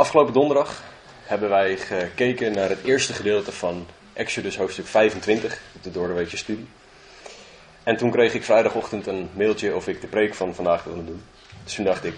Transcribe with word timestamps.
Afgelopen 0.00 0.32
donderdag 0.32 0.82
hebben 1.22 1.48
wij 1.48 1.76
gekeken 1.76 2.52
naar 2.52 2.68
het 2.68 2.84
eerste 2.84 3.12
gedeelte 3.12 3.52
van 3.52 3.86
Exodus 4.12 4.56
hoofdstuk 4.56 4.86
25 4.86 5.60
op 5.74 5.82
de 5.82 5.90
Doordeweekje 5.90 6.36
studie. 6.36 6.68
En 7.82 7.96
toen 7.96 8.10
kreeg 8.10 8.34
ik 8.34 8.44
vrijdagochtend 8.44 9.06
een 9.06 9.30
mailtje 9.32 9.74
of 9.74 9.88
ik 9.88 10.00
de 10.00 10.06
preek 10.06 10.34
van 10.34 10.54
vandaag 10.54 10.84
wilde 10.84 11.04
doen. 11.04 11.24
Dus 11.64 11.74
toen 11.74 11.84
dacht 11.84 12.04
ik, 12.04 12.14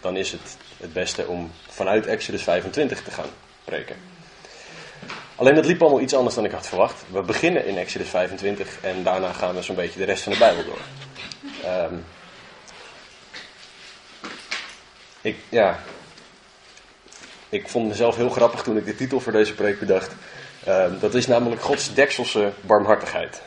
dan 0.00 0.16
is 0.16 0.32
het 0.32 0.56
het 0.76 0.92
beste 0.92 1.26
om 1.26 1.50
vanuit 1.68 2.06
Exodus 2.06 2.42
25 2.42 3.02
te 3.02 3.10
gaan 3.10 3.30
preken. 3.64 3.96
Alleen 5.34 5.54
dat 5.54 5.66
liep 5.66 5.82
allemaal 5.82 6.00
iets 6.00 6.14
anders 6.14 6.34
dan 6.34 6.44
ik 6.44 6.52
had 6.52 6.66
verwacht. 6.66 7.04
We 7.10 7.22
beginnen 7.22 7.66
in 7.66 7.76
Exodus 7.76 8.08
25 8.08 8.80
en 8.80 9.02
daarna 9.02 9.32
gaan 9.32 9.54
we 9.54 9.62
zo'n 9.62 9.76
beetje 9.76 9.98
de 9.98 10.04
rest 10.04 10.22
van 10.22 10.32
de 10.32 10.38
Bijbel 10.38 10.64
door. 10.64 10.80
Ehm, 11.64 11.94
ik, 15.20 15.36
ja, 15.48 15.80
ik 17.54 17.68
vond 17.68 17.88
mezelf 17.88 18.16
heel 18.16 18.28
grappig 18.28 18.62
toen 18.62 18.76
ik 18.76 18.86
de 18.86 18.94
titel 18.94 19.20
voor 19.20 19.32
deze 19.32 19.54
preek 19.54 19.78
bedacht. 19.78 20.12
Ehm, 20.64 20.98
dat 20.98 21.14
is 21.14 21.26
namelijk 21.26 21.62
Gods 21.62 21.94
dekselse 21.94 22.52
barmhartigheid. 22.60 23.42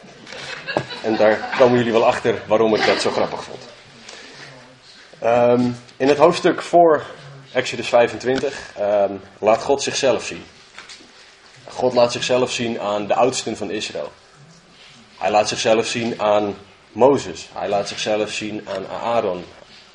En 1.04 1.16
daar 1.16 1.56
komen 1.58 1.78
jullie 1.78 1.92
wel 1.92 2.06
achter 2.06 2.42
waarom 2.48 2.76
ik 2.76 2.86
dat 2.86 3.02
zo 3.02 3.12
grappig 3.12 3.44
vond. 3.44 3.62
Ehm, 5.20 5.62
in 5.98 6.08
het 6.08 6.18
hoofdstuk 6.18 6.62
voor 6.62 7.04
Exodus 7.54 7.88
25 7.88 8.74
laat 9.40 9.62
God 9.62 9.84
zichzelf 9.84 10.26
zien. 10.26 10.44
God 11.68 11.94
laat 11.94 12.12
zichzelf 12.12 12.52
zien 12.52 12.80
aan 12.80 13.08
de 13.08 13.14
oudsten 13.14 13.58
van 13.58 13.72
Israël. 13.72 14.12
Hij 15.18 15.32
laat 15.32 15.48
zichzelf 15.48 15.86
zien 15.86 16.22
aan 16.22 16.56
Mozes. 16.92 17.50
Hij 17.54 17.70
laat 17.70 17.88
zichzelf 17.88 18.32
zien 18.32 18.68
aan 18.70 18.88
Aaron. 18.88 19.46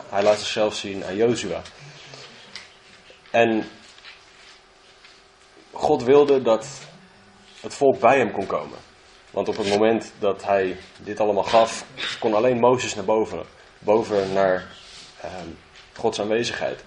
Hij 0.09 0.23
laat 0.23 0.39
zichzelf 0.39 0.75
zien 0.75 1.05
aan 1.05 1.17
Jozua. 1.17 1.63
En 3.31 3.69
God 5.73 6.03
wilde 6.03 6.43
dat 6.43 6.67
het 7.61 7.75
volk 7.75 8.01
bij 8.01 8.19
hem 8.19 8.33
kon 8.33 8.47
komen. 8.47 8.79
Want 9.31 9.49
op 9.49 9.57
het 9.57 9.69
moment 9.69 10.13
dat 10.19 10.45
hij 10.45 10.77
dit 10.99 11.21
allemaal 11.21 11.43
gaf, 11.43 11.85
kon 12.21 12.35
alleen 12.35 12.59
Mozes 12.59 12.95
naar 12.95 13.05
boven. 13.05 13.43
Boven 13.79 14.33
naar 14.33 14.67
eh, 15.21 15.31
Gods 15.93 16.21
aanwezigheid. 16.21 16.85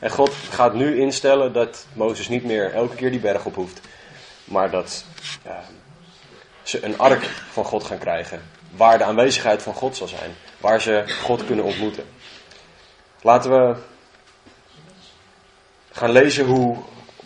En 0.00 0.10
God 0.10 0.30
gaat 0.50 0.74
nu 0.74 1.00
instellen 1.00 1.52
dat 1.52 1.86
Mozes 1.92 2.28
niet 2.28 2.44
meer 2.44 2.74
elke 2.74 2.94
keer 2.94 3.10
die 3.10 3.20
berg 3.20 3.44
op 3.44 3.54
hoeft. 3.54 3.80
Maar 4.44 4.70
dat 4.70 5.04
uh, 5.46 5.52
ze 6.62 6.84
een 6.84 6.98
ark 6.98 7.24
van 7.24 7.64
God 7.64 7.84
gaan 7.84 7.98
krijgen. 7.98 8.42
Waar 8.76 8.98
de 8.98 9.04
aanwezigheid 9.04 9.62
van 9.62 9.74
God 9.74 9.96
zal 9.96 10.08
zijn. 10.08 10.34
Waar 10.60 10.80
ze 10.80 11.04
God 11.22 11.46
kunnen 11.46 11.64
ontmoeten. 11.64 12.04
Laten 13.22 13.50
we 13.50 13.76
gaan 15.90 16.10
lezen 16.10 16.46
hoe, 16.46 16.76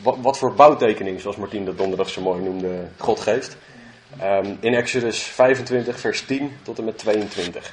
wat, 0.03 0.39
voor 0.39 0.55
bouwtekening, 0.55 1.21
zoals 1.21 1.37
Martien 1.37 1.65
dat 1.65 1.79
donderdag 1.79 2.09
zo 2.09 2.21
mooi 2.21 2.43
noemde, 2.43 2.89
God 2.99 3.21
geeft. 3.21 3.57
Um, 4.23 4.57
in 4.61 4.75
Exodus 4.75 5.23
25, 5.23 6.01
vers 6.01 6.25
10 6.25 6.57
tot 6.63 6.79
en 6.79 6.85
met 6.85 6.99
22. 6.99 7.73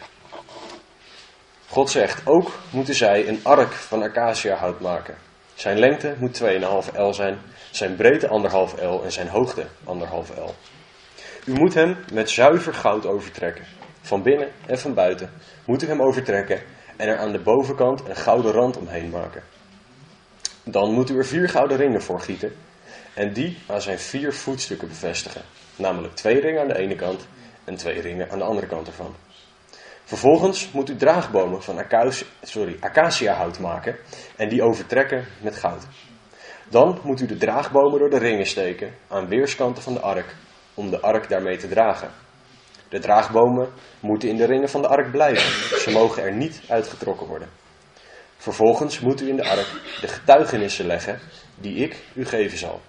God 1.67 1.89
zegt, 1.89 2.27
ook 2.27 2.51
moeten 2.69 2.95
zij 2.95 3.27
een 3.27 3.39
ark 3.43 3.71
van 3.73 4.03
acaciahout 4.03 4.79
maken. 4.79 5.15
Zijn 5.53 5.79
lengte 5.79 6.15
moet 6.19 6.41
2,5 6.43 6.47
L 6.95 7.11
zijn, 7.11 7.37
zijn 7.71 7.95
breedte 7.95 8.27
1,5 8.77 8.83
L 8.83 9.03
en 9.03 9.11
zijn 9.11 9.27
hoogte 9.27 9.63
1,5 9.63 9.89
L. 10.37 10.53
U 11.45 11.53
moet 11.53 11.73
hem 11.73 11.97
met 12.13 12.29
zuiver 12.29 12.73
goud 12.73 13.05
overtrekken. 13.05 13.65
Van 14.01 14.21
binnen 14.21 14.51
en 14.65 14.79
van 14.79 14.93
buiten 14.93 15.31
moet 15.65 15.83
u 15.83 15.87
hem 15.87 16.01
overtrekken 16.01 16.61
en 16.95 17.07
er 17.07 17.17
aan 17.17 17.31
de 17.31 17.39
bovenkant 17.39 18.09
een 18.09 18.15
gouden 18.15 18.51
rand 18.51 18.77
omheen 18.77 19.09
maken. 19.09 19.43
Dan 20.63 20.93
moet 20.93 21.09
u 21.09 21.17
er 21.17 21.25
vier 21.25 21.49
gouden 21.49 21.77
ringen 21.77 22.01
voor 22.01 22.21
gieten 22.21 22.55
en 23.13 23.33
die 23.33 23.57
aan 23.67 23.81
zijn 23.81 23.99
vier 23.99 24.33
voetstukken 24.33 24.87
bevestigen. 24.87 25.41
Namelijk 25.75 26.15
twee 26.15 26.39
ringen 26.39 26.61
aan 26.61 26.67
de 26.67 26.77
ene 26.77 26.95
kant 26.95 27.27
en 27.63 27.75
twee 27.75 28.01
ringen 28.01 28.31
aan 28.31 28.37
de 28.37 28.43
andere 28.43 28.67
kant 28.67 28.87
ervan. 28.87 29.15
Vervolgens 30.03 30.71
moet 30.71 30.89
u 30.89 30.95
draagbomen 30.95 31.63
van 31.63 31.77
acaciahout 32.79 33.59
maken 33.59 33.95
en 34.35 34.49
die 34.49 34.63
overtrekken 34.63 35.25
met 35.41 35.55
goud. 35.55 35.83
Dan 36.69 36.99
moet 37.03 37.21
u 37.21 37.25
de 37.25 37.37
draagbomen 37.37 37.99
door 37.99 38.09
de 38.09 38.17
ringen 38.17 38.45
steken 38.45 38.95
aan 39.07 39.27
weerskanten 39.27 39.83
van 39.83 39.93
de 39.93 39.99
ark 39.99 40.35
om 40.73 40.89
de 40.89 40.99
ark 40.99 41.29
daarmee 41.29 41.57
te 41.57 41.67
dragen. 41.67 42.11
De 42.89 42.99
draagbomen 42.99 43.69
moeten 43.99 44.29
in 44.29 44.37
de 44.37 44.45
ringen 44.45 44.69
van 44.69 44.81
de 44.81 44.87
ark 44.87 45.11
blijven. 45.11 45.79
Ze 45.79 45.91
mogen 45.91 46.23
er 46.23 46.33
niet 46.33 46.61
uitgetrokken 46.67 47.27
worden. 47.27 47.49
Vervolgens 48.41 48.99
moet 48.99 49.21
u 49.21 49.29
in 49.29 49.35
de 49.35 49.43
ark 49.43 49.67
de 50.01 50.07
getuigenissen 50.07 50.85
leggen 50.85 51.19
die 51.55 51.75
ik 51.75 52.03
u 52.13 52.25
geven 52.25 52.57
zal. 52.57 52.81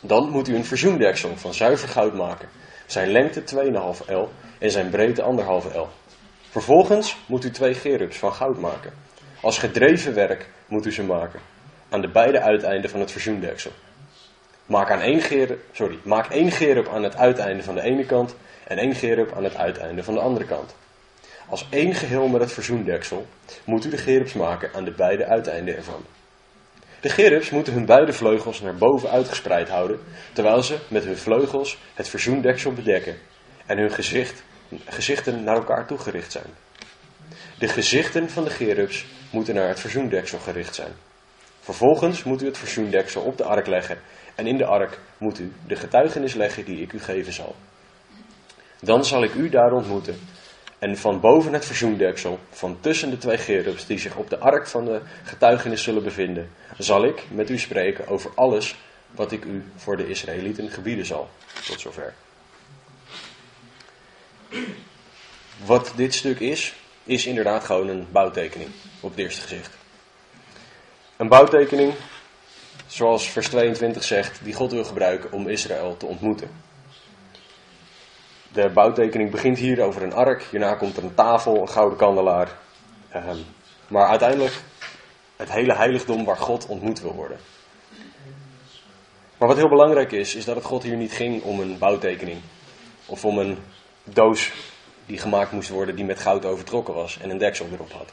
Dan 0.00 0.30
moet 0.30 0.48
u 0.48 0.54
een 0.54 0.64
verzoendeksel 0.64 1.36
van 1.36 1.54
zuiver 1.54 1.88
goud 1.88 2.14
maken. 2.14 2.48
Zijn 2.86 3.10
lengte 3.10 3.42
2,5 3.42 4.06
L 4.06 4.28
en 4.58 4.70
zijn 4.70 4.90
breedte 4.90 5.22
1,5 5.22 5.76
L. 5.76 5.88
Vervolgens 6.50 7.16
moet 7.26 7.44
u 7.44 7.50
twee 7.50 7.74
gerubs 7.74 8.18
van 8.18 8.32
goud 8.32 8.58
maken. 8.58 8.92
Als 9.40 9.58
gedreven 9.58 10.14
werk 10.14 10.48
moet 10.66 10.86
u 10.86 10.92
ze 10.92 11.02
maken. 11.02 11.40
Aan 11.88 12.00
de 12.00 12.10
beide 12.10 12.40
uiteinden 12.40 12.90
van 12.90 13.00
het 13.00 13.10
verzoendeksel. 13.10 13.72
Maak, 14.66 14.90
aan 14.90 15.00
één 15.00 15.20
gerub, 15.20 15.60
sorry, 15.72 15.98
maak 16.04 16.30
één 16.30 16.50
gerub 16.50 16.88
aan 16.88 17.02
het 17.02 17.16
uiteinde 17.16 17.62
van 17.62 17.74
de 17.74 17.82
ene 17.82 18.06
kant 18.06 18.36
en 18.66 18.78
één 18.78 18.94
gerub 18.94 19.32
aan 19.36 19.44
het 19.44 19.56
uiteinde 19.56 20.02
van 20.02 20.14
de 20.14 20.20
andere 20.20 20.44
kant. 20.44 20.74
Als 21.48 21.66
één 21.70 21.94
geheel 21.94 22.28
met 22.28 22.40
het 22.40 22.52
verzoendeksel 22.52 23.26
moet 23.64 23.84
u 23.84 23.90
de 23.90 23.96
gerubs 23.96 24.32
maken 24.32 24.70
aan 24.74 24.84
de 24.84 24.92
beide 24.92 25.26
uiteinden 25.26 25.76
ervan. 25.76 26.04
De 27.00 27.08
gerubs 27.08 27.50
moeten 27.50 27.72
hun 27.72 27.86
beide 27.86 28.12
vleugels 28.12 28.60
naar 28.60 28.74
boven 28.74 29.10
uitgespreid 29.10 29.68
houden, 29.68 30.00
terwijl 30.32 30.62
ze 30.62 30.78
met 30.88 31.04
hun 31.04 31.16
vleugels 31.16 31.78
het 31.94 32.08
verzoendeksel 32.08 32.72
bedekken 32.72 33.18
en 33.66 33.78
hun 33.78 33.90
gezicht, 33.90 34.42
gezichten 34.84 35.44
naar 35.44 35.56
elkaar 35.56 35.86
toegericht 35.86 36.32
zijn. 36.32 36.46
De 37.58 37.68
gezichten 37.68 38.30
van 38.30 38.44
de 38.44 38.50
gerubs 38.50 39.06
moeten 39.30 39.54
naar 39.54 39.68
het 39.68 39.80
verzoendeksel 39.80 40.38
gericht 40.38 40.74
zijn. 40.74 40.92
Vervolgens 41.60 42.24
moet 42.24 42.42
u 42.42 42.46
het 42.46 42.58
verzoendeksel 42.58 43.22
op 43.22 43.36
de 43.36 43.44
ark 43.44 43.66
leggen 43.66 43.98
en 44.34 44.46
in 44.46 44.56
de 44.56 44.66
ark 44.66 44.98
moet 45.18 45.38
u 45.38 45.52
de 45.66 45.76
getuigenis 45.76 46.34
leggen 46.34 46.64
die 46.64 46.80
ik 46.80 46.92
u 46.92 47.00
geven 47.00 47.32
zal. 47.32 47.54
Dan 48.80 49.04
zal 49.04 49.22
ik 49.22 49.34
u 49.34 49.48
daar 49.48 49.72
ontmoeten 49.72 50.18
en 50.82 50.96
van 50.98 51.20
boven 51.20 51.52
het 51.52 51.64
verzoendeksel, 51.64 52.38
van 52.50 52.80
tussen 52.80 53.10
de 53.10 53.18
twee 53.18 53.38
gerubs 53.38 53.86
die 53.86 53.98
zich 53.98 54.16
op 54.16 54.30
de 54.30 54.38
ark 54.38 54.66
van 54.66 54.84
de 54.84 55.00
getuigenis 55.22 55.82
zullen 55.82 56.02
bevinden, 56.02 56.50
zal 56.78 57.04
ik 57.04 57.22
met 57.30 57.50
u 57.50 57.58
spreken 57.58 58.08
over 58.08 58.30
alles 58.34 58.76
wat 59.10 59.32
ik 59.32 59.44
u 59.44 59.64
voor 59.76 59.96
de 59.96 60.08
Israëlieten 60.08 60.70
gebieden 60.70 61.06
zal. 61.06 61.30
Tot 61.66 61.80
zover. 61.80 62.14
Wat 65.64 65.92
dit 65.96 66.14
stuk 66.14 66.40
is, 66.40 66.74
is 67.04 67.26
inderdaad 67.26 67.64
gewoon 67.64 67.88
een 67.88 68.06
bouwtekening 68.10 68.70
op 69.00 69.10
het 69.10 69.18
eerste 69.18 69.40
gezicht. 69.40 69.74
Een 71.16 71.28
bouwtekening, 71.28 71.92
zoals 72.86 73.30
vers 73.30 73.48
22 73.48 74.04
zegt, 74.04 74.44
die 74.44 74.54
God 74.54 74.72
wil 74.72 74.84
gebruiken 74.84 75.32
om 75.32 75.48
Israël 75.48 75.96
te 75.96 76.06
ontmoeten. 76.06 76.50
De 78.52 78.68
bouwtekening 78.68 79.30
begint 79.30 79.58
hier 79.58 79.82
over 79.82 80.02
een 80.02 80.14
ark, 80.14 80.42
hierna 80.42 80.74
komt 80.74 80.96
er 80.96 81.04
een 81.04 81.14
tafel, 81.14 81.60
een 81.60 81.68
gouden 81.68 81.98
kandelaar. 81.98 82.58
Ehm, 83.08 83.38
maar 83.88 84.06
uiteindelijk 84.06 84.62
het 85.36 85.52
hele 85.52 85.74
heiligdom 85.74 86.24
waar 86.24 86.36
God 86.36 86.66
ontmoet 86.66 87.00
wil 87.00 87.14
worden. 87.14 87.38
Maar 89.38 89.48
wat 89.48 89.56
heel 89.56 89.68
belangrijk 89.68 90.12
is, 90.12 90.34
is 90.34 90.44
dat 90.44 90.56
het 90.56 90.64
God 90.64 90.82
hier 90.82 90.96
niet 90.96 91.12
ging 91.12 91.42
om 91.42 91.60
een 91.60 91.78
bouwtekening. 91.78 92.40
Of 93.06 93.24
om 93.24 93.38
een 93.38 93.58
doos 94.04 94.52
die 95.06 95.18
gemaakt 95.18 95.52
moest 95.52 95.68
worden 95.68 95.96
die 95.96 96.04
met 96.04 96.20
goud 96.20 96.44
overtrokken 96.44 96.94
was 96.94 97.18
en 97.18 97.30
een 97.30 97.38
deksel 97.38 97.66
erop 97.72 97.92
had. 97.92 98.12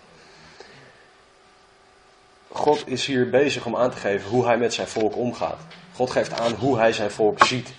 God 2.51 2.87
is 2.87 3.05
hier 3.05 3.29
bezig 3.29 3.65
om 3.65 3.75
aan 3.75 3.91
te 3.91 3.97
geven 3.97 4.29
hoe 4.29 4.45
hij 4.45 4.57
met 4.57 4.73
zijn 4.73 4.87
volk 4.87 5.15
omgaat. 5.15 5.59
God 5.93 6.09
geeft 6.11 6.39
aan 6.39 6.53
hoe 6.53 6.77
hij 6.77 6.93
zijn 6.93 7.11
volk 7.11 7.43
ziet. 7.43 7.73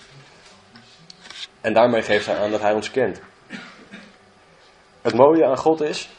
En 1.61 1.73
daarmee 1.73 2.01
geeft 2.01 2.25
hij 2.25 2.37
aan 2.37 2.51
dat 2.51 2.61
hij 2.61 2.73
ons 2.73 2.91
kent. 2.91 3.21
Het 5.01 5.13
mooie 5.13 5.45
aan 5.45 5.57
God 5.57 5.81
is 5.81 6.09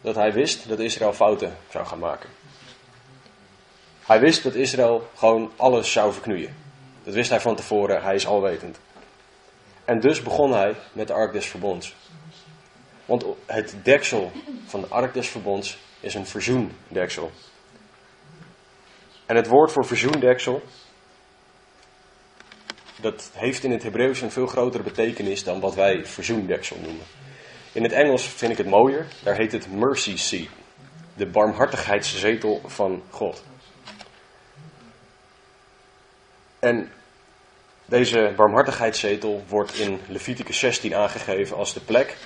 dat 0.00 0.14
hij 0.14 0.32
wist 0.32 0.68
dat 0.68 0.78
Israël 0.78 1.12
fouten 1.12 1.56
zou 1.68 1.86
gaan 1.86 1.98
maken. 1.98 2.30
Hij 4.06 4.20
wist 4.20 4.42
dat 4.42 4.54
Israël 4.54 5.08
gewoon 5.14 5.52
alles 5.56 5.92
zou 5.92 6.12
verknoeien. 6.12 6.56
Dat 7.04 7.14
wist 7.14 7.30
hij 7.30 7.40
van 7.40 7.56
tevoren, 7.56 8.02
hij 8.02 8.14
is 8.14 8.26
alwetend. 8.26 8.78
En 9.84 10.00
dus 10.00 10.22
begon 10.22 10.52
hij 10.52 10.74
met 10.92 11.06
de 11.06 11.12
Ark 11.12 11.32
des 11.32 11.46
Verbonds. 11.46 11.94
Want 13.04 13.24
het 13.46 13.74
deksel 13.82 14.32
van 14.66 14.80
de 14.80 14.86
Ark 14.86 15.14
des 15.14 15.28
Verbonds 15.28 15.78
is 16.00 16.14
een 16.14 16.26
verzoendeksel. 16.26 17.30
En 19.26 19.36
het 19.36 19.46
woord 19.46 19.72
voor 19.72 19.86
verzoendeksel, 19.86 20.62
dat 23.06 23.30
heeft 23.32 23.64
in 23.64 23.70
het 23.70 23.82
Hebreeuws 23.82 24.20
een 24.20 24.30
veel 24.30 24.46
grotere 24.46 24.82
betekenis 24.82 25.44
dan 25.44 25.60
wat 25.60 25.74
wij 25.74 26.06
verzoendeksel 26.06 26.76
noemen. 26.82 27.04
In 27.72 27.82
het 27.82 27.92
Engels 27.92 28.24
vind 28.24 28.52
ik 28.52 28.58
het 28.58 28.66
mooier, 28.66 29.06
daar 29.22 29.36
heet 29.36 29.52
het 29.52 29.72
mercy 29.72 30.16
seat, 30.16 30.48
de 31.14 31.26
barmhartigheidszetel 31.26 32.60
van 32.66 33.02
God. 33.10 33.44
En 36.58 36.90
deze 37.84 38.32
barmhartigheidszetel 38.36 39.44
wordt 39.48 39.74
in 39.74 40.00
Leviticus 40.08 40.58
16 40.58 40.94
aangegeven 40.94 41.56
als 41.56 41.72
de 41.72 41.80
plek 41.80 42.16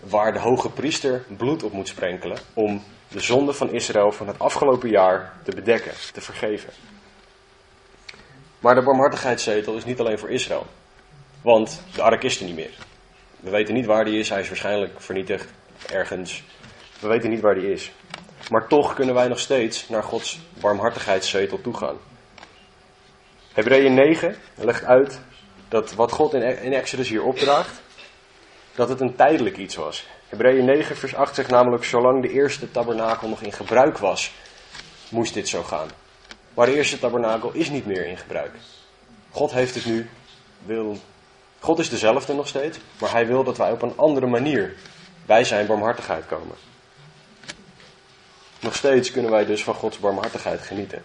waar 0.00 0.32
de 0.32 0.38
hoge 0.38 0.70
priester 0.70 1.24
bloed 1.36 1.62
op 1.62 1.72
moet 1.72 1.88
sprenkelen 1.88 2.38
om 2.54 2.82
de 3.08 3.20
zonde 3.20 3.52
van 3.52 3.72
Israël 3.72 4.12
van 4.12 4.26
het 4.26 4.38
afgelopen 4.38 4.88
jaar 4.88 5.32
te 5.42 5.54
bedekken, 5.54 5.92
te 6.12 6.20
vergeven. 6.20 6.72
Maar 8.64 8.74
de 8.74 8.82
barmhartigheidszetel 8.82 9.76
is 9.76 9.84
niet 9.84 10.00
alleen 10.00 10.18
voor 10.18 10.30
Israël, 10.30 10.66
want 11.42 11.82
de 11.94 12.02
ark 12.02 12.22
is 12.22 12.40
er 12.40 12.46
niet 12.46 12.54
meer. 12.54 12.70
We 13.40 13.50
weten 13.50 13.74
niet 13.74 13.86
waar 13.86 14.04
die 14.04 14.18
is, 14.18 14.28
hij 14.28 14.40
is 14.40 14.48
waarschijnlijk 14.48 15.00
vernietigd 15.00 15.48
ergens. 15.90 16.42
We 17.00 17.08
weten 17.08 17.30
niet 17.30 17.40
waar 17.40 17.54
die 17.54 17.72
is. 17.72 17.92
Maar 18.50 18.66
toch 18.68 18.94
kunnen 18.94 19.14
wij 19.14 19.28
nog 19.28 19.38
steeds 19.38 19.88
naar 19.88 20.02
Gods 20.02 20.40
barmhartigheidszetel 20.60 21.60
toe 21.60 21.76
gaan. 21.76 21.96
Hebreeën 23.52 23.94
9 23.94 24.36
legt 24.54 24.84
uit 24.84 25.20
dat 25.68 25.94
wat 25.94 26.12
God 26.12 26.34
in 26.34 26.72
Exodus 26.72 27.08
hier 27.08 27.22
opdraagt, 27.22 27.82
dat 28.74 28.88
het 28.88 29.00
een 29.00 29.16
tijdelijk 29.16 29.56
iets 29.56 29.74
was. 29.74 30.06
Hebreeën 30.28 30.64
9 30.64 30.96
vers 30.96 31.14
8 31.14 31.34
zegt 31.34 31.50
namelijk, 31.50 31.84
zolang 31.84 32.22
de 32.22 32.30
eerste 32.30 32.70
tabernakel 32.70 33.28
nog 33.28 33.42
in 33.42 33.52
gebruik 33.52 33.98
was, 33.98 34.32
moest 35.08 35.34
dit 35.34 35.48
zo 35.48 35.62
gaan. 35.62 35.88
Maar 36.54 36.66
de 36.66 36.74
eerste 36.74 36.98
tabernakel 36.98 37.52
is 37.52 37.70
niet 37.70 37.86
meer 37.86 38.06
in 38.06 38.18
gebruik. 38.18 38.52
God 39.30 39.52
heeft 39.52 39.74
het 39.74 39.84
nu, 39.84 40.08
wil, 40.64 40.98
God 41.58 41.78
is 41.78 41.88
dezelfde 41.88 42.34
nog 42.34 42.48
steeds, 42.48 42.78
maar 42.98 43.10
hij 43.10 43.26
wil 43.26 43.44
dat 43.44 43.56
wij 43.56 43.70
op 43.70 43.82
een 43.82 43.96
andere 43.96 44.26
manier 44.26 44.76
bij 45.26 45.44
zijn 45.44 45.66
barmhartigheid 45.66 46.26
komen. 46.26 46.56
Nog 48.60 48.74
steeds 48.74 49.10
kunnen 49.10 49.30
wij 49.30 49.44
dus 49.44 49.64
van 49.64 49.74
Gods 49.74 49.98
barmhartigheid 49.98 50.60
genieten. 50.60 51.02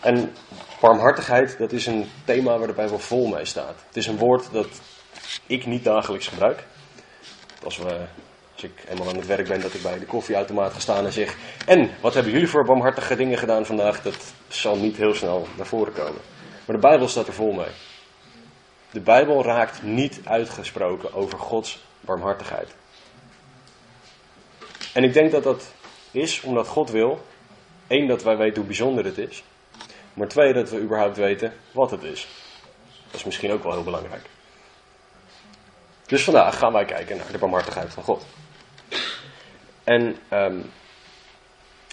En 0.00 0.34
barmhartigheid, 0.80 1.58
dat 1.58 1.72
is 1.72 1.86
een 1.86 2.10
thema 2.24 2.58
waar 2.58 2.66
de 2.66 2.72
Bijbel 2.72 2.98
vol 2.98 3.26
mee 3.26 3.44
staat. 3.44 3.74
Het 3.86 3.96
is 3.96 4.06
een 4.06 4.18
woord 4.18 4.52
dat 4.52 4.68
ik 5.46 5.66
niet 5.66 5.84
dagelijks 5.84 6.26
gebruik. 6.26 6.64
Als, 7.64 7.76
we, 7.76 8.04
ik 8.64 8.84
eenmaal 8.88 9.08
aan 9.08 9.16
het 9.16 9.26
werk 9.26 9.48
ben, 9.48 9.60
dat 9.60 9.74
ik 9.74 9.82
bij 9.82 9.98
de 9.98 10.04
koffieautomaat 10.04 10.72
ga 10.72 10.78
staan 10.78 11.04
en 11.04 11.12
zeg... 11.12 11.36
En, 11.66 11.90
wat 12.00 12.14
hebben 12.14 12.32
jullie 12.32 12.48
voor 12.48 12.64
barmhartige 12.64 13.16
dingen 13.16 13.38
gedaan 13.38 13.66
vandaag? 13.66 14.02
Dat 14.02 14.34
zal 14.48 14.76
niet 14.76 14.96
heel 14.96 15.14
snel 15.14 15.46
naar 15.56 15.66
voren 15.66 15.92
komen. 15.92 16.20
Maar 16.64 16.76
de 16.76 16.88
Bijbel 16.88 17.08
staat 17.08 17.26
er 17.26 17.32
vol 17.32 17.52
mee. 17.52 17.70
De 18.90 19.00
Bijbel 19.00 19.44
raakt 19.44 19.82
niet 19.82 20.20
uitgesproken 20.24 21.14
over 21.14 21.38
Gods 21.38 21.84
barmhartigheid. 22.00 22.74
En 24.92 25.04
ik 25.04 25.12
denk 25.12 25.30
dat 25.30 25.42
dat 25.42 25.72
is 26.10 26.40
omdat 26.40 26.68
God 26.68 26.90
wil, 26.90 27.24
één, 27.86 28.08
dat 28.08 28.22
wij 28.22 28.36
weten 28.36 28.56
hoe 28.56 28.66
bijzonder 28.66 29.04
het 29.04 29.18
is. 29.18 29.44
Maar 30.14 30.28
twee, 30.28 30.52
dat 30.52 30.70
we 30.70 30.80
überhaupt 30.80 31.16
weten 31.16 31.52
wat 31.72 31.90
het 31.90 32.02
is. 32.02 32.28
Dat 33.06 33.14
is 33.14 33.24
misschien 33.24 33.52
ook 33.52 33.62
wel 33.62 33.72
heel 33.72 33.82
belangrijk. 33.82 34.26
Dus 36.06 36.24
vandaag 36.24 36.58
gaan 36.58 36.72
wij 36.72 36.84
kijken 36.84 37.16
naar 37.16 37.32
de 37.32 37.38
barmhartigheid 37.38 37.92
van 37.92 38.02
God. 38.02 38.26
En 39.84 40.16
um, 40.32 40.70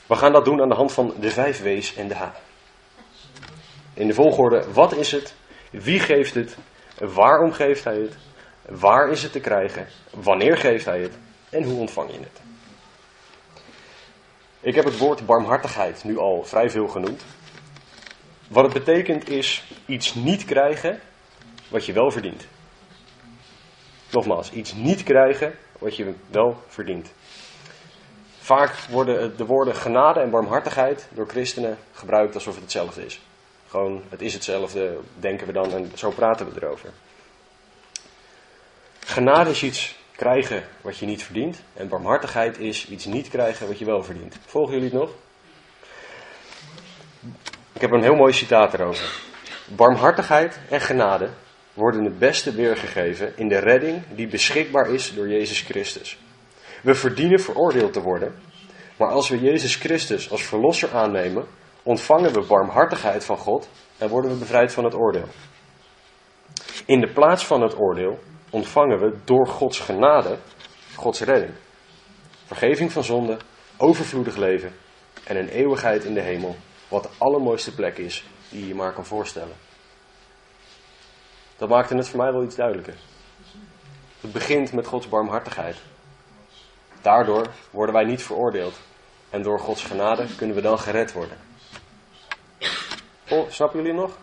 we 0.05 0.15
gaan 0.15 0.31
dat 0.31 0.45
doen 0.45 0.61
aan 0.61 0.69
de 0.69 0.75
hand 0.75 0.91
van 0.91 1.13
de 1.19 1.29
vijf 1.29 1.61
W's 1.61 1.95
en 1.95 2.07
de 2.07 2.15
H. 2.15 2.23
In 3.93 4.07
de 4.07 4.13
volgorde, 4.13 4.71
wat 4.73 4.95
is 4.95 5.11
het? 5.11 5.33
Wie 5.69 5.99
geeft 5.99 6.33
het? 6.33 6.57
Waarom 6.97 7.51
geeft 7.51 7.83
hij 7.83 7.97
het? 7.97 8.15
Waar 8.79 9.09
is 9.09 9.23
het 9.23 9.31
te 9.31 9.39
krijgen? 9.39 9.87
Wanneer 10.09 10.57
geeft 10.57 10.85
hij 10.85 11.01
het? 11.01 11.13
En 11.49 11.63
hoe 11.63 11.79
ontvang 11.79 12.11
je 12.11 12.17
het? 12.17 12.41
Ik 14.59 14.75
heb 14.75 14.85
het 14.85 14.97
woord 14.97 15.25
barmhartigheid 15.25 16.03
nu 16.03 16.17
al 16.17 16.43
vrij 16.43 16.69
veel 16.69 16.87
genoemd. 16.87 17.23
Wat 18.47 18.63
het 18.63 18.73
betekent 18.73 19.29
is 19.29 19.63
iets 19.85 20.13
niet 20.13 20.45
krijgen 20.45 20.99
wat 21.67 21.85
je 21.85 21.93
wel 21.93 22.11
verdient. 22.11 22.47
Nogmaals, 24.11 24.51
iets 24.51 24.73
niet 24.73 25.03
krijgen 25.03 25.55
wat 25.79 25.95
je 25.95 26.13
wel 26.29 26.63
verdient. 26.67 27.11
Vaak 28.51 28.75
worden 28.89 29.37
de 29.37 29.45
woorden 29.45 29.75
genade 29.75 30.19
en 30.19 30.29
barmhartigheid 30.29 31.07
door 31.09 31.27
christenen 31.27 31.77
gebruikt 31.91 32.33
alsof 32.33 32.53
het 32.53 32.63
hetzelfde 32.63 33.05
is. 33.05 33.21
Gewoon, 33.67 34.03
het 34.09 34.21
is 34.21 34.33
hetzelfde, 34.33 34.97
denken 35.19 35.47
we 35.47 35.53
dan 35.53 35.73
en 35.73 35.91
zo 35.95 36.09
praten 36.09 36.53
we 36.53 36.61
erover. 36.61 36.89
Genade 38.99 39.49
is 39.49 39.63
iets 39.63 39.95
krijgen 40.15 40.63
wat 40.81 40.97
je 40.97 41.05
niet 41.05 41.23
verdient. 41.23 41.61
En 41.73 41.87
barmhartigheid 41.87 42.59
is 42.59 42.87
iets 42.87 43.05
niet 43.05 43.29
krijgen 43.29 43.67
wat 43.67 43.79
je 43.79 43.85
wel 43.85 44.03
verdient. 44.03 44.37
Volgen 44.45 44.73
jullie 44.73 44.89
het 44.89 44.99
nog? 44.99 45.09
Ik 47.73 47.81
heb 47.81 47.91
een 47.91 48.03
heel 48.03 48.15
mooi 48.15 48.33
citaat 48.33 48.73
erover. 48.73 49.19
Barmhartigheid 49.67 50.59
en 50.69 50.81
genade 50.81 51.29
worden 51.73 52.03
het 52.03 52.19
beste 52.19 52.53
weergegeven 52.53 53.37
in 53.37 53.47
de 53.47 53.59
redding 53.59 54.03
die 54.15 54.27
beschikbaar 54.27 54.89
is 54.89 55.13
door 55.13 55.29
Jezus 55.29 55.61
Christus. 55.61 56.17
We 56.81 56.95
verdienen 56.95 57.39
veroordeeld 57.39 57.93
te 57.93 58.01
worden, 58.01 58.35
maar 58.97 59.09
als 59.09 59.29
we 59.29 59.39
Jezus 59.39 59.75
Christus 59.75 60.31
als 60.31 60.43
verlosser 60.43 60.93
aannemen, 60.93 61.45
ontvangen 61.83 62.33
we 62.33 62.41
barmhartigheid 62.41 63.25
van 63.25 63.37
God 63.37 63.69
en 63.97 64.09
worden 64.09 64.31
we 64.31 64.37
bevrijd 64.37 64.73
van 64.73 64.83
het 64.83 64.93
oordeel. 64.93 65.27
In 66.85 66.99
de 66.99 67.11
plaats 67.13 67.45
van 67.45 67.61
het 67.61 67.79
oordeel 67.79 68.19
ontvangen 68.49 68.99
we 68.99 69.17
door 69.23 69.47
Gods 69.47 69.79
genade 69.79 70.37
Gods 70.95 71.19
redding. 71.21 71.53
Vergeving 72.45 72.91
van 72.91 73.03
zonde, 73.03 73.37
overvloedig 73.77 74.35
leven 74.35 74.73
en 75.23 75.37
een 75.37 75.49
eeuwigheid 75.49 76.03
in 76.03 76.13
de 76.13 76.21
hemel, 76.21 76.55
wat 76.87 77.03
de 77.03 77.09
allermooiste 77.17 77.75
plek 77.75 77.97
is 77.97 78.25
die 78.49 78.59
je 78.59 78.67
je 78.67 78.75
maar 78.75 78.93
kan 78.93 79.05
voorstellen. 79.05 79.55
Dat 81.57 81.69
maakte 81.69 81.95
het 81.95 82.09
voor 82.09 82.19
mij 82.19 82.31
wel 82.31 82.43
iets 82.43 82.55
duidelijker. 82.55 82.95
Het 84.21 84.31
begint 84.31 84.73
met 84.73 84.87
Gods 84.87 85.09
barmhartigheid. 85.09 85.75
Daardoor 87.01 87.47
worden 87.71 87.95
wij 87.95 88.03
niet 88.03 88.23
veroordeeld. 88.23 88.79
En 89.29 89.41
door 89.41 89.59
Gods 89.59 89.83
genade 89.83 90.35
kunnen 90.35 90.55
we 90.55 90.61
dan 90.61 90.79
gered 90.79 91.13
worden. 91.13 91.37
Oh, 93.29 93.49
snappen 93.49 93.81
jullie 93.81 93.93
nog? 93.93 94.17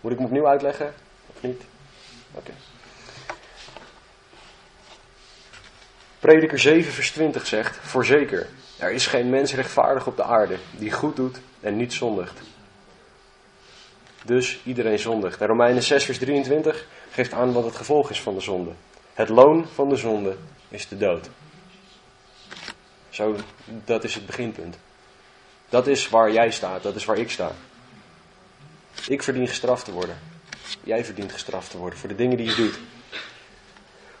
Moet 0.00 0.12
ik 0.12 0.18
hem 0.18 0.26
opnieuw 0.26 0.46
uitleggen? 0.46 0.94
Of 1.26 1.42
niet? 1.42 1.62
Oké. 2.32 2.52
Prediker 6.18 6.58
7 6.58 6.92
vers 6.92 7.10
20 7.10 7.46
zegt, 7.46 7.76
voorzeker, 7.76 8.48
er 8.78 8.92
is 8.92 9.06
geen 9.06 9.30
mens 9.30 9.54
rechtvaardig 9.54 10.06
op 10.06 10.16
de 10.16 10.22
aarde 10.22 10.56
die 10.78 10.92
goed 10.92 11.16
doet 11.16 11.40
en 11.60 11.76
niet 11.76 11.92
zondigt. 11.92 12.40
Dus 14.24 14.60
iedereen 14.64 14.98
zondigt. 14.98 15.40
En 15.40 15.46
Romeinen 15.46 15.82
6 15.82 16.04
vers 16.04 16.18
23 16.18 16.86
geeft 17.10 17.32
aan 17.32 17.52
wat 17.52 17.64
het 17.64 17.76
gevolg 17.76 18.10
is 18.10 18.22
van 18.22 18.34
de 18.34 18.40
zonde. 18.40 18.70
Het 19.14 19.28
loon 19.28 19.66
van 19.74 19.88
de 19.88 19.96
zonde 19.96 20.36
is 20.68 20.88
de 20.88 20.96
dood. 20.96 21.28
Zo, 23.08 23.36
dat 23.84 24.04
is 24.04 24.14
het 24.14 24.26
beginpunt. 24.26 24.78
Dat 25.68 25.86
is 25.86 26.08
waar 26.08 26.32
jij 26.32 26.50
staat, 26.50 26.82
dat 26.82 26.96
is 26.96 27.04
waar 27.04 27.18
ik 27.18 27.30
sta. 27.30 27.52
Ik 29.08 29.22
verdien 29.22 29.48
gestraft 29.48 29.84
te 29.84 29.92
worden. 29.92 30.18
Jij 30.82 31.04
verdient 31.04 31.32
gestraft 31.32 31.70
te 31.70 31.78
worden 31.78 31.98
voor 31.98 32.08
de 32.08 32.14
dingen 32.14 32.36
die 32.36 32.46
je 32.46 32.54
doet. 32.54 32.78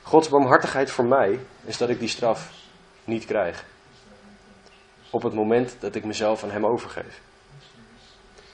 Gods 0.02 0.28
barmhartigheid 0.28 0.90
voor 0.90 1.04
mij 1.04 1.40
is 1.64 1.76
dat 1.76 1.88
ik 1.88 1.98
die 1.98 2.08
straf 2.08 2.50
niet 3.04 3.24
krijg. 3.24 3.64
Op 5.10 5.22
het 5.22 5.34
moment 5.34 5.76
dat 5.80 5.94
ik 5.94 6.04
mezelf 6.04 6.42
aan 6.42 6.50
Hem 6.50 6.66
overgeef. 6.66 7.20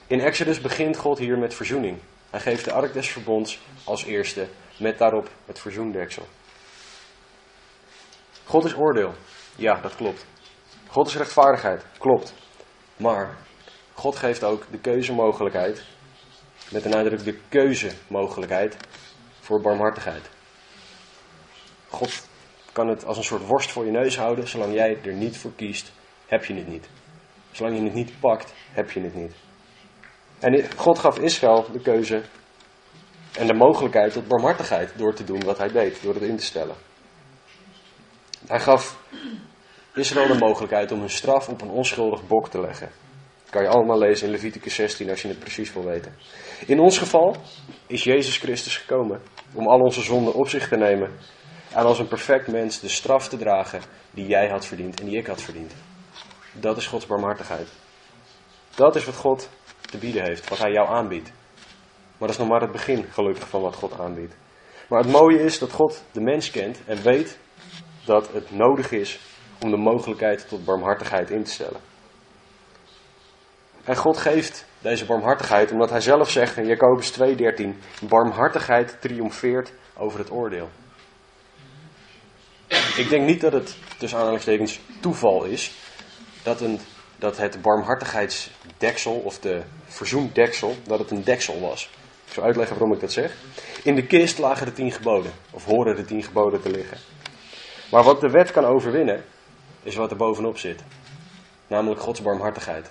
In 0.07 0.21
Exodus 0.21 0.61
begint 0.61 0.97
God 0.97 1.19
hier 1.19 1.39
met 1.39 1.55
verzoening. 1.55 1.99
Hij 2.31 2.41
geeft 2.41 2.65
de 2.65 2.73
ark 2.73 2.93
des 2.93 3.09
verbonds 3.09 3.61
als 3.85 4.05
eerste, 4.05 4.49
met 4.77 4.99
daarop 4.99 5.31
het 5.47 5.59
verzoendeksel. 5.59 6.29
God 8.53 8.65
is 8.65 8.77
oordeel. 8.77 9.13
Ja, 9.57 9.81
dat 9.81 9.97
klopt. 9.97 10.27
God 10.89 11.07
is 11.07 11.17
rechtvaardigheid. 11.17 11.85
Klopt. 11.99 12.35
Maar 12.97 13.37
God 13.93 14.17
geeft 14.17 14.45
ook 14.45 14.65
de 14.71 14.79
keuzemogelijkheid 14.79 15.83
met 16.71 16.85
een 16.85 16.91
nadruk 16.91 17.25
de 17.25 17.39
keuzemogelijkheid 17.49 18.77
voor 19.41 19.61
barmhartigheid. 19.61 20.29
God 21.89 22.29
kan 22.73 22.89
het 22.89 23.05
als 23.05 23.17
een 23.17 23.25
soort 23.25 23.47
worst 23.47 23.71
voor 23.71 23.85
je 23.85 23.91
neus 23.91 24.17
houden. 24.17 24.49
Zolang 24.49 24.75
jij 24.75 24.99
er 25.05 25.15
niet 25.15 25.37
voor 25.37 25.53
kiest, 25.57 25.93
heb 26.27 26.45
je 26.45 26.55
het 26.55 26.69
niet. 26.69 26.89
Zolang 27.51 27.77
je 27.77 27.83
het 27.83 27.95
niet 27.95 28.21
pakt, 28.21 28.53
heb 28.73 28.91
je 28.91 29.01
het 29.01 29.15
niet. 29.15 29.35
En 30.39 30.77
God 30.77 30.99
gaf 30.99 31.19
Israël 31.19 31.67
de 31.73 31.81
keuze 31.81 32.23
en 33.39 33.47
de 33.47 33.55
mogelijkheid 33.55 34.13
tot 34.13 34.29
barmhartigheid 34.29 34.93
door 34.97 35.15
te 35.15 35.25
doen 35.25 35.45
wat 35.45 35.59
hij 35.59 35.69
deed, 35.69 36.03
door 36.03 36.15
het 36.15 36.23
in 36.23 36.37
te 36.37 36.45
stellen. 36.45 36.77
Hij 38.47 38.61
gaf 38.61 38.99
Israël 39.95 40.27
de 40.27 40.39
mogelijkheid 40.39 40.93
om 40.93 40.99
hun 40.99 41.11
straf 41.11 41.49
op 41.49 41.61
een 41.61 41.71
onschuldig 41.71 42.27
bok 42.27 42.49
te 42.49 42.61
leggen. 42.61 42.91
Kan 43.51 43.63
je 43.63 43.69
allemaal 43.69 43.99
lezen 43.99 44.27
in 44.27 44.33
Leviticus 44.33 44.75
16 44.75 45.11
als 45.11 45.23
je 45.23 45.29
het 45.29 45.39
precies 45.39 45.73
wil 45.73 45.85
weten. 45.85 46.15
In 46.67 46.81
ons 46.81 46.99
geval 46.99 47.37
is 47.87 48.05
Jezus 48.05 48.37
Christus 48.37 48.77
gekomen 48.77 49.21
om 49.55 49.69
al 49.69 49.81
onze 49.81 50.01
zonden 50.01 50.35
op 50.35 50.49
zich 50.49 50.69
te 50.69 50.77
nemen. 50.77 51.11
En 51.73 51.85
als 51.85 51.99
een 51.99 52.09
perfect 52.09 52.47
mens 52.47 52.81
de 52.81 52.89
straf 52.89 53.29
te 53.29 53.37
dragen 53.37 53.81
die 54.11 54.27
jij 54.27 54.49
had 54.49 54.67
verdiend 54.67 55.01
en 55.01 55.07
die 55.07 55.19
ik 55.19 55.27
had 55.27 55.43
verdiend. 55.43 55.75
Dat 56.53 56.77
is 56.77 56.87
Gods 56.87 57.07
barmhartigheid. 57.07 57.69
Dat 58.75 58.97
is 58.97 59.05
wat 59.05 59.17
God 59.17 59.49
te 59.81 59.99
bieden 59.99 60.25
heeft, 60.25 60.49
wat 60.49 60.59
hij 60.59 60.73
jou 60.73 60.89
aanbiedt. 60.89 61.33
Maar 62.19 62.29
dat 62.29 62.31
is 62.31 62.39
nog 62.39 62.49
maar 62.49 62.61
het 62.61 62.73
begin, 62.73 63.05
gelukkig, 63.11 63.49
van 63.49 63.61
wat 63.61 63.75
God 63.75 64.01
aanbiedt. 64.01 64.35
Maar 64.89 65.01
het 65.01 65.11
mooie 65.11 65.41
is 65.41 65.59
dat 65.59 65.73
God 65.73 66.03
de 66.13 66.21
mens 66.21 66.51
kent 66.51 66.81
en 66.87 67.03
weet 67.03 67.39
dat 68.05 68.33
het 68.33 68.51
nodig 68.51 68.91
is 68.91 69.21
om 69.61 69.71
de 69.71 69.77
mogelijkheid 69.77 70.49
tot 70.49 70.65
barmhartigheid 70.65 71.31
in 71.31 71.45
te 71.45 71.51
stellen. 71.51 71.81
En 73.85 73.97
God 73.97 74.17
geeft 74.17 74.65
deze 74.79 75.05
barmhartigheid 75.05 75.71
omdat 75.71 75.91
hij 75.91 76.01
zelf 76.01 76.31
zegt 76.31 76.57
in 76.57 76.67
Jacobus 76.67 77.13
2:13, 77.13 77.79
barmhartigheid 78.09 78.97
triomfeert 79.01 79.73
over 79.97 80.19
het 80.19 80.31
oordeel. 80.31 80.71
Ik 82.97 83.09
denk 83.09 83.27
niet 83.27 83.41
dat 83.41 83.53
het 83.53 83.77
tussen 83.99 84.19
aanhalingstekens 84.19 84.81
toeval 85.01 85.45
is 85.45 85.73
dat, 86.43 86.61
een, 86.61 86.81
dat 87.19 87.37
het 87.37 87.63
barmhartigheidsdeksel 87.63 89.15
of 89.15 89.39
de 89.39 89.63
verzoendeksel, 89.85 90.77
dat 90.87 90.99
het 90.99 91.11
een 91.11 91.25
deksel 91.25 91.61
was. 91.61 91.91
Ik 92.27 92.33
zal 92.33 92.45
uitleggen 92.45 92.79
waarom 92.79 92.95
ik 92.95 93.01
dat 93.01 93.13
zeg. 93.13 93.37
In 93.83 93.95
de 93.95 94.07
kist 94.07 94.39
lagen 94.39 94.67
de 94.67 94.73
tien 94.73 94.93
geboden, 94.93 95.33
of 95.51 95.65
horen 95.65 95.97
de 95.97 96.05
tien 96.05 96.23
geboden 96.23 96.63
te 96.63 96.71
liggen. 96.71 96.99
Maar 97.93 98.03
wat 98.03 98.21
de 98.21 98.31
wet 98.31 98.51
kan 98.51 98.65
overwinnen, 98.65 99.25
is 99.83 99.95
wat 99.95 100.11
er 100.11 100.17
bovenop 100.17 100.59
zit. 100.59 100.81
Namelijk 101.67 102.01
Gods 102.01 102.23
barmhartigheid. 102.23 102.91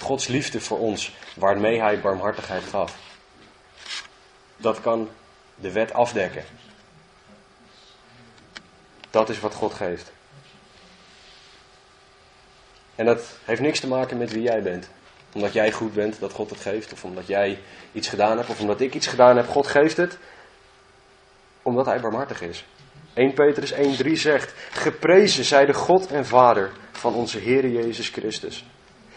Gods 0.00 0.26
liefde 0.26 0.60
voor 0.60 0.78
ons, 0.78 1.14
waarmee 1.36 1.80
Hij 1.80 2.00
barmhartigheid 2.00 2.62
gaf. 2.62 2.96
Dat 4.56 4.80
kan 4.80 5.08
de 5.54 5.72
wet 5.72 5.92
afdekken. 5.92 6.44
Dat 9.10 9.28
is 9.28 9.40
wat 9.40 9.54
God 9.54 9.74
geeft. 9.74 10.12
En 12.94 13.06
dat 13.06 13.38
heeft 13.44 13.60
niks 13.60 13.80
te 13.80 13.88
maken 13.88 14.18
met 14.18 14.32
wie 14.32 14.42
jij 14.42 14.62
bent. 14.62 14.88
Omdat 15.32 15.52
jij 15.52 15.72
goed 15.72 15.94
bent 15.94 16.20
dat 16.20 16.32
God 16.32 16.50
het 16.50 16.60
geeft. 16.60 16.92
Of 16.92 17.04
omdat 17.04 17.26
jij 17.26 17.58
iets 17.92 18.08
gedaan 18.08 18.36
hebt. 18.36 18.48
Of 18.48 18.60
omdat 18.60 18.80
ik 18.80 18.94
iets 18.94 19.06
gedaan 19.06 19.36
heb. 19.36 19.48
God 19.48 19.66
geeft 19.66 19.96
het. 19.96 20.18
Omdat 21.62 21.86
hij 21.86 22.00
barmhartig 22.00 22.40
is. 22.40 22.64
1 23.14 23.34
Petrus 23.34 23.72
1.3 23.72 24.12
zegt. 24.12 24.54
Geprezen 24.70 25.44
zij 25.44 25.66
de 25.66 25.74
God 25.74 26.06
en 26.06 26.26
Vader 26.26 26.70
van 26.92 27.14
onze 27.14 27.38
Heer 27.38 27.68
Jezus 27.68 28.08
Christus. 28.08 28.64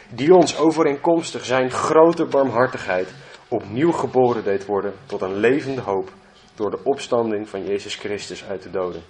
Die 0.09 0.33
ons 0.33 0.57
overeenkomstig 0.57 1.45
zijn 1.45 1.71
grote 1.71 2.25
barmhartigheid 2.25 3.13
opnieuw 3.47 3.91
geboren 3.91 4.43
deed 4.43 4.65
worden 4.65 4.93
tot 5.05 5.21
een 5.21 5.35
levende 5.35 5.81
hoop 5.81 6.11
door 6.55 6.71
de 6.71 6.79
opstanding 6.83 7.49
van 7.49 7.65
Jezus 7.65 7.95
Christus 7.95 8.43
uit 8.43 8.63
de 8.63 8.69
doden. 8.69 9.03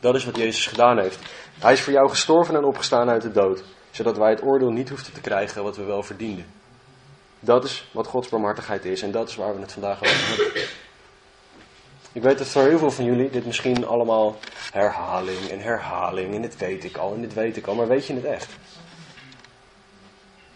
Dat 0.00 0.14
is 0.14 0.24
wat 0.24 0.36
Jezus 0.36 0.66
gedaan 0.66 0.98
heeft. 0.98 1.18
Hij 1.58 1.72
is 1.72 1.80
voor 1.80 1.92
jou 1.92 2.08
gestorven 2.08 2.54
en 2.54 2.64
opgestaan 2.64 3.08
uit 3.08 3.22
de 3.22 3.30
dood, 3.30 3.62
zodat 3.90 4.16
wij 4.16 4.30
het 4.30 4.42
oordeel 4.42 4.70
niet 4.70 4.88
hoefden 4.88 5.12
te 5.12 5.20
krijgen 5.20 5.62
wat 5.62 5.76
we 5.76 5.84
wel 5.84 6.02
verdienden. 6.02 6.46
Dat 7.40 7.64
is 7.64 7.88
wat 7.92 8.06
Gods 8.06 8.28
barmhartigheid 8.28 8.84
is 8.84 9.02
en 9.02 9.10
dat 9.10 9.28
is 9.28 9.36
waar 9.36 9.54
we 9.54 9.60
het 9.60 9.72
vandaag 9.72 10.02
over 10.02 10.28
hebben. 10.28 10.62
Ik 12.12 12.22
weet 12.22 12.38
dat 12.38 12.46
voor 12.46 12.62
heel 12.62 12.78
veel 12.78 12.90
van 12.90 13.04
jullie 13.04 13.30
dit 13.30 13.46
misschien 13.46 13.86
allemaal 13.86 14.38
herhaling 14.72 15.48
en 15.48 15.60
herhaling 15.60 16.34
en 16.34 16.42
dit 16.42 16.56
weet 16.56 16.84
ik 16.84 16.96
al 16.96 17.14
en 17.14 17.20
dit 17.20 17.34
weet 17.34 17.56
ik 17.56 17.66
al, 17.66 17.74
maar 17.74 17.88
weet 17.88 18.06
je 18.06 18.14
het 18.14 18.24
echt? 18.24 18.52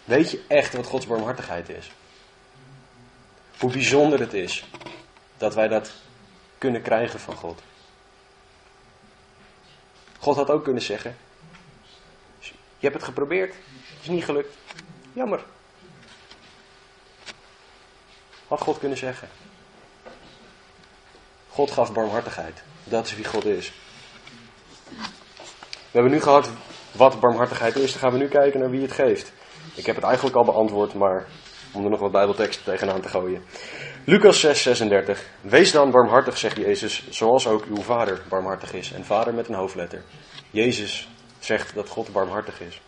Weet 0.04 0.30
je 0.30 0.44
echt 0.48 0.74
wat 0.74 0.86
Gods 0.86 1.06
barmhartigheid 1.06 1.68
is? 1.68 1.92
Hoe 3.58 3.72
bijzonder 3.72 4.20
het 4.20 4.32
is 4.32 4.64
dat 5.36 5.54
wij 5.54 5.68
dat 5.68 5.92
kunnen 6.58 6.82
krijgen 6.82 7.20
van 7.20 7.36
God. 7.36 7.62
God 10.18 10.36
had 10.36 10.50
ook 10.50 10.64
kunnen 10.64 10.82
zeggen: 10.82 11.16
Je 12.38 12.52
hebt 12.78 12.94
het 12.94 13.04
geprobeerd, 13.04 13.54
het 13.54 14.02
is 14.02 14.08
niet 14.08 14.24
gelukt. 14.24 14.56
Jammer. 15.12 15.44
Had 18.48 18.60
God 18.60 18.78
kunnen 18.78 18.98
zeggen. 18.98 19.28
God 21.54 21.70
gaf 21.70 21.92
barmhartigheid. 21.92 22.62
Dat 22.84 23.06
is 23.06 23.16
wie 23.16 23.24
God 23.24 23.44
is. 23.44 23.72
We 25.68 26.00
hebben 26.00 26.12
nu 26.12 26.20
gehad 26.20 26.50
wat 26.92 27.20
barmhartigheid 27.20 27.76
is. 27.76 27.92
Dan 27.92 28.00
gaan 28.00 28.12
we 28.12 28.18
nu 28.18 28.28
kijken 28.28 28.60
naar 28.60 28.70
wie 28.70 28.82
het 28.82 28.92
geeft. 28.92 29.32
Ik 29.74 29.86
heb 29.86 29.94
het 29.94 30.04
eigenlijk 30.04 30.36
al 30.36 30.44
beantwoord, 30.44 30.94
maar 30.94 31.26
om 31.72 31.84
er 31.84 31.90
nog 31.90 32.00
wat 32.00 32.12
bijbelteksten 32.12 32.64
tegenaan 32.64 33.00
te 33.00 33.08
gooien. 33.08 33.44
Lucas 34.04 34.40
6, 34.40 34.62
36. 34.62 35.24
Wees 35.40 35.72
dan 35.72 35.90
barmhartig, 35.90 36.38
zegt 36.38 36.56
Jezus, 36.56 37.06
zoals 37.10 37.46
ook 37.46 37.64
uw 37.64 37.82
vader 37.82 38.22
barmhartig 38.28 38.72
is. 38.72 38.92
En 38.92 39.04
vader 39.04 39.34
met 39.34 39.48
een 39.48 39.54
hoofdletter. 39.54 40.02
Jezus 40.50 41.08
zegt 41.38 41.74
dat 41.74 41.88
God 41.88 42.12
barmhartig 42.12 42.60
is. 42.60 42.80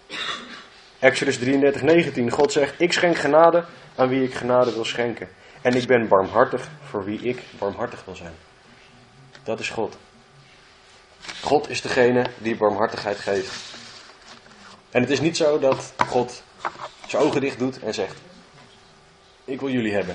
Exodus 0.99 1.39
33, 1.39 1.83
19. 1.83 2.31
God 2.31 2.53
zegt, 2.53 2.81
ik 2.81 2.93
schenk 2.93 3.17
genade 3.17 3.65
aan 3.97 4.09
wie 4.09 4.23
ik 4.23 4.35
genade 4.35 4.73
wil 4.73 4.85
schenken. 4.85 5.29
En 5.63 5.75
ik 5.75 5.87
ben 5.87 6.09
barmhartig 6.09 6.69
voor 6.85 7.05
wie 7.05 7.21
ik 7.21 7.43
barmhartig 7.59 8.05
wil 8.05 8.17
zijn. 8.17 8.46
Dat 9.47 9.61
is 9.61 9.71
God. 9.71 9.97
God 11.43 11.69
is 11.69 11.81
degene 11.81 12.27
die 12.39 12.57
barmhartigheid 12.57 13.19
geeft. 13.19 13.53
En 14.91 15.01
het 15.01 15.11
is 15.11 15.21
niet 15.21 15.37
zo 15.37 15.59
dat 15.59 15.93
God 16.07 16.43
zijn 17.07 17.23
ogen 17.23 17.41
dicht 17.41 17.59
doet 17.59 17.79
en 17.79 17.95
zegt: 17.95 18.17
Ik 19.45 19.61
wil 19.61 19.71
jullie 19.71 19.93
hebben. 19.93 20.15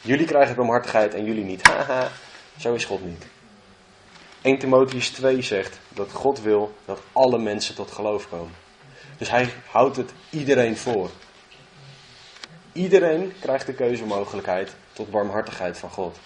Jullie 0.00 0.26
krijgen 0.26 0.56
barmhartigheid 0.56 1.14
en 1.14 1.24
jullie 1.24 1.44
niet. 1.44 1.66
Haha, 1.66 2.10
zo 2.58 2.74
is 2.74 2.84
God 2.84 3.04
niet. 3.04 3.26
1 4.42 4.58
Timotheus 4.58 5.08
2 5.10 5.42
zegt 5.42 5.78
dat 5.88 6.12
God 6.12 6.40
wil 6.40 6.74
dat 6.84 7.00
alle 7.12 7.38
mensen 7.38 7.74
tot 7.74 7.90
geloof 7.90 8.28
komen. 8.28 8.54
Dus 9.18 9.30
hij 9.30 9.52
houdt 9.70 9.96
het 9.96 10.12
iedereen 10.30 10.76
voor. 10.76 11.10
Iedereen 12.72 13.32
krijgt 13.40 13.66
de 13.66 13.74
keuzemogelijkheid 13.74 14.74
tot 14.92 15.10
barmhartigheid 15.10 15.78
van 15.78 15.90
God. 15.90 16.18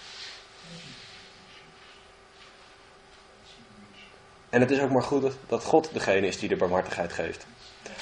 En 4.51 4.61
het 4.61 4.71
is 4.71 4.79
ook 4.79 4.91
maar 4.91 5.03
goed 5.03 5.31
dat 5.47 5.63
God 5.63 5.89
degene 5.93 6.27
is 6.27 6.39
die 6.39 6.49
de 6.49 6.55
barmhartigheid 6.55 7.13
geeft. 7.13 7.45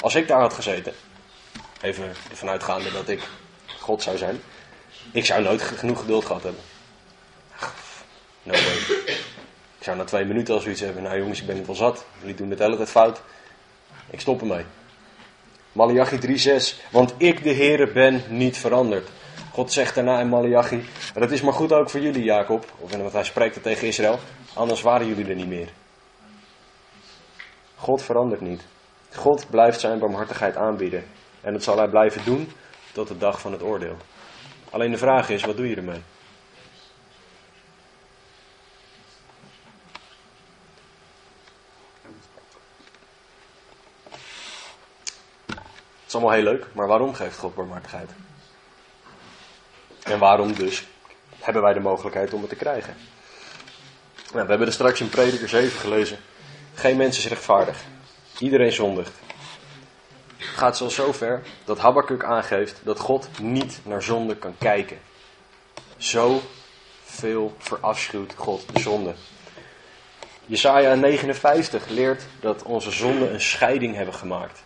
Als 0.01 0.15
ik 0.15 0.27
daar 0.27 0.39
had 0.39 0.53
gezeten, 0.53 0.94
even 1.82 2.13
ervan 2.29 2.50
uitgaande 2.50 2.91
dat 2.91 3.10
ik 3.10 3.22
God 3.79 4.03
zou 4.03 4.18
zijn, 4.18 4.41
ik 5.12 5.25
zou 5.25 5.44
nooit 5.44 5.62
genoeg 5.62 6.00
geduld 6.00 6.25
gehad 6.25 6.44
hebben. 6.44 6.62
No 8.44 8.51
way. 8.51 8.98
Ik 9.77 9.86
zou 9.86 9.98
na 9.98 10.03
twee 10.03 10.25
minuten 10.25 10.53
al 10.53 10.60
zoiets 10.60 10.82
hebben. 10.82 11.03
Nou 11.03 11.18
jongens, 11.18 11.39
ik 11.41 11.48
ben 11.48 11.58
het 11.58 11.65
wel 11.65 11.75
zat. 11.75 12.06
Jullie 12.20 12.36
doen 12.36 12.50
het 12.50 12.60
hele 12.60 12.75
tijd 12.75 12.89
fout. 12.89 13.22
Ik 14.10 14.20
stop 14.20 14.41
ermee. 14.41 14.65
Malachi 15.72 16.18
3:6. 16.18 16.89
Want 16.91 17.13
ik, 17.18 17.44
de 17.44 17.53
Heere, 17.53 17.88
ben 17.91 18.24
niet 18.27 18.58
veranderd. 18.58 19.10
God 19.51 19.72
zegt 19.72 19.96
daarna 19.96 20.20
in 20.20 20.27
Malachi. 20.27 20.86
En 21.13 21.22
dat 21.22 21.32
is 21.32 21.41
maar 21.41 21.53
goed 21.53 21.72
ook 21.72 21.89
voor 21.89 22.00
jullie, 22.00 22.24
Jacob. 22.24 22.65
Of 22.79 22.96
want 22.96 23.13
hij 23.13 23.24
spreekt 23.24 23.53
het 23.53 23.63
tegen 23.63 23.88
Israël. 23.88 24.20
Anders 24.53 24.82
waren 24.82 25.08
jullie 25.08 25.27
er 25.27 25.36
niet 25.36 25.48
meer. 25.48 25.70
God 27.79 28.01
verandert 28.01 28.41
niet. 28.41 28.63
God 29.15 29.50
blijft 29.50 29.79
zijn 29.79 30.00
barmhartigheid 30.00 30.55
aanbieden. 30.55 31.03
En 31.41 31.53
dat 31.53 31.63
zal 31.63 31.77
hij 31.77 31.88
blijven 31.88 32.25
doen 32.25 32.51
tot 32.91 33.07
de 33.07 33.17
dag 33.17 33.41
van 33.41 33.51
het 33.51 33.62
oordeel. 33.62 33.98
Alleen 34.69 34.91
de 34.91 34.98
vraag 34.98 35.29
is, 35.29 35.43
wat 35.43 35.57
doe 35.57 35.69
je 35.69 35.75
ermee? 35.75 36.01
Het 45.45 46.07
is 46.07 46.15
allemaal 46.15 46.33
heel 46.33 46.43
leuk, 46.43 46.67
maar 46.74 46.88
waarom 46.88 47.13
geeft 47.13 47.38
God 47.38 47.55
barmhartigheid? 47.55 48.09
En 50.03 50.19
waarom 50.19 50.53
dus 50.53 50.88
hebben 51.39 51.62
wij 51.62 51.74
de 51.74 51.79
mogelijkheid 51.79 52.33
om 52.33 52.41
het 52.41 52.50
te 52.50 52.55
krijgen? 52.55 52.95
Nou, 54.33 54.43
we 54.43 54.50
hebben 54.50 54.67
er 54.67 54.74
straks 54.74 55.01
in 55.01 55.09
Prediker 55.09 55.50
7 55.50 55.79
gelezen. 55.79 56.17
Geen 56.79 56.98
mens 56.98 57.25
is. 57.25 57.31
Iedereen 58.39 58.71
zondigt. 58.71 59.12
Het 60.38 60.48
gaat 60.48 60.77
zelfs 60.77 60.95
zover 60.95 61.41
dat 61.65 61.77
Habakkuk 61.77 62.24
aangeeft 62.24 62.81
dat 62.83 63.00
God 63.00 63.29
niet 63.41 63.79
naar 63.83 64.03
zonde 64.03 64.36
kan 64.36 64.55
kijken. 64.57 65.00
Zo 65.98 66.41
veel 67.03 67.55
verafschuwt 67.57 68.33
God 68.36 68.74
de 68.74 68.79
zonde. 68.79 69.13
Jesaja 70.45 70.95
59 70.95 71.88
leert 71.89 72.24
dat 72.39 72.63
onze 72.63 72.91
zonden 72.91 73.33
een 73.33 73.41
scheiding 73.41 73.95
hebben 73.95 74.13
gemaakt. 74.13 74.63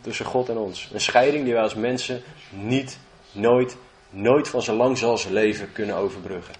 Tussen 0.00 0.26
God 0.26 0.48
en 0.48 0.56
ons. 0.56 0.90
Een 0.92 1.00
scheiding 1.00 1.44
die 1.44 1.52
wij 1.52 1.62
als 1.62 1.74
mensen 1.74 2.22
niet, 2.50 2.98
nooit, 3.32 3.76
nooit 4.10 4.48
van 4.48 4.62
zo 4.62 4.74
lang 4.74 4.98
zal 4.98 5.18
zijn 5.18 5.32
leven 5.32 5.72
kunnen 5.72 5.96
overbruggen. 5.96 6.54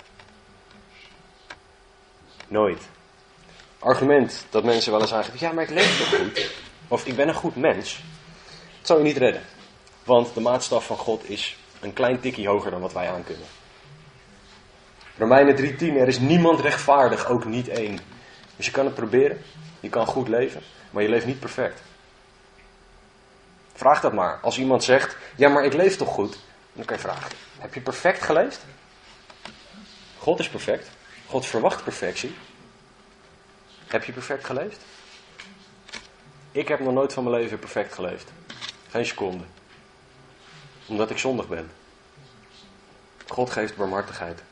Nooit. 2.49 2.83
Argument 3.79 4.47
dat 4.51 4.65
mensen 4.65 4.93
wel 4.93 5.01
eens 5.01 5.13
aangeven, 5.15 5.39
ja 5.41 5.53
maar 5.53 5.65
ik 5.65 5.71
leef 5.71 5.99
toch 5.99 6.21
goed? 6.21 6.51
Of 6.89 7.07
ik 7.07 7.17
ben 7.17 7.29
een 7.29 7.35
goed 7.35 7.57
mens. 7.57 8.03
Dat 8.79 8.87
zou 8.87 8.99
je 8.99 9.05
niet 9.05 9.17
redden. 9.17 9.43
Want 10.05 10.35
de 10.35 10.41
maatstaf 10.41 10.87
van 10.87 10.97
God 10.97 11.29
is 11.29 11.57
een 11.81 11.93
klein 11.93 12.21
tikje 12.21 12.49
hoger 12.49 12.71
dan 12.71 12.81
wat 12.81 12.93
wij 12.93 13.11
aankunnen. 13.11 13.47
Romeinen 15.17 15.57
3:10, 15.57 15.79
er 15.79 16.09
is 16.09 16.19
niemand 16.19 16.61
rechtvaardig, 16.61 17.29
ook 17.29 17.45
niet 17.45 17.69
één. 17.69 17.99
Dus 18.57 18.67
je 18.67 18.73
kan 18.73 18.85
het 18.85 18.95
proberen, 18.95 19.43
je 19.81 19.89
kan 19.89 20.07
goed 20.07 20.29
leven, 20.29 20.63
maar 20.91 21.03
je 21.03 21.09
leeft 21.09 21.27
niet 21.27 21.41
perfect. 21.41 21.81
Vraag 23.73 24.01
dat 24.01 24.13
maar. 24.13 24.39
Als 24.43 24.59
iemand 24.59 24.85
zegt, 24.85 25.17
ja 25.37 25.49
maar 25.49 25.65
ik 25.65 25.73
leef 25.73 25.97
toch 25.97 26.09
goed? 26.09 26.39
Dan 26.73 26.85
kan 26.85 26.97
je 26.97 27.03
vragen, 27.03 27.31
heb 27.59 27.75
je 27.75 27.81
perfect 27.81 28.23
geleefd? 28.23 28.65
God 30.19 30.39
is 30.39 30.49
perfect. 30.49 30.91
God 31.27 31.47
verwacht 31.47 31.85
perfectie. 31.85 32.35
Heb 33.89 34.05
je 34.05 34.13
perfect 34.13 34.45
geleefd? 34.45 34.81
Ik 36.53 36.69
heb 36.69 36.81
nog 36.81 36.93
nooit 36.93 37.13
van 37.13 37.25
mijn 37.25 37.37
leven 37.37 37.59
perfect 37.59 37.95
geleefd. 37.95 38.31
Geen 38.91 39.07
seconde. 39.07 39.45
Omdat 40.87 41.11
ik 41.11 41.19
zondig 41.19 41.49
ben. 41.49 41.71
God 43.27 43.51
geeft 43.51 43.77
barmhartigheid. 43.77 44.43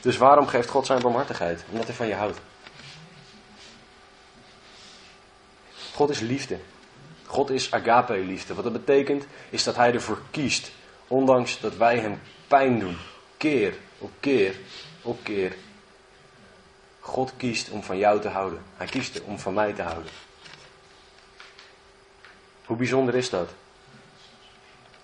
Dus 0.00 0.16
waarom 0.16 0.46
geeft 0.46 0.68
God 0.68 0.86
zijn 0.86 1.02
barmhartigheid? 1.02 1.64
Omdat 1.70 1.86
hij 1.86 1.94
van 1.94 2.06
je 2.06 2.14
houdt. 2.14 2.38
God 5.94 6.10
is 6.10 6.20
liefde. 6.20 6.58
God 7.26 7.50
is 7.50 7.72
agape 7.72 8.18
liefde. 8.18 8.54
Wat 8.54 8.64
dat 8.64 8.72
betekent 8.72 9.26
is 9.50 9.64
dat 9.64 9.76
hij 9.76 9.92
ervoor 9.92 10.18
kiest. 10.30 10.70
Ondanks 11.08 11.60
dat 11.60 11.76
wij 11.76 11.98
hem 11.98 12.20
pijn 12.46 12.78
doen. 12.78 12.96
Keer 13.36 13.74
op 13.98 14.10
keer 14.20 14.56
op 15.02 15.18
keer. 15.22 15.56
God 17.04 17.32
kiest 17.36 17.70
om 17.70 17.82
van 17.82 17.98
jou 17.98 18.20
te 18.20 18.28
houden. 18.28 18.62
Hij 18.76 18.86
kiest 18.86 19.20
om 19.24 19.38
van 19.38 19.54
mij 19.54 19.72
te 19.72 19.82
houden. 19.82 20.12
Hoe 22.64 22.76
bijzonder 22.76 23.14
is 23.14 23.30
dat? 23.30 23.50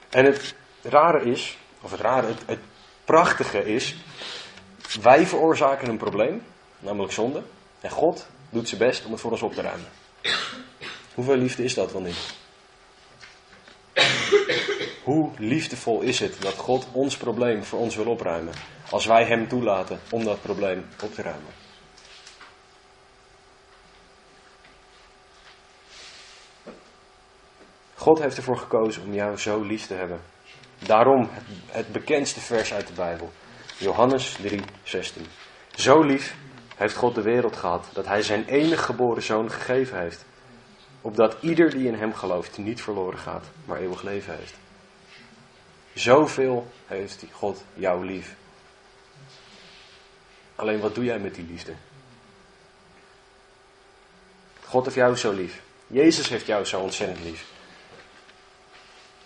En 0.09 0.25
het 0.25 0.55
rare 0.83 1.23
is, 1.25 1.59
of 1.81 1.91
het 1.91 2.01
rare, 2.01 2.27
het, 2.27 2.43
het 2.47 2.59
prachtige 3.05 3.75
is, 3.75 3.97
wij 5.03 5.27
veroorzaken 5.27 5.89
een 5.89 5.97
probleem, 5.97 6.43
namelijk 6.79 7.13
zonde. 7.13 7.43
En 7.81 7.91
God 7.91 8.27
doet 8.51 8.69
zijn 8.69 8.81
best 8.81 9.05
om 9.05 9.13
het 9.13 9.21
voor 9.21 9.31
ons 9.31 9.43
op 9.43 9.55
te 9.55 9.63
ruimen. 9.63 9.89
Hoeveel 11.15 11.37
liefde 11.37 11.65
is 11.65 11.75
dat 11.75 11.93
wel 11.93 12.03
niet? 12.03 12.35
Hoe 15.03 15.31
liefdevol 15.39 16.01
is 16.01 16.21
het 16.21 16.43
dat 16.43 16.55
God 16.55 16.87
ons 16.93 17.17
probleem 17.17 17.65
voor 17.65 17.79
ons 17.79 17.97
wil 17.97 18.07
opruimen, 18.07 18.55
als 18.91 19.07
wij 19.07 19.25
Hem 19.25 19.49
toelaten 19.49 20.01
om 20.11 20.25
dat 20.25 20.43
probleem 20.43 20.87
op 21.03 21.15
te 21.15 21.23
ruimen? 21.23 21.69
God 28.01 28.19
heeft 28.19 28.37
ervoor 28.37 28.59
gekozen 28.59 29.03
om 29.03 29.15
jou 29.15 29.37
zo 29.37 29.63
lief 29.63 29.87
te 29.87 29.95
hebben. 29.95 30.21
Daarom 30.79 31.29
het 31.67 31.93
bekendste 31.93 32.41
vers 32.41 32.73
uit 32.73 32.87
de 32.87 32.93
Bijbel. 32.93 33.33
Johannes 33.77 34.37
3, 34.43 34.61
16. 34.83 35.27
Zo 35.75 36.03
lief 36.03 36.35
heeft 36.77 36.97
God 36.97 37.15
de 37.15 37.23
wereld 37.23 37.57
gehad 37.57 37.89
dat 37.93 38.07
hij 38.07 38.23
zijn 38.23 38.45
enige 38.45 38.83
geboren 38.83 39.23
zoon 39.23 39.51
gegeven 39.51 40.01
heeft. 40.01 40.25
Opdat 41.01 41.37
ieder 41.41 41.71
die 41.71 41.87
in 41.87 41.95
hem 41.95 42.15
gelooft 42.15 42.59
niet 42.59 42.83
verloren 42.83 43.19
gaat, 43.19 43.45
maar 43.65 43.79
eeuwig 43.79 44.03
leven 44.03 44.37
heeft. 44.37 44.55
Zoveel 45.95 46.67
heeft 46.87 47.25
God 47.33 47.65
jou 47.75 48.07
lief. 48.07 48.35
Alleen 50.55 50.81
wat 50.81 50.95
doe 50.95 51.05
jij 51.05 51.19
met 51.19 51.35
die 51.35 51.47
liefde? 51.47 51.73
God 54.65 54.85
heeft 54.85 54.97
jou 54.97 55.17
zo 55.17 55.33
lief. 55.33 55.61
Jezus 55.87 56.29
heeft 56.29 56.47
jou 56.47 56.65
zo 56.65 56.81
ontzettend 56.81 57.25
lief. 57.25 57.59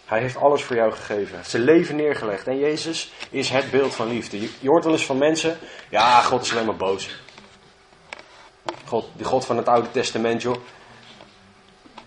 Hij 0.04 0.20
heeft 0.20 0.36
alles 0.36 0.62
voor 0.62 0.76
jou 0.76 0.92
gegeven. 0.92 1.28
Hij 1.28 1.36
heeft 1.36 1.50
zijn 1.50 1.62
leven 1.62 1.96
neergelegd. 1.96 2.46
En 2.46 2.58
Jezus 2.58 3.12
is 3.30 3.48
het 3.50 3.70
beeld 3.70 3.94
van 3.94 4.08
liefde. 4.08 4.40
Je, 4.40 4.68
hoort 4.68 4.84
wel 4.84 4.92
eens 4.92 5.06
van 5.06 5.18
mensen, 5.18 5.58
ja, 5.88 6.20
God 6.20 6.42
is 6.42 6.52
alleen 6.52 6.66
maar 6.66 6.76
boos. 6.76 7.22
God, 8.86 9.08
die 9.16 9.24
God 9.24 9.44
van 9.44 9.56
het 9.56 9.68
Oude 9.68 9.90
Testament, 9.90 10.42
joh. 10.42 10.56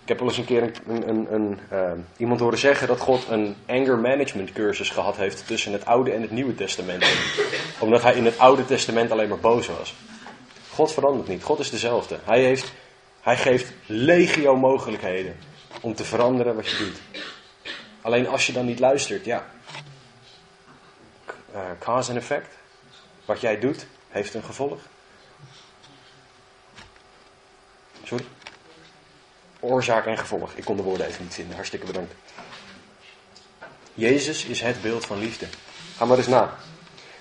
Ik 0.07 0.17
heb 0.17 0.19
wel 0.19 0.27
eens 0.27 0.37
een 0.37 0.45
keer 0.45 0.71
een, 0.87 1.09
een, 1.09 1.33
een, 1.33 1.59
uh, 1.73 1.91
iemand 2.17 2.39
horen 2.39 2.57
zeggen 2.57 2.87
dat 2.87 2.99
God 2.99 3.25
een 3.29 3.55
anger 3.67 3.97
management 3.97 4.51
cursus 4.51 4.89
gehad 4.89 5.15
heeft 5.15 5.47
tussen 5.47 5.71
het 5.71 5.85
Oude 5.85 6.11
en 6.11 6.21
het 6.21 6.31
Nieuwe 6.31 6.55
Testament. 6.55 7.05
Omdat 7.79 8.01
hij 8.01 8.15
in 8.15 8.25
het 8.25 8.39
Oude 8.39 8.65
Testament 8.65 9.11
alleen 9.11 9.29
maar 9.29 9.39
boos 9.39 9.67
was. 9.67 9.95
God 10.73 10.93
verandert 10.93 11.27
niet. 11.27 11.43
God 11.43 11.59
is 11.59 11.69
dezelfde. 11.69 12.19
Hij, 12.23 12.43
heeft, 12.43 12.73
hij 13.21 13.37
geeft 13.37 13.73
legio 13.85 14.55
mogelijkheden 14.55 15.35
om 15.81 15.95
te 15.95 16.03
veranderen 16.03 16.55
wat 16.55 16.69
je 16.69 16.77
doet. 16.77 17.23
Alleen 18.07 18.27
als 18.27 18.47
je 18.47 18.53
dan 18.53 18.65
niet 18.65 18.79
luistert, 18.79 19.25
ja. 19.25 19.45
Uh, 21.53 21.61
cause 21.79 22.11
en 22.11 22.17
effect. 22.17 22.55
Wat 23.25 23.41
jij 23.41 23.59
doet, 23.59 23.85
heeft 24.09 24.33
een 24.33 24.43
gevolg. 24.43 24.79
Sorry? 28.03 28.25
Oorzaak 29.59 30.05
en 30.05 30.17
gevolg. 30.17 30.53
Ik 30.53 30.65
kon 30.65 30.75
de 30.75 30.83
woorden 30.83 31.07
even 31.07 31.23
niet 31.23 31.33
vinden. 31.33 31.55
Hartstikke 31.55 31.85
bedankt. 31.85 32.13
Jezus 33.93 34.45
is 34.45 34.61
het 34.61 34.81
beeld 34.81 35.05
van 35.05 35.19
liefde. 35.19 35.47
Ga 35.95 36.05
maar 36.05 36.17
eens 36.17 36.27
na. 36.27 36.55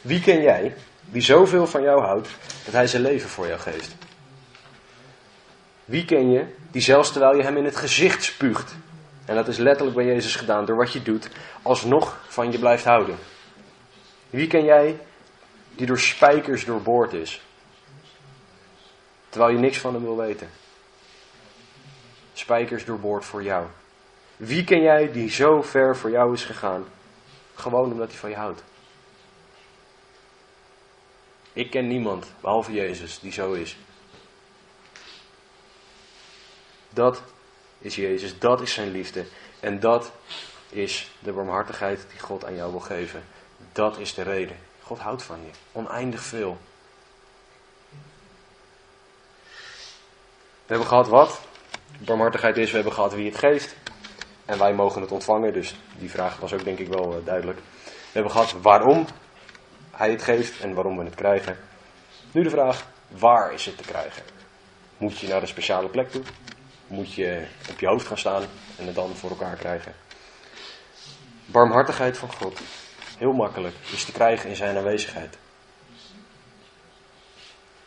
Wie 0.01 0.21
ken 0.21 0.43
jij 0.43 0.75
die 1.01 1.23
zoveel 1.23 1.67
van 1.67 1.83
jou 1.83 2.03
houdt 2.03 2.29
dat 2.65 2.75
hij 2.75 2.87
zijn 2.87 3.03
leven 3.03 3.29
voor 3.29 3.47
jou 3.47 3.61
geeft? 3.61 3.95
Wie 5.85 6.05
ken 6.05 6.31
je 6.31 6.55
die 6.71 6.83
zelfs 6.83 7.13
terwijl 7.13 7.37
je 7.37 7.43
hem 7.43 7.57
in 7.57 7.65
het 7.65 7.77
gezicht 7.77 8.25
spuugt, 8.25 8.75
en 9.27 9.35
dat 9.35 9.49
is 9.49 9.57
letterlijk 9.57 9.97
bij 9.97 10.07
Jezus 10.07 10.37
gedaan, 10.37 10.65
door 10.65 10.77
wat 10.77 10.93
je 10.93 11.03
doet, 11.03 11.29
alsnog 11.63 12.19
van 12.29 12.53
je 12.53 12.59
blijft 12.59 12.85
houden? 12.85 13.19
Wie 14.31 14.47
ken 14.47 14.65
jij 14.65 15.01
die 15.75 15.87
door 15.87 15.99
spijkers 15.99 16.65
doorboord 16.65 17.13
is, 17.13 17.43
terwijl 19.29 19.53
je 19.53 19.59
niks 19.59 19.79
van 19.79 19.95
hem 19.95 20.03
wil 20.03 20.17
weten? 20.17 20.51
Spijkers 22.33 22.85
doorboord 22.85 23.25
voor 23.25 23.43
jou. 23.43 23.67
Wie 24.37 24.65
ken 24.65 24.83
jij 24.83 25.13
die 25.13 25.31
zo 25.31 25.63
ver 25.63 25.97
voor 25.97 26.11
jou 26.11 26.33
is 26.33 26.45
gegaan, 26.45 26.85
gewoon 27.55 27.93
omdat 27.93 28.09
hij 28.09 28.19
van 28.19 28.31
je 28.31 28.37
houdt? 28.37 28.63
Ik 31.53 31.71
ken 31.71 31.89
niemand, 31.89 32.33
behalve 32.41 32.73
Jezus, 32.73 33.19
die 33.19 33.33
zo 33.33 33.53
is. 33.53 33.77
Dat 36.91 37.23
is 37.87 37.97
Jezus, 37.97 38.39
dat 38.39 38.61
is 38.61 38.73
zijn 38.73 38.91
liefde. 38.91 39.25
En 39.61 39.81
dat 39.81 40.13
is 40.69 41.11
de 41.19 41.33
barmhartigheid 41.33 42.07
die 42.11 42.21
God 42.21 42.45
aan 42.45 42.55
jou 42.55 42.71
wil 42.71 42.81
geven. 42.81 43.25
Dat 43.73 43.99
is 43.99 44.15
de 44.15 44.23
reden. 44.23 44.57
God 44.83 44.99
houdt 44.99 45.23
van 45.23 45.39
je, 45.45 45.51
oneindig 45.73 46.21
veel. 46.21 46.59
We 50.67 50.73
hebben 50.73 50.87
gehad 50.87 51.09
wat 51.09 51.41
barmhartigheid 51.99 52.57
is, 52.57 52.69
we 52.69 52.75
hebben 52.75 52.93
gehad 52.93 53.15
wie 53.15 53.27
het 53.27 53.39
geeft. 53.39 53.77
En 54.45 54.59
wij 54.59 54.75
mogen 54.75 55.01
het 55.01 55.13
ontvangen, 55.13 55.53
dus 55.53 55.77
die 55.99 56.11
vraag 56.11 56.37
was 56.37 56.53
ook 56.53 56.65
denk 56.65 56.79
ik 56.79 56.89
wel 56.89 57.13
eh, 57.13 57.25
duidelijk. 57.25 57.59
We 57.85 58.13
hebben 58.13 58.33
gehad 58.33 58.53
waarom 58.63 59.07
hij 59.91 60.11
het 60.11 60.23
geeft 60.23 60.61
en 60.61 60.75
waarom 60.75 60.99
we 60.99 61.05
het 61.05 61.15
krijgen. 61.15 61.59
Nu 62.33 62.43
de 62.43 62.51
vraag, 62.51 62.87
waar 63.09 63.53
is 63.53 63.67
het 63.67 63.77
te 63.77 63.83
krijgen? 63.83 64.23
Moet 64.99 65.19
je 65.19 65.29
naar 65.29 65.43
een 65.43 65.49
speciale 65.49 65.89
plek 65.89 66.11
toe? 66.11 66.23
Moet 66.87 67.13
je 67.13 67.47
op 67.71 67.81
je 67.81 67.87
hoofd 67.87 68.07
gaan 68.07 68.19
staan 68.19 68.43
en 68.77 68.87
het 68.87 68.95
dan 68.95 69.17
voor 69.17 69.31
elkaar 69.31 69.57
krijgen. 69.57 69.95
Barmhartigheid 71.47 72.19
van 72.19 72.33
God, 72.33 72.61
heel 73.19 73.33
makkelijk, 73.33 73.75
is 73.93 74.05
te 74.05 74.13
krijgen 74.13 74.49
in 74.49 74.57
zijn 74.57 74.77
aanwezigheid. 74.77 75.39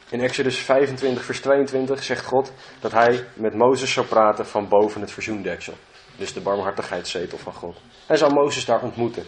In 0.09 0.21
Exodus 0.21 0.57
25, 0.57 1.23
vers 1.23 1.41
22 1.41 2.03
zegt 2.03 2.25
God 2.25 2.51
dat 2.79 2.91
hij 2.91 3.25
met 3.33 3.53
Mozes 3.53 3.93
zou 3.93 4.05
praten 4.05 4.47
van 4.47 4.67
boven 4.67 5.01
het 5.01 5.11
verzoendeksel. 5.11 5.73
Dus 6.15 6.33
de 6.33 6.41
barmhartigheidszetel 6.41 7.37
van 7.37 7.53
God. 7.53 7.77
Hij 8.05 8.17
zou 8.17 8.33
Mozes 8.33 8.65
daar 8.65 8.81
ontmoeten. 8.81 9.25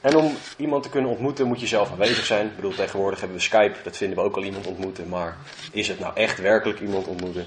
En 0.00 0.16
om 0.16 0.36
iemand 0.56 0.82
te 0.82 0.88
kunnen 0.88 1.10
ontmoeten 1.10 1.46
moet 1.46 1.60
je 1.60 1.66
zelf 1.66 1.90
aanwezig 1.90 2.24
zijn. 2.24 2.46
Ik 2.46 2.56
bedoel, 2.56 2.74
tegenwoordig 2.74 3.18
hebben 3.20 3.36
we 3.36 3.42
Skype, 3.42 3.76
dat 3.82 3.96
vinden 3.96 4.18
we 4.18 4.24
ook 4.24 4.36
al 4.36 4.44
iemand 4.44 4.66
ontmoeten. 4.66 5.08
Maar 5.08 5.36
is 5.72 5.88
het 5.88 5.98
nou 5.98 6.14
echt 6.14 6.40
werkelijk 6.40 6.80
iemand 6.80 7.06
ontmoeten? 7.06 7.46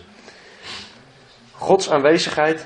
Gods 1.60 1.90
aanwezigheid 1.90 2.66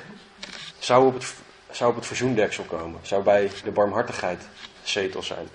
zou 0.80 1.06
op, 1.06 1.14
het, 1.14 1.34
zou 1.72 1.90
op 1.90 1.96
het 1.96 2.06
verzoendeksel 2.06 2.64
komen. 2.64 3.00
Zou 3.02 3.24
bij 3.24 3.52
de 3.64 3.72
barmhartigheid 3.72 4.42
zetel 4.84 5.24
zijn. 5.24 5.48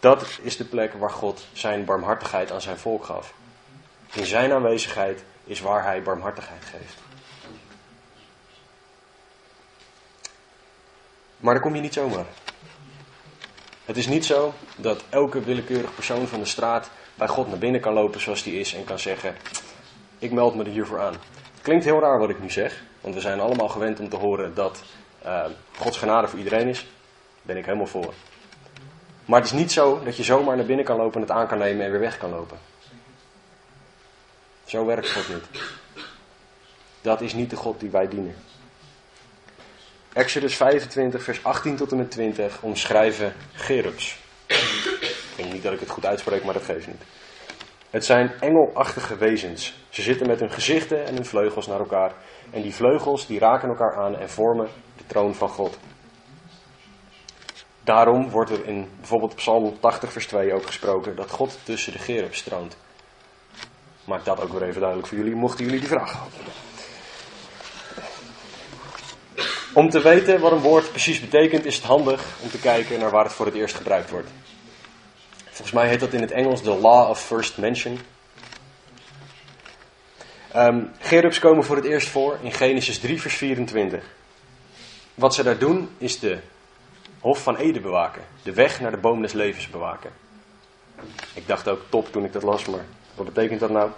Dat 0.00 0.38
is 0.42 0.56
de 0.56 0.64
plek 0.64 0.92
waar 0.92 1.10
God 1.10 1.46
zijn 1.52 1.84
barmhartigheid 1.84 2.52
aan 2.52 2.60
zijn 2.60 2.78
volk 2.78 3.04
gaf. 3.04 3.34
In 4.12 4.26
zijn 4.26 4.52
aanwezigheid 4.52 5.24
is 5.44 5.60
waar 5.60 5.84
hij 5.84 6.02
barmhartigheid 6.02 6.64
geeft. 6.64 6.98
Maar 11.36 11.54
daar 11.54 11.62
kom 11.62 11.74
je 11.74 11.80
niet 11.80 11.94
zomaar. 11.94 12.26
Het 13.84 13.96
is 13.96 14.06
niet 14.06 14.24
zo 14.24 14.54
dat 14.76 15.04
elke 15.08 15.40
willekeurig 15.40 15.94
persoon 15.94 16.26
van 16.26 16.38
de 16.38 16.44
straat 16.44 16.90
bij 17.14 17.28
God 17.28 17.48
naar 17.48 17.58
binnen 17.58 17.80
kan 17.80 17.92
lopen 17.92 18.20
zoals 18.20 18.42
die 18.42 18.60
is 18.60 18.74
en 18.74 18.84
kan 18.84 18.98
zeggen: 18.98 19.36
Ik 20.18 20.32
meld 20.32 20.54
me 20.54 20.64
er 20.64 20.70
hiervoor 20.70 21.00
aan. 21.00 21.14
Klinkt 21.64 21.84
heel 21.84 22.00
raar 22.00 22.18
wat 22.18 22.30
ik 22.30 22.40
nu 22.40 22.50
zeg, 22.50 22.82
want 23.00 23.14
we 23.14 23.20
zijn 23.20 23.40
allemaal 23.40 23.68
gewend 23.68 24.00
om 24.00 24.08
te 24.08 24.16
horen 24.16 24.54
dat 24.54 24.82
uh, 25.24 25.44
Gods 25.76 25.98
genade 25.98 26.28
voor 26.28 26.38
iedereen 26.38 26.68
is. 26.68 26.80
Daar 26.80 26.88
ben 27.42 27.56
ik 27.56 27.64
helemaal 27.64 27.86
voor. 27.86 28.14
Maar 29.24 29.40
het 29.40 29.52
is 29.52 29.58
niet 29.58 29.72
zo 29.72 30.00
dat 30.04 30.16
je 30.16 30.22
zomaar 30.22 30.56
naar 30.56 30.66
binnen 30.66 30.84
kan 30.84 30.96
lopen 30.96 31.14
en 31.14 31.20
het 31.20 31.30
aan 31.30 31.46
kan 31.46 31.58
nemen 31.58 31.84
en 31.84 31.90
weer 31.90 32.00
weg 32.00 32.18
kan 32.18 32.30
lopen. 32.30 32.58
Zo 34.64 34.84
werkt 34.84 35.12
God 35.12 35.28
niet. 35.28 35.44
Dat 37.00 37.20
is 37.20 37.34
niet 37.34 37.50
de 37.50 37.56
God 37.56 37.80
die 37.80 37.90
wij 37.90 38.08
dienen. 38.08 38.36
Exodus 40.12 40.56
25, 40.56 41.22
vers 41.22 41.44
18 41.44 41.76
tot 41.76 41.90
en 41.90 41.96
met 41.96 42.10
20 42.10 42.62
omschrijven 42.62 43.34
gerubs. 43.52 44.18
Ik 44.46 45.32
denk 45.36 45.52
niet 45.52 45.62
dat 45.62 45.72
ik 45.72 45.80
het 45.80 45.90
goed 45.90 46.06
uitspreek, 46.06 46.44
maar 46.44 46.54
dat 46.54 46.64
geeft 46.64 46.86
niet. 46.86 47.02
Het 47.94 48.04
zijn 48.04 48.32
engelachtige 48.40 49.16
wezens. 49.16 49.74
Ze 49.88 50.02
zitten 50.02 50.26
met 50.26 50.40
hun 50.40 50.50
gezichten 50.50 51.06
en 51.06 51.14
hun 51.14 51.24
vleugels 51.24 51.66
naar 51.66 51.78
elkaar. 51.78 52.12
En 52.50 52.62
die 52.62 52.74
vleugels 52.74 53.26
die 53.26 53.38
raken 53.38 53.68
elkaar 53.68 53.96
aan 53.96 54.16
en 54.16 54.30
vormen 54.30 54.68
de 54.96 55.06
troon 55.06 55.34
van 55.34 55.48
God. 55.48 55.78
Daarom 57.84 58.30
wordt 58.30 58.50
er 58.50 58.66
in 58.66 58.88
bijvoorbeeld 58.98 59.34
Psalm 59.34 59.80
80 59.80 60.12
vers 60.12 60.26
2 60.26 60.52
ook 60.52 60.66
gesproken 60.66 61.16
dat 61.16 61.30
God 61.30 61.58
tussen 61.62 61.92
de 61.92 61.98
gerubs 61.98 62.38
stroomt. 62.38 62.76
Maak 64.04 64.24
dat 64.24 64.40
ook 64.40 64.52
weer 64.52 64.62
even 64.62 64.80
duidelijk 64.80 65.08
voor 65.08 65.18
jullie, 65.18 65.34
mochten 65.34 65.64
jullie 65.64 65.80
die 65.80 65.88
vraag 65.88 66.12
hebben. 66.12 66.52
Om 69.74 69.90
te 69.90 70.00
weten 70.00 70.40
wat 70.40 70.52
een 70.52 70.60
woord 70.60 70.90
precies 70.90 71.20
betekent, 71.20 71.64
is 71.64 71.76
het 71.76 71.84
handig 71.84 72.24
om 72.42 72.48
te 72.48 72.60
kijken 72.60 73.00
naar 73.00 73.10
waar 73.10 73.24
het 73.24 73.32
voor 73.32 73.46
het 73.46 73.54
eerst 73.54 73.74
gebruikt 73.74 74.10
wordt. 74.10 74.30
Volgens 75.54 75.76
mij 75.76 75.88
heet 75.88 76.00
dat 76.00 76.12
in 76.12 76.20
het 76.20 76.30
Engels 76.30 76.62
de 76.62 76.74
Law 76.74 77.10
of 77.10 77.24
First 77.24 77.58
Mention. 77.58 77.98
Um, 80.56 80.90
gerubs 80.98 81.38
komen 81.38 81.64
voor 81.64 81.76
het 81.76 81.84
eerst 81.84 82.08
voor 82.08 82.38
in 82.42 82.52
Genesis 82.52 82.98
3, 82.98 83.20
vers 83.20 83.34
24. 83.34 84.04
Wat 85.14 85.34
ze 85.34 85.42
daar 85.42 85.58
doen, 85.58 85.88
is 85.98 86.18
de 86.18 86.38
Hof 87.20 87.42
van 87.42 87.56
Eden 87.56 87.82
bewaken. 87.82 88.22
De 88.42 88.52
weg 88.52 88.80
naar 88.80 88.90
de 88.90 88.96
boom 88.96 89.22
des 89.22 89.32
levens 89.32 89.68
bewaken. 89.68 90.10
Ik 91.34 91.46
dacht 91.46 91.68
ook 91.68 91.80
top 91.88 92.12
toen 92.12 92.24
ik 92.24 92.32
dat 92.32 92.42
las, 92.42 92.64
maar 92.64 92.84
wat 93.14 93.26
betekent 93.26 93.60
dat 93.60 93.70
nou? 93.70 93.90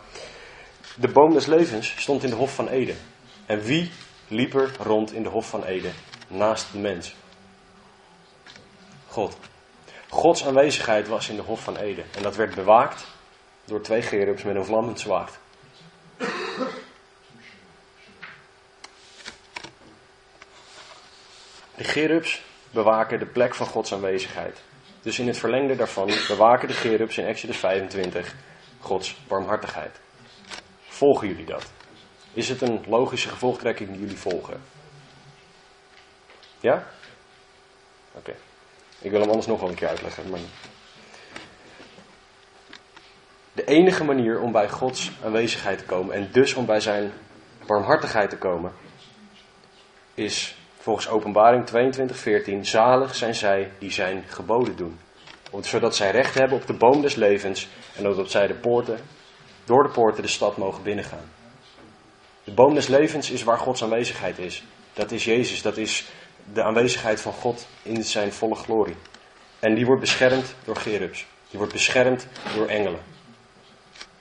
De 0.95 1.09
boom 1.09 1.33
des 1.33 1.47
levens 1.47 1.95
stond 1.97 2.23
in 2.23 2.31
de 2.31 2.37
Hof 2.37 2.55
van 2.55 2.69
Eden. 2.69 2.97
En 3.47 3.61
wie 3.61 3.90
liep 4.29 4.55
er 4.55 4.71
rond 4.79 5.12
in 5.12 5.23
de 5.23 5.29
Hof 5.29 5.49
van 5.49 5.64
Eden 5.64 5.92
naast 6.29 6.73
de 6.73 6.79
mens? 6.79 7.14
God. 9.07 9.37
Gods 10.09 10.45
aanwezigheid 10.45 11.09
was 11.09 11.29
in 11.29 11.37
de 11.37 11.42
Hof 11.42 11.62
van 11.62 11.77
Eden. 11.77 12.05
En 12.16 12.23
dat 12.23 12.37
werd 12.37 12.55
bewaakt 12.55 13.07
door 13.64 13.81
twee 13.81 14.03
gerubs 14.03 14.42
met 14.42 14.57
een 14.57 14.64
vlammend 14.64 15.01
zwaard. 15.01 15.38
De 21.75 21.85
gerubs 21.85 22.42
bewaken 22.71 23.19
de 23.19 23.27
plek 23.27 23.55
van 23.55 23.66
Gods 23.66 23.92
aanwezigheid. 23.92 24.62
Dus 25.03 25.19
in 25.19 25.27
het 25.27 25.38
verlengde 25.38 25.77
daarvan 25.77 26.11
bewaken 26.29 26.69
de 26.69 26.75
gerubs 26.75 27.19
in 27.19 27.27
Exodus 27.27 27.57
25 27.57 28.35
Gods 28.81 29.16
barmhartigheid. 29.29 30.01
Volgen 30.88 31.29
jullie 31.29 31.47
dat? 31.47 31.64
Is 32.33 32.49
het 32.49 32.61
een 32.61 32.85
logische 32.87 33.29
gevolgtrekking 33.29 33.90
die 33.90 34.01
jullie 34.01 34.19
volgen? 34.19 34.62
Ja? 36.61 36.87
Oké. 38.12 38.35
Ik 38.98 39.11
wil 39.11 39.20
hem 39.20 39.28
anders 39.28 39.46
nog 39.46 39.61
wel 39.61 39.68
een 39.68 39.74
keer 39.74 39.88
uitleggen. 39.88 40.30
Maar... 40.30 40.40
De 43.52 43.64
enige 43.64 44.04
manier 44.04 44.40
om 44.40 44.52
bij 44.52 44.68
Gods 44.68 45.12
aanwezigheid 45.24 45.78
te 45.78 45.85
komen 45.85 46.14
en 46.14 46.28
dus 46.32 46.54
om 46.54 46.66
bij 46.66 46.80
zijn 46.80 47.12
barmhartigheid 47.66 48.30
te 48.30 48.38
komen, 48.38 48.72
is 50.14 50.56
volgens 50.78 51.09
Openbaring 51.09 51.64
22:14 52.46 52.61
zalig 52.61 53.14
zijn 53.14 53.35
zij 53.35 53.70
die 53.78 53.92
zijn 53.92 54.24
geboden 54.26 54.76
doen, 54.76 54.98
zodat 55.61 55.96
zij 55.96 56.11
recht 56.11 56.35
hebben 56.35 56.59
op 56.59 56.66
de 56.66 56.72
boom 56.72 57.02
des 57.02 57.14
levens 57.14 57.68
en 57.96 58.02
dat 58.02 58.30
zij 58.30 58.46
de 58.46 58.54
poorten, 58.54 58.98
door 59.64 59.82
de 59.82 59.88
poorten 59.88 60.22
de 60.22 60.28
stad 60.28 60.56
mogen 60.56 60.82
binnengaan. 60.82 61.30
De 62.44 62.52
boom 62.52 62.74
des 62.74 62.87
levens 62.87 63.30
is 63.30 63.42
waar 63.42 63.59
Gods 63.59 63.82
aanwezigheid 63.82 64.38
is. 64.38 64.64
Dat 64.92 65.11
is 65.11 65.24
Jezus, 65.24 65.62
dat 65.62 65.76
is 65.76 66.04
de 66.52 66.62
aanwezigheid 66.62 67.20
van 67.20 67.32
God 67.32 67.66
in 67.82 68.04
zijn 68.04 68.32
volle 68.32 68.54
glorie. 68.54 68.96
En 69.59 69.74
die 69.74 69.87
wordt 69.87 70.00
beschermd 70.00 70.54
door 70.64 70.76
gerubs. 70.76 71.26
Die 71.48 71.59
wordt 71.59 71.72
beschermd 71.72 72.26
door 72.54 72.66
engelen. 72.66 73.00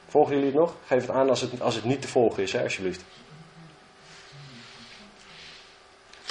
Volgen 0.08 0.34
jullie 0.34 0.50
het 0.50 0.60
nog? 0.60 0.76
Geef 0.86 1.02
het 1.02 1.10
aan 1.10 1.30
als 1.30 1.42
het, 1.42 1.62
als 1.62 1.76
het 1.76 1.84
niet 1.84 2.02
te 2.02 2.08
volgen 2.08 2.44
is, 2.44 2.52
hè, 2.52 2.64
alsjeblieft. 2.64 3.04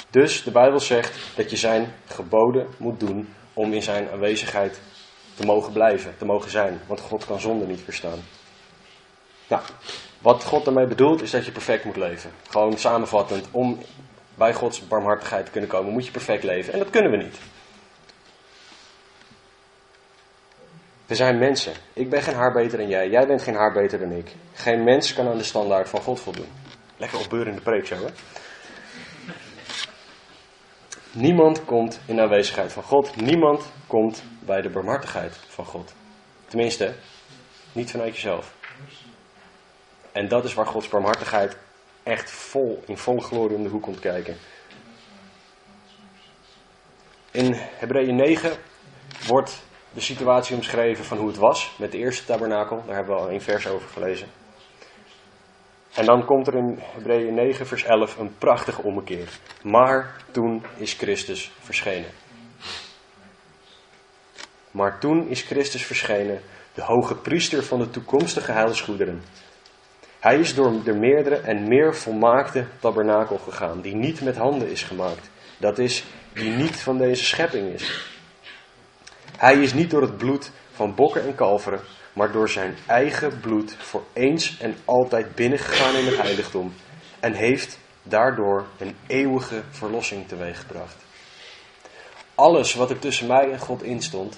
Dus 0.09 0.43
de 0.43 0.51
Bijbel 0.51 0.79
zegt 0.79 1.35
dat 1.35 1.49
je 1.49 1.55
zijn 1.55 1.93
geboden 2.05 2.67
moet 2.77 2.99
doen 2.99 3.33
om 3.53 3.73
in 3.73 3.81
zijn 3.81 4.09
aanwezigheid 4.09 4.81
te 5.35 5.45
mogen 5.45 5.73
blijven, 5.73 6.17
te 6.17 6.25
mogen 6.25 6.49
zijn. 6.51 6.81
Want 6.87 6.99
God 6.99 7.25
kan 7.25 7.39
zonde 7.39 7.65
niet 7.65 7.81
verstaan. 7.81 8.19
Nou, 9.47 9.61
wat 10.21 10.43
God 10.43 10.65
daarmee 10.65 10.87
bedoelt 10.87 11.21
is 11.21 11.31
dat 11.31 11.45
je 11.45 11.51
perfect 11.51 11.83
moet 11.83 11.95
leven. 11.95 12.31
Gewoon 12.49 12.77
samenvattend, 12.77 13.47
om 13.51 13.79
bij 14.35 14.53
Gods 14.53 14.87
barmhartigheid 14.87 15.51
kunnen 15.51 15.69
komen, 15.69 15.93
moet 15.93 16.05
je 16.05 16.11
perfect 16.11 16.43
leven. 16.43 16.73
En 16.73 16.79
dat 16.79 16.89
kunnen 16.89 17.11
we 17.11 17.17
niet. 17.17 17.37
We 21.05 21.15
zijn 21.15 21.37
mensen. 21.37 21.73
Ik 21.93 22.09
ben 22.09 22.21
geen 22.21 22.35
haar 22.35 22.53
beter 22.53 22.77
dan 22.77 22.87
jij. 22.87 23.09
Jij 23.09 23.27
bent 23.27 23.41
geen 23.41 23.55
haar 23.55 23.73
beter 23.73 23.99
dan 23.99 24.11
ik. 24.11 24.31
Geen 24.53 24.83
mens 24.83 25.13
kan 25.13 25.27
aan 25.27 25.37
de 25.37 25.43
standaard 25.43 25.89
van 25.89 26.01
God 26.01 26.19
voldoen. 26.19 26.49
Lekker 26.97 27.19
opbeurende 27.19 27.61
preek 27.61 27.87
zo, 27.87 27.95
hè? 27.95 28.11
Niemand 31.11 31.65
komt 31.65 31.99
in 32.05 32.21
aanwezigheid 32.21 32.73
van 32.73 32.83
God. 32.83 33.15
Niemand 33.15 33.71
komt 33.87 34.23
bij 34.39 34.61
de 34.61 34.69
barmhartigheid 34.69 35.35
van 35.47 35.65
God. 35.65 35.93
Tenminste, 36.47 36.93
niet 37.71 37.91
vanuit 37.91 38.13
jezelf. 38.15 38.53
En 40.11 40.27
dat 40.27 40.43
is 40.43 40.53
waar 40.53 40.65
Gods 40.65 40.87
barmhartigheid 40.87 41.57
echt 42.05 42.31
vol, 42.31 42.83
in 42.85 42.97
volle 42.97 43.21
glorie 43.21 43.57
om 43.57 43.63
de 43.63 43.69
hoek 43.69 43.83
komt 43.83 43.99
kijken. 43.99 44.37
In 47.31 47.53
Hebreeën 47.53 48.15
9 48.15 48.51
wordt 49.27 49.63
de 49.93 50.01
situatie 50.01 50.55
omschreven 50.55 51.05
van 51.05 51.17
hoe 51.17 51.27
het 51.27 51.37
was 51.37 51.75
met 51.77 51.91
de 51.91 51.97
eerste 51.97 52.25
tabernakel. 52.25 52.83
Daar 52.85 52.95
hebben 52.95 53.15
we 53.15 53.21
al 53.21 53.31
een 53.31 53.41
vers 53.41 53.67
over 53.67 53.89
gelezen. 53.89 54.27
En 55.93 56.05
dan 56.05 56.25
komt 56.25 56.47
er 56.47 56.55
in 56.55 56.79
Hebreeën 56.79 57.33
9 57.33 57.67
vers 57.67 57.83
11 57.83 58.17
een 58.17 58.37
prachtige 58.37 58.81
ommekeer. 58.81 59.29
Maar 59.63 60.23
toen 60.31 60.63
is 60.77 60.93
Christus 60.93 61.51
verschenen. 61.59 62.11
Maar 64.71 64.99
toen 64.99 65.27
is 65.27 65.41
Christus 65.41 65.85
verschenen, 65.85 66.41
de 66.73 66.81
hoge 66.81 67.15
priester 67.15 67.63
van 67.63 67.79
de 67.79 67.89
toekomstige 67.89 68.51
heilsgoederen. 68.51 69.23
Hij 70.25 70.39
is 70.39 70.55
door 70.55 70.83
de 70.83 70.93
meerdere 70.93 71.35
en 71.35 71.67
meer 71.67 71.95
volmaakte 71.95 72.67
tabernakel 72.79 73.37
gegaan, 73.37 73.81
die 73.81 73.95
niet 73.95 74.21
met 74.21 74.37
handen 74.37 74.69
is 74.69 74.83
gemaakt. 74.83 75.29
Dat 75.57 75.77
is, 75.77 76.03
die 76.33 76.49
niet 76.49 76.75
van 76.75 76.97
deze 76.97 77.23
schepping 77.23 77.73
is. 77.73 78.09
Hij 79.37 79.61
is 79.61 79.73
niet 79.73 79.89
door 79.89 80.01
het 80.01 80.17
bloed 80.17 80.51
van 80.71 80.95
bokken 80.95 81.23
en 81.23 81.35
kalveren, 81.35 81.79
maar 82.13 82.31
door 82.31 82.49
zijn 82.49 82.75
eigen 82.87 83.39
bloed 83.39 83.75
voor 83.77 84.03
eens 84.13 84.57
en 84.59 84.75
altijd 84.85 85.35
binnengegaan 85.35 85.95
in 85.95 86.05
het 86.05 86.21
heiligdom 86.21 86.73
en 87.19 87.33
heeft 87.33 87.79
daardoor 88.03 88.65
een 88.77 88.95
eeuwige 89.07 89.61
verlossing 89.69 90.27
teweeggebracht. 90.27 90.95
Alles 92.35 92.73
wat 92.73 92.89
er 92.89 92.99
tussen 92.99 93.27
mij 93.27 93.51
en 93.51 93.59
God 93.59 93.83
instond, 93.83 94.37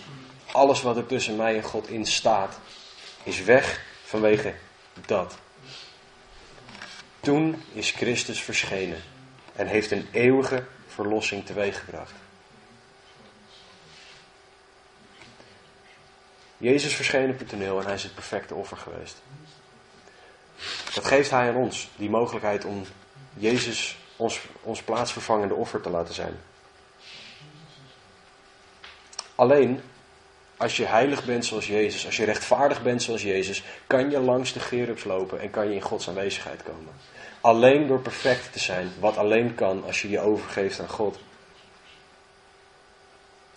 alles 0.51 0.81
wat 0.81 0.97
er 0.97 1.05
tussen 1.05 1.35
mij 1.35 1.55
en 1.55 1.63
God 1.63 1.89
in 1.89 2.05
staat, 2.05 2.59
is 3.23 3.43
weg 3.43 3.81
vanwege 4.03 4.53
dat. 5.05 5.37
Toen 7.27 7.63
is 7.73 7.91
Christus 7.91 8.41
verschenen 8.41 9.01
en 9.55 9.67
heeft 9.67 9.91
een 9.91 10.07
eeuwige 10.11 10.63
verlossing 10.87 11.45
teweeggebracht. 11.45 12.13
Jezus 16.57 16.95
verscheen 16.95 17.29
op 17.29 17.39
het 17.39 17.49
toneel 17.49 17.79
en 17.79 17.85
hij 17.85 17.93
is 17.93 18.03
het 18.03 18.13
perfecte 18.13 18.55
offer 18.55 18.77
geweest. 18.77 19.21
Dat 20.93 21.05
geeft 21.05 21.29
hij 21.29 21.49
aan 21.49 21.55
ons, 21.55 21.89
die 21.95 22.09
mogelijkheid 22.09 22.65
om 22.65 22.83
Jezus 23.33 23.97
ons, 24.15 24.41
ons 24.61 24.81
plaatsvervangende 24.81 25.53
offer 25.53 25.81
te 25.81 25.89
laten 25.89 26.13
zijn. 26.13 26.39
Alleen 29.35 29.81
als 30.57 30.77
je 30.77 30.85
heilig 30.85 31.25
bent 31.25 31.45
zoals 31.45 31.67
Jezus, 31.67 32.05
als 32.05 32.17
je 32.17 32.25
rechtvaardig 32.25 32.83
bent 32.83 33.03
zoals 33.03 33.21
Jezus, 33.21 33.63
kan 33.87 34.09
je 34.09 34.19
langs 34.19 34.53
de 34.53 34.59
gerubs 34.59 35.03
lopen 35.03 35.39
en 35.39 35.49
kan 35.49 35.67
je 35.67 35.75
in 35.75 35.81
Gods 35.81 36.07
aanwezigheid 36.07 36.63
komen. 36.63 36.93
Alleen 37.41 37.87
door 37.87 37.99
perfect 37.99 38.53
te 38.53 38.59
zijn, 38.59 38.91
wat 38.99 39.17
alleen 39.17 39.55
kan 39.55 39.83
als 39.85 40.01
je 40.01 40.09
je 40.09 40.19
overgeeft 40.19 40.79
aan 40.79 40.89
God. 40.89 41.19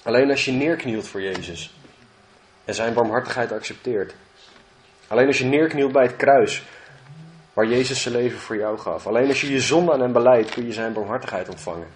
Alleen 0.03 0.31
als 0.31 0.45
je 0.45 0.53
neerknielt 0.53 1.07
voor 1.07 1.23
Jezus 1.23 1.75
en 2.65 2.75
zijn 2.75 2.95
barmhartigheid 2.95 3.53
accepteert. 3.53 4.15
Alleen 5.07 5.27
als 5.27 5.39
je 5.39 5.45
neerknielt 5.45 5.93
bij 5.93 6.03
het 6.03 6.17
kruis, 6.17 6.63
waar 7.53 7.67
Jezus 7.67 8.03
zijn 8.03 8.15
leven 8.15 8.39
voor 8.39 8.57
jou 8.57 8.79
gaf. 8.79 9.07
Alleen 9.07 9.29
als 9.29 9.41
je 9.41 9.51
je 9.51 9.61
zonde 9.61 9.93
aan 9.93 10.01
hem 10.01 10.13
beleidt, 10.13 10.51
kun 10.51 10.67
je 10.67 10.73
zijn 10.73 10.93
barmhartigheid 10.93 11.49
ontvangen. 11.49 11.89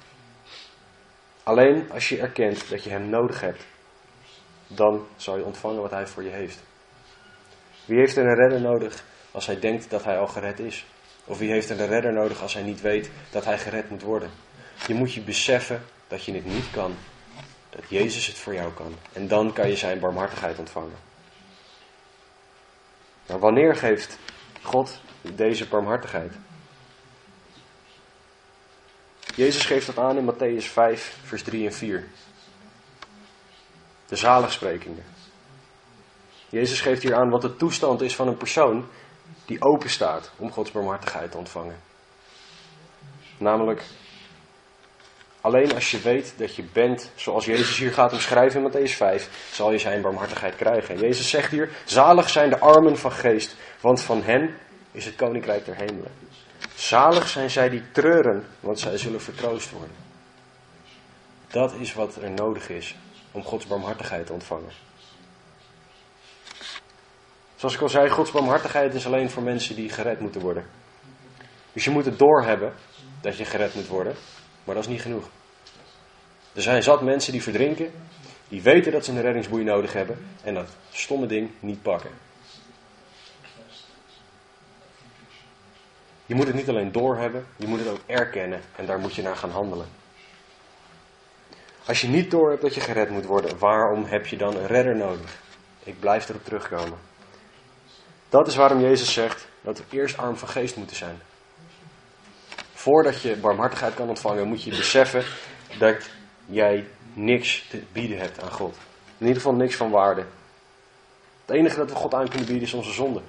Alleen 1.43 1.91
als 1.93 2.09
je 2.09 2.21
erkent 2.21 2.69
dat 2.71 2.85
je 2.85 2.91
hem 2.91 3.09
nodig 3.09 3.41
hebt, 3.41 3.63
dan 4.75 5.07
zal 5.17 5.37
je 5.37 5.45
ontvangen 5.45 5.81
wat 5.81 5.91
hij 5.91 6.07
voor 6.07 6.23
je 6.23 6.31
heeft. 6.31 6.63
Wie 7.85 7.99
heeft 7.99 8.17
er 8.17 8.27
een 8.27 8.35
redder 8.35 8.61
nodig 8.61 9.05
als 9.31 9.47
hij 9.47 9.61
denkt 9.61 9.91
dat 9.91 10.05
hij 10.05 10.19
al 10.19 10.27
gered 10.27 10.59
is? 10.59 10.87
Of 11.25 11.39
wie 11.39 11.51
heeft 11.51 11.71
een 11.71 11.87
redder 11.87 12.13
nodig 12.13 12.43
als 12.43 12.55
hij 12.55 12.63
niet 12.63 12.81
weet 12.81 13.11
dat 13.31 13.45
hij 13.45 13.59
gered 13.59 13.91
moet 13.91 14.03
worden? 14.03 14.31
Je 14.87 14.95
moet 14.95 15.15
je 15.15 15.21
beseffen 15.21 15.85
dat 16.09 16.25
je 16.25 16.35
het 16.35 16.45
niet 16.45 16.71
kan. 16.71 16.97
Dat 17.71 17.83
Jezus 17.89 18.27
het 18.27 18.37
voor 18.37 18.55
jou 18.55 18.73
kan. 18.73 18.95
En 19.13 19.29
dan 19.29 19.53
kan 19.53 19.69
je 19.69 19.77
zijn 19.77 20.01
barmhartigheid 20.01 20.59
ontvangen. 20.59 20.99
Maar 23.27 23.39
wanneer 23.39 23.77
geeft 23.77 24.19
God 24.63 25.01
deze 25.23 25.69
barmhartigheid? 25.69 26.33
Jezus 29.35 29.67
geeft 29.67 29.87
dat 29.87 29.99
aan 29.99 30.17
in 30.17 30.33
Matthäus 30.33 30.65
5, 30.65 31.19
vers 31.23 31.43
3 31.43 31.67
en 31.67 31.73
4. 31.73 32.07
De 34.09 34.17
zaligsprekingen. 34.17 35.05
Jezus 36.49 36.81
geeft 36.81 37.03
hier 37.03 37.15
aan 37.15 37.31
wat 37.31 37.43
de 37.43 37.57
toestand 37.57 38.01
is 38.01 38.17
van 38.17 38.29
een 38.29 38.37
persoon 38.37 38.89
die 39.45 39.63
open 39.63 39.91
staat 39.91 40.31
om 40.37 40.53
Gods 40.53 40.71
barmhartigheid 40.71 41.31
te 41.31 41.37
ontvangen. 41.37 41.81
Namelijk, 43.39 43.83
alleen 45.41 45.75
als 45.75 45.91
je 45.91 46.01
weet 46.01 46.35
dat 46.37 46.57
je 46.57 46.63
bent 46.73 47.11
zoals 47.15 47.45
Jezus 47.45 47.77
hier 47.77 47.93
gaat 47.93 48.13
omschrijven 48.13 48.63
in 48.63 48.71
Matthäus 48.71 48.97
5, 48.97 49.49
zal 49.53 49.73
je 49.73 49.79
zijn 49.79 50.03
barmhartigheid 50.03 50.57
krijgen. 50.57 50.99
Jezus 50.99 51.31
zegt 51.31 51.51
hier, 51.51 51.71
zalig 51.85 52.31
zijn 52.31 52.51
de 52.51 52.59
armen 52.59 52.99
van 52.99 53.13
geest, 53.13 53.57
want 53.81 54.01
van 54.01 54.23
hen 54.23 54.57
is 54.93 55.05
het 55.05 55.17
koninkrijk 55.17 55.65
der 55.65 55.77
hemelen. 55.77 56.13
Zalig 56.75 57.29
zijn 57.29 57.51
zij 57.51 57.69
die 57.69 57.83
treuren, 57.93 58.47
want 58.61 58.81
zij 58.81 58.99
zullen 58.99 59.21
vertroost 59.21 59.71
worden. 59.71 59.97
Dat 61.49 61.75
is 61.75 61.95
wat 61.95 62.17
er 62.17 62.31
nodig 62.31 62.69
is 62.69 62.95
om 63.35 63.43
Gods 63.43 63.67
barmhartigheid 63.67 64.27
te 64.27 64.33
ontvangen. 64.33 64.73
Zoals 67.57 67.75
ik 67.75 67.81
al 67.81 67.89
zei, 67.89 68.09
Gods 68.09 68.31
barmhartigheid 68.31 68.95
is 68.95 69.07
alleen 69.07 69.31
voor 69.31 69.43
mensen 69.43 69.75
die 69.77 69.89
gered 69.89 70.21
moeten 70.21 70.41
worden. 70.41 70.65
Dus 71.73 71.85
je 71.85 71.91
moet 71.91 72.05
het 72.05 72.19
doorhebben 72.19 72.73
dat 73.21 73.37
je 73.37 73.45
gered 73.45 73.75
moet 73.75 73.87
worden, 73.87 74.15
maar 74.65 74.75
dat 74.75 74.85
is 74.85 74.91
niet 74.91 75.01
genoeg. 75.01 75.29
Er 76.53 76.63
zijn 76.63 76.83
zat 76.83 77.03
mensen 77.03 77.33
die 77.33 77.43
verdrinken, 77.43 77.93
die 78.49 78.63
weten 78.63 78.93
dat 78.93 79.05
ze 79.05 79.11
een 79.11 79.21
reddingsboei 79.21 79.65
nodig 79.65 79.93
hebben 79.93 80.27
en 80.43 80.55
dat 80.55 80.69
stomme 80.91 81.27
ding 81.27 81.51
niet 81.61 81.83
pakken. 81.83 82.11
Je 86.27 86.35
moet 86.35 86.47
het 86.47 86.57
niet 86.57 86.69
alleen 86.69 86.93
doorhebben, 86.93 87.47
je 87.57 87.67
moet 87.67 87.79
het 87.79 87.89
ook 87.89 88.01
erkennen 88.07 88.61
en 88.77 88.87
daar 88.87 88.99
moet 88.99 89.15
je 89.15 89.23
naar 89.23 89.37
gaan 89.37 89.51
handelen. 89.51 90.04
Als 91.87 92.01
je 92.01 92.09
niet 92.09 92.31
door 92.31 92.51
hebt 92.51 92.63
dat 92.63 92.75
je 92.75 92.81
gered 92.81 93.11
moet 93.11 93.25
worden, 93.25 93.59
waarom 93.59 94.05
heb 94.05 94.27
je 94.27 94.37
dan 94.37 94.57
een 94.57 94.67
redder 94.67 94.97
nodig? 94.97 95.43
Ik 95.83 96.01
blijf 96.01 96.29
erop 96.29 96.45
terugkomen. 96.45 96.99
Dat 98.29 98.47
is 98.47 98.57
waarom 98.57 98.81
Jezus 98.81 99.13
zegt 99.13 99.49
dat 99.61 99.79
we 99.79 99.85
eerst 99.97 100.17
arm 100.17 100.37
van 100.37 100.49
geest 100.49 100.77
moeten 100.77 100.97
zijn. 100.97 101.21
Voordat 102.73 103.23
je 103.23 103.37
barmhartigheid 103.37 103.95
kan 103.95 104.09
ontvangen, 104.09 104.49
moet 104.49 104.63
je 104.63 104.71
beseffen 104.71 105.25
dat 105.79 106.11
jij 106.47 106.87
niks 107.13 107.67
te 107.69 107.83
bieden 107.93 108.19
hebt 108.19 108.43
aan 108.43 108.51
God. 108.51 108.77
In 109.19 109.27
ieder 109.27 109.43
geval 109.43 109.55
niks 109.55 109.77
van 109.77 109.91
waarde. 109.91 110.25
Het 111.47 111.57
enige 111.57 111.77
dat 111.77 111.91
we 111.91 111.97
God 111.97 112.15
aan 112.15 112.29
kunnen 112.29 112.47
bieden 112.47 112.67
is 112.67 112.75
onze 112.75 112.93
zonde. 112.93 113.21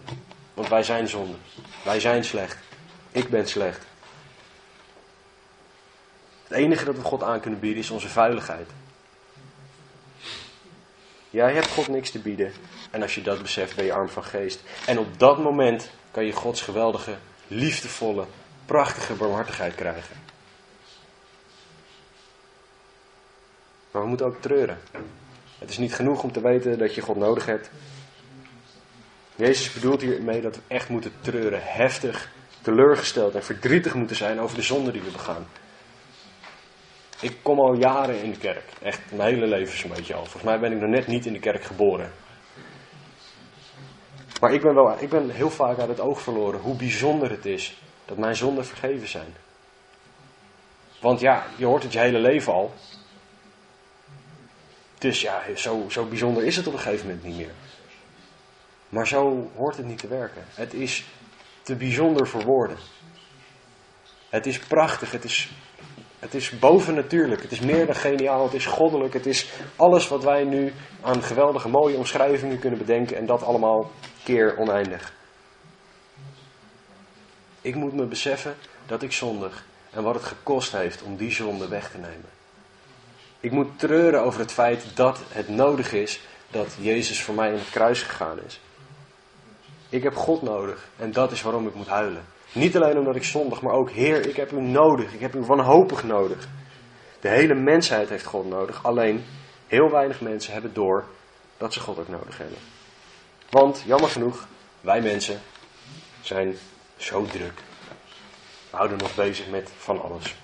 Want 0.53 0.67
wij 0.69 0.83
zijn 0.83 1.07
zonde. 1.07 1.35
Wij 1.83 1.99
zijn 1.99 2.23
slecht. 2.23 2.57
Ik 3.11 3.29
ben 3.29 3.47
slecht. 3.47 3.85
Het 6.47 6.57
enige 6.57 6.85
dat 6.85 6.95
we 6.95 7.01
God 7.01 7.23
aan 7.23 7.39
kunnen 7.39 7.59
bieden 7.59 7.83
is 7.83 7.89
onze 7.89 8.09
vuiligheid. 8.09 8.69
Jij 11.29 11.53
hebt 11.53 11.67
God 11.67 11.87
niks 11.87 12.11
te 12.11 12.19
bieden. 12.19 12.51
En 12.91 13.01
als 13.01 13.15
je 13.15 13.21
dat 13.21 13.41
beseft, 13.41 13.75
ben 13.75 13.85
je 13.85 13.93
arm 13.93 14.09
van 14.09 14.23
geest. 14.23 14.59
En 14.85 14.99
op 14.99 15.19
dat 15.19 15.37
moment 15.37 15.89
kan 16.11 16.25
je 16.25 16.31
Gods 16.31 16.61
geweldige, 16.61 17.15
liefdevolle, 17.47 18.25
prachtige 18.65 19.13
barmhartigheid 19.13 19.75
krijgen. 19.75 20.15
Maar 23.91 24.01
we 24.01 24.07
moeten 24.07 24.25
ook 24.25 24.41
treuren. 24.41 24.79
Het 25.59 25.69
is 25.69 25.77
niet 25.77 25.95
genoeg 25.95 26.23
om 26.23 26.31
te 26.31 26.41
weten 26.41 26.77
dat 26.77 26.95
je 26.95 27.01
God 27.01 27.15
nodig 27.15 27.45
hebt. 27.45 27.69
Jezus 29.35 29.73
bedoelt 29.73 30.01
hiermee 30.01 30.41
dat 30.41 30.55
we 30.55 30.61
echt 30.67 30.89
moeten 30.89 31.11
treuren, 31.21 31.59
heftig 31.63 32.29
teleurgesteld 32.61 33.35
en 33.35 33.43
verdrietig 33.43 33.93
moeten 33.93 34.15
zijn 34.15 34.39
over 34.39 34.55
de 34.55 34.61
zonde 34.61 34.91
die 34.91 35.01
we 35.01 35.11
begaan. 35.11 35.47
Ik 37.25 37.37
kom 37.41 37.59
al 37.59 37.73
jaren 37.73 38.23
in 38.23 38.31
de 38.31 38.37
kerk. 38.37 38.63
Echt 38.81 39.01
mijn 39.11 39.33
hele 39.33 39.47
leven 39.47 39.77
zo'n 39.77 39.89
beetje 39.89 40.13
al. 40.13 40.21
Volgens 40.21 40.43
mij 40.43 40.59
ben 40.59 40.71
ik 40.71 40.79
nog 40.79 40.89
net 40.89 41.07
niet 41.07 41.25
in 41.25 41.33
de 41.33 41.39
kerk 41.39 41.63
geboren. 41.63 42.11
Maar 44.41 44.53
ik 44.53 44.61
ben, 44.61 44.73
wel, 44.73 44.95
ik 44.99 45.09
ben 45.09 45.29
heel 45.29 45.49
vaak 45.49 45.79
uit 45.79 45.89
het 45.89 45.99
oog 45.99 46.21
verloren 46.21 46.59
hoe 46.59 46.75
bijzonder 46.75 47.29
het 47.29 47.45
is 47.45 47.81
dat 48.05 48.17
mijn 48.17 48.35
zonden 48.35 48.65
vergeven 48.65 49.07
zijn. 49.07 49.35
Want 51.01 51.19
ja, 51.19 51.45
je 51.57 51.65
hoort 51.65 51.83
het 51.83 51.93
je 51.93 51.99
hele 51.99 52.19
leven 52.19 52.53
al. 52.53 52.73
Dus 54.97 55.21
ja, 55.21 55.41
zo, 55.55 55.85
zo 55.89 56.05
bijzonder 56.05 56.43
is 56.43 56.55
het 56.55 56.67
op 56.67 56.73
een 56.73 56.79
gegeven 56.79 57.07
moment 57.07 57.25
niet 57.25 57.37
meer. 57.37 57.53
Maar 58.89 59.07
zo 59.07 59.51
hoort 59.55 59.77
het 59.77 59.85
niet 59.85 59.99
te 59.99 60.07
werken. 60.07 60.45
Het 60.47 60.73
is 60.73 61.05
te 61.61 61.75
bijzonder 61.75 62.27
voor 62.27 62.43
woorden. 62.43 62.77
Het 64.29 64.45
is 64.45 64.59
prachtig, 64.59 65.11
het 65.11 65.23
is, 65.23 65.49
het 66.19 66.33
is 66.33 66.59
bovennatuurlijk, 66.59 67.41
het 67.41 67.51
is 67.51 67.59
meer 67.59 67.85
dan 67.85 67.95
geniaal, 67.95 68.43
het 68.43 68.53
is 68.53 68.65
goddelijk, 68.65 69.13
het 69.13 69.25
is 69.25 69.49
alles 69.75 70.07
wat 70.07 70.23
wij 70.23 70.43
nu 70.43 70.73
aan 71.01 71.23
geweldige 71.23 71.69
mooie 71.69 71.97
omschrijvingen 71.97 72.59
kunnen 72.59 72.79
bedenken 72.79 73.17
en 73.17 73.25
dat 73.25 73.43
allemaal 73.43 73.91
keer 74.23 74.57
oneindig. 74.57 75.13
Ik 77.61 77.75
moet 77.75 77.93
me 77.93 78.05
beseffen 78.05 78.55
dat 78.85 79.03
ik 79.03 79.11
zondig 79.11 79.65
en 79.91 80.03
wat 80.03 80.15
het 80.15 80.23
gekost 80.23 80.71
heeft 80.71 81.01
om 81.01 81.15
die 81.15 81.31
zonde 81.31 81.67
weg 81.67 81.91
te 81.91 81.97
nemen. 81.97 82.29
Ik 83.39 83.51
moet 83.51 83.79
treuren 83.79 84.21
over 84.21 84.39
het 84.39 84.51
feit 84.51 84.85
dat 84.93 85.19
het 85.27 85.49
nodig 85.49 85.93
is 85.93 86.21
dat 86.51 86.75
Jezus 86.79 87.23
voor 87.23 87.35
mij 87.35 87.47
in 87.47 87.57
het 87.57 87.69
kruis 87.69 88.01
gegaan 88.01 88.39
is. 88.45 88.59
Ik 89.89 90.03
heb 90.03 90.15
God 90.15 90.41
nodig 90.41 90.87
en 90.97 91.11
dat 91.11 91.31
is 91.31 91.41
waarom 91.41 91.67
ik 91.67 91.75
moet 91.75 91.87
huilen. 91.87 92.25
Niet 92.55 92.75
alleen 92.75 92.97
omdat 92.97 93.15
ik 93.15 93.23
zondig, 93.23 93.61
maar 93.61 93.73
ook 93.73 93.89
Heer, 93.89 94.27
ik 94.27 94.35
heb 94.35 94.51
u 94.51 94.61
nodig. 94.61 95.13
Ik 95.13 95.19
heb 95.19 95.35
u 95.35 95.39
wanhopig 95.39 96.03
nodig. 96.03 96.47
De 97.19 97.29
hele 97.29 97.53
mensheid 97.53 98.09
heeft 98.09 98.25
God 98.25 98.49
nodig. 98.49 98.83
Alleen 98.83 99.23
heel 99.67 99.89
weinig 99.89 100.21
mensen 100.21 100.53
hebben 100.53 100.73
door 100.73 101.05
dat 101.57 101.73
ze 101.73 101.79
God 101.79 101.99
ook 101.99 102.07
nodig 102.07 102.37
hebben. 102.37 102.57
Want 103.49 103.83
jammer 103.85 104.09
genoeg, 104.09 104.47
wij 104.81 105.01
mensen 105.01 105.41
zijn 106.21 106.55
zo 106.97 107.25
druk. 107.25 107.53
We 108.69 108.77
houden 108.77 108.97
nog 108.97 109.15
bezig 109.15 109.49
met 109.49 109.71
van 109.77 110.01
alles. 110.01 110.35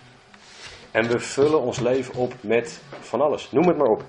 En 0.91 1.07
we 1.07 1.19
vullen 1.19 1.61
ons 1.61 1.79
leven 1.79 2.13
op 2.13 2.33
met 2.41 2.81
van 2.99 3.21
alles. 3.21 3.51
Noem 3.51 3.67
het 3.67 3.77
maar 3.77 3.91
op. 3.91 4.03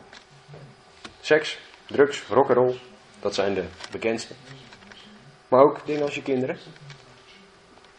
Seks, 1.21 1.59
drugs, 1.87 2.23
rock'n'roll, 2.29 2.79
dat 3.21 3.35
zijn 3.35 3.55
de 3.55 3.65
bekendste. 3.91 4.35
Maar 5.49 5.61
ook 5.61 5.87
dingen 5.87 6.03
als 6.03 6.15
je 6.15 6.23
kinderen. 6.23 6.59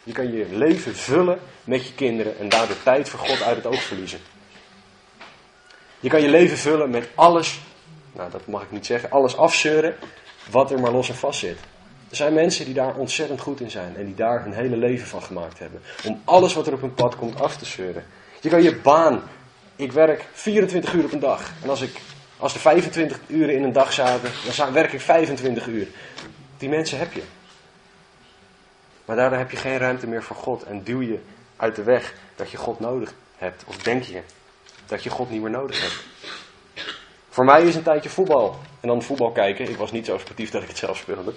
Je 0.03 0.11
kan 0.11 0.31
je 0.31 0.47
leven 0.51 0.95
vullen 0.95 1.39
met 1.63 1.87
je 1.87 1.93
kinderen 1.93 2.39
en 2.39 2.49
daardoor 2.49 2.83
tijd 2.83 3.09
voor 3.09 3.19
God 3.19 3.41
uit 3.41 3.55
het 3.55 3.65
oog 3.65 3.83
verliezen. 3.83 4.19
Je 5.99 6.09
kan 6.09 6.21
je 6.21 6.29
leven 6.29 6.57
vullen 6.57 6.89
met 6.89 7.07
alles, 7.15 7.61
nou 8.11 8.31
dat 8.31 8.47
mag 8.47 8.61
ik 8.61 8.71
niet 8.71 8.85
zeggen, 8.85 9.11
alles 9.11 9.37
afzeuren 9.37 9.95
wat 10.51 10.71
er 10.71 10.79
maar 10.79 10.91
los 10.91 11.09
en 11.09 11.15
vast 11.15 11.39
zit. 11.39 11.57
Er 12.09 12.15
zijn 12.15 12.33
mensen 12.33 12.65
die 12.65 12.73
daar 12.73 12.95
ontzettend 12.95 13.41
goed 13.41 13.59
in 13.59 13.71
zijn 13.71 13.95
en 13.95 14.05
die 14.05 14.15
daar 14.15 14.43
hun 14.43 14.53
hele 14.53 14.77
leven 14.77 15.07
van 15.07 15.23
gemaakt 15.23 15.59
hebben. 15.59 15.81
Om 16.05 16.21
alles 16.25 16.53
wat 16.53 16.67
er 16.67 16.73
op 16.73 16.81
hun 16.81 16.93
pad 16.93 17.15
komt 17.15 17.41
af 17.41 17.57
te 17.57 17.65
zeuren. 17.65 18.05
Je 18.41 18.49
kan 18.49 18.63
je 18.63 18.75
baan, 18.75 19.23
ik 19.75 19.91
werk 19.91 20.25
24 20.33 20.93
uur 20.93 21.03
op 21.03 21.11
een 21.11 21.19
dag. 21.19 21.51
En 21.61 21.69
als, 21.69 21.81
ik, 21.81 22.01
als 22.37 22.53
er 22.53 22.59
25 22.59 23.19
uren 23.27 23.55
in 23.55 23.63
een 23.63 23.73
dag 23.73 23.93
zaten, 23.93 24.31
dan 24.57 24.73
werk 24.73 24.93
ik 24.93 25.01
25 25.01 25.67
uur. 25.67 25.87
Die 26.57 26.69
mensen 26.69 26.97
heb 26.97 27.13
je. 27.13 27.21
Maar 29.05 29.15
daardoor 29.15 29.37
heb 29.37 29.51
je 29.51 29.57
geen 29.57 29.77
ruimte 29.77 30.07
meer 30.07 30.23
voor 30.23 30.35
God 30.35 30.63
en 30.63 30.83
duw 30.83 31.01
je 31.01 31.19
uit 31.55 31.75
de 31.75 31.83
weg 31.83 32.13
dat 32.35 32.51
je 32.51 32.57
God 32.57 32.79
nodig 32.79 33.13
hebt. 33.37 33.63
Of 33.67 33.77
denk 33.77 34.03
je 34.03 34.21
dat 34.85 35.03
je 35.03 35.09
God 35.09 35.29
niet 35.29 35.41
meer 35.41 35.51
nodig 35.51 35.81
hebt. 35.81 36.05
Voor 37.29 37.45
mij 37.45 37.63
is 37.63 37.75
een 37.75 37.83
tijdje 37.83 38.09
voetbal. 38.09 38.59
En 38.79 38.87
dan 38.87 39.01
voetbal 39.01 39.31
kijken. 39.31 39.69
Ik 39.69 39.77
was 39.77 39.91
niet 39.91 40.05
zo 40.05 40.17
sportief 40.17 40.51
dat 40.51 40.61
ik 40.61 40.67
het 40.67 40.77
zelf 40.77 40.97
speelde. 40.97 41.33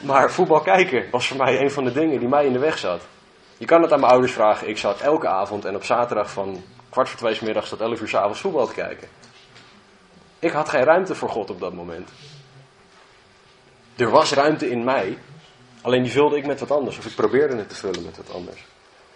Maar 0.00 0.32
voetbal 0.32 0.60
kijken 0.60 1.10
was 1.10 1.28
voor 1.28 1.36
mij 1.36 1.60
een 1.60 1.70
van 1.70 1.84
de 1.84 1.92
dingen 1.92 2.18
die 2.18 2.28
mij 2.28 2.46
in 2.46 2.52
de 2.52 2.58
weg 2.58 2.78
zat. 2.78 3.02
Je 3.58 3.66
kan 3.66 3.82
het 3.82 3.92
aan 3.92 4.00
mijn 4.00 4.12
ouders 4.12 4.32
vragen. 4.32 4.68
Ik 4.68 4.78
zat 4.78 5.00
elke 5.00 5.28
avond 5.28 5.64
en 5.64 5.74
op 5.74 5.84
zaterdag 5.84 6.30
van 6.30 6.62
kwart 6.88 7.08
voor 7.08 7.18
twee 7.18 7.38
middags 7.42 7.68
tot 7.68 7.80
elf 7.80 8.00
uur 8.00 8.08
s 8.08 8.14
avonds 8.14 8.40
voetbal 8.40 8.66
te 8.66 8.74
kijken. 8.74 9.08
Ik 10.38 10.52
had 10.52 10.68
geen 10.68 10.84
ruimte 10.84 11.14
voor 11.14 11.28
God 11.28 11.50
op 11.50 11.60
dat 11.60 11.74
moment. 11.74 12.10
Er 13.96 14.10
was 14.10 14.32
ruimte 14.32 14.70
in 14.70 14.84
mij 14.84 15.18
Alleen 15.82 16.02
die 16.02 16.12
vulde 16.12 16.36
ik 16.36 16.46
met 16.46 16.60
wat 16.60 16.70
anders, 16.70 16.98
of 16.98 17.06
ik 17.06 17.14
probeerde 17.14 17.56
het 17.56 17.68
te 17.68 17.74
vullen 17.74 18.02
met 18.02 18.16
wat 18.16 18.34
anders. 18.34 18.64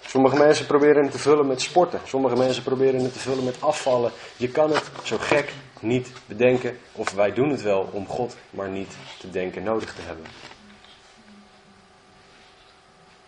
Sommige 0.06 0.36
mensen 0.36 0.66
proberen 0.66 1.02
het 1.02 1.12
te 1.12 1.18
vullen 1.18 1.46
met 1.46 1.60
sporten. 1.60 2.00
Sommige 2.04 2.36
mensen 2.36 2.62
proberen 2.62 3.00
het 3.00 3.12
te 3.12 3.18
vullen 3.18 3.44
met 3.44 3.62
afvallen. 3.62 4.12
Je 4.36 4.48
kan 4.48 4.70
het 4.70 4.90
zo 5.02 5.16
gek 5.18 5.52
niet 5.80 6.12
bedenken. 6.26 6.78
Of 6.92 7.12
wij 7.12 7.32
doen 7.32 7.50
het 7.50 7.62
wel 7.62 7.88
om 7.92 8.06
God 8.06 8.36
maar 8.50 8.68
niet 8.68 8.96
te 9.18 9.30
denken 9.30 9.62
nodig 9.62 9.94
te 9.94 10.02
hebben. 10.02 10.26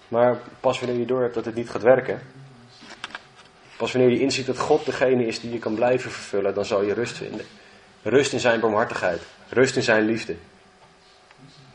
Maar 0.09 0.41
pas 0.61 0.81
wanneer 0.81 0.99
je 0.99 1.07
door 1.07 1.23
hebt 1.23 1.35
dat 1.35 1.45
het 1.45 1.55
niet 1.55 1.71
gaat 1.71 1.83
werken, 1.83 2.21
pas 3.77 3.93
wanneer 3.93 4.11
je 4.11 4.21
inziet 4.21 4.47
dat 4.47 4.59
God 4.59 4.85
degene 4.85 5.27
is 5.27 5.41
die 5.41 5.53
je 5.53 5.59
kan 5.59 5.75
blijven 5.75 6.11
vervullen, 6.11 6.55
dan 6.55 6.65
zal 6.65 6.83
je 6.83 6.95
rust 6.95 7.17
vinden. 7.17 7.47
Rust 8.03 8.33
in 8.33 8.41
zijn 8.41 8.61
barmhartigheid, 8.61 9.23
rust 9.49 9.77
in 9.77 9.83
zijn 9.83 10.05
liefde. 10.05 10.37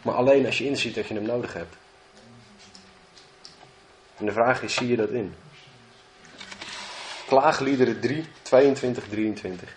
Maar 0.02 0.16
alleen 0.16 0.46
als 0.46 0.58
je 0.58 0.66
inziet 0.66 0.96
dat 0.96 1.08
je 1.08 1.14
hem 1.14 1.24
nodig 1.24 1.54
hebt. 1.54 1.76
En 4.18 4.26
de 4.26 4.32
vraag 4.32 4.62
is, 4.62 4.74
zie 4.74 4.88
je 4.88 4.96
dat 4.96 5.10
in? 5.10 5.34
Klaagliederen 7.28 8.00
3, 8.00 8.26
22, 8.42 9.08
23. 9.08 9.76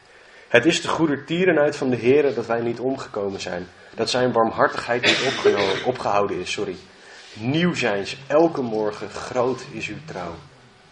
Het 0.48 0.66
is 0.66 0.82
de 0.82 0.88
goede 0.88 1.24
tierenheid 1.24 1.76
van 1.76 1.90
de 1.90 1.96
Heer 1.96 2.34
dat 2.34 2.46
wij 2.46 2.60
niet 2.60 2.80
omgekomen 2.80 3.40
zijn. 3.40 3.66
Dat 3.94 4.10
zijn 4.10 4.32
barmhartigheid 4.32 5.02
niet 5.02 5.82
opgehouden 5.84 6.40
is, 6.40 6.52
sorry. 6.52 6.76
Nieuw 7.32 7.74
zijn 7.74 8.06
ze 8.06 8.16
elke 8.26 8.62
morgen, 8.62 9.10
groot 9.10 9.64
is 9.70 9.88
uw 9.88 9.96
trouw. 10.04 10.34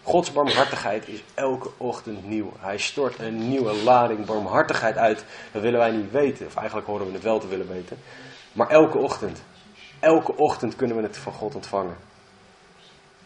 Gods 0.02 0.32
barmhartigheid 0.32 1.08
is 1.08 1.22
elke 1.34 1.70
ochtend 1.76 2.28
nieuw. 2.28 2.52
Hij 2.58 2.78
stort 2.78 3.18
een 3.18 3.48
nieuwe 3.48 3.74
lading 3.74 4.24
barmhartigheid 4.24 4.96
uit. 4.96 5.24
Dat 5.52 5.62
willen 5.62 5.78
wij 5.78 5.90
niet 5.90 6.10
weten, 6.10 6.46
of 6.46 6.56
eigenlijk 6.56 6.86
horen 6.86 7.06
we 7.06 7.12
het 7.12 7.22
wel 7.22 7.38
te 7.38 7.48
willen 7.48 7.68
weten. 7.68 7.98
Maar 8.52 8.68
elke 8.68 8.98
ochtend, 8.98 9.42
elke 10.00 10.36
ochtend 10.36 10.76
kunnen 10.76 10.96
we 10.96 11.02
het 11.02 11.16
van 11.16 11.32
God 11.32 11.54
ontvangen. 11.54 11.96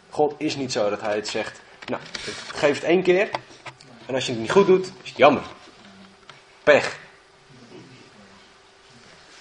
God 0.09 0.33
is 0.37 0.55
niet 0.55 0.71
zo 0.71 0.89
dat 0.89 1.01
hij 1.01 1.15
het 1.15 1.27
zegt, 1.27 1.61
nou, 1.85 2.01
geef 2.53 2.75
het 2.75 2.83
één 2.83 3.03
keer. 3.03 3.29
En 4.05 4.15
als 4.15 4.25
je 4.25 4.31
het 4.31 4.41
niet 4.41 4.51
goed 4.51 4.67
doet, 4.67 4.85
is 4.85 5.09
het 5.09 5.17
jammer. 5.17 5.43
Pech. 6.63 6.99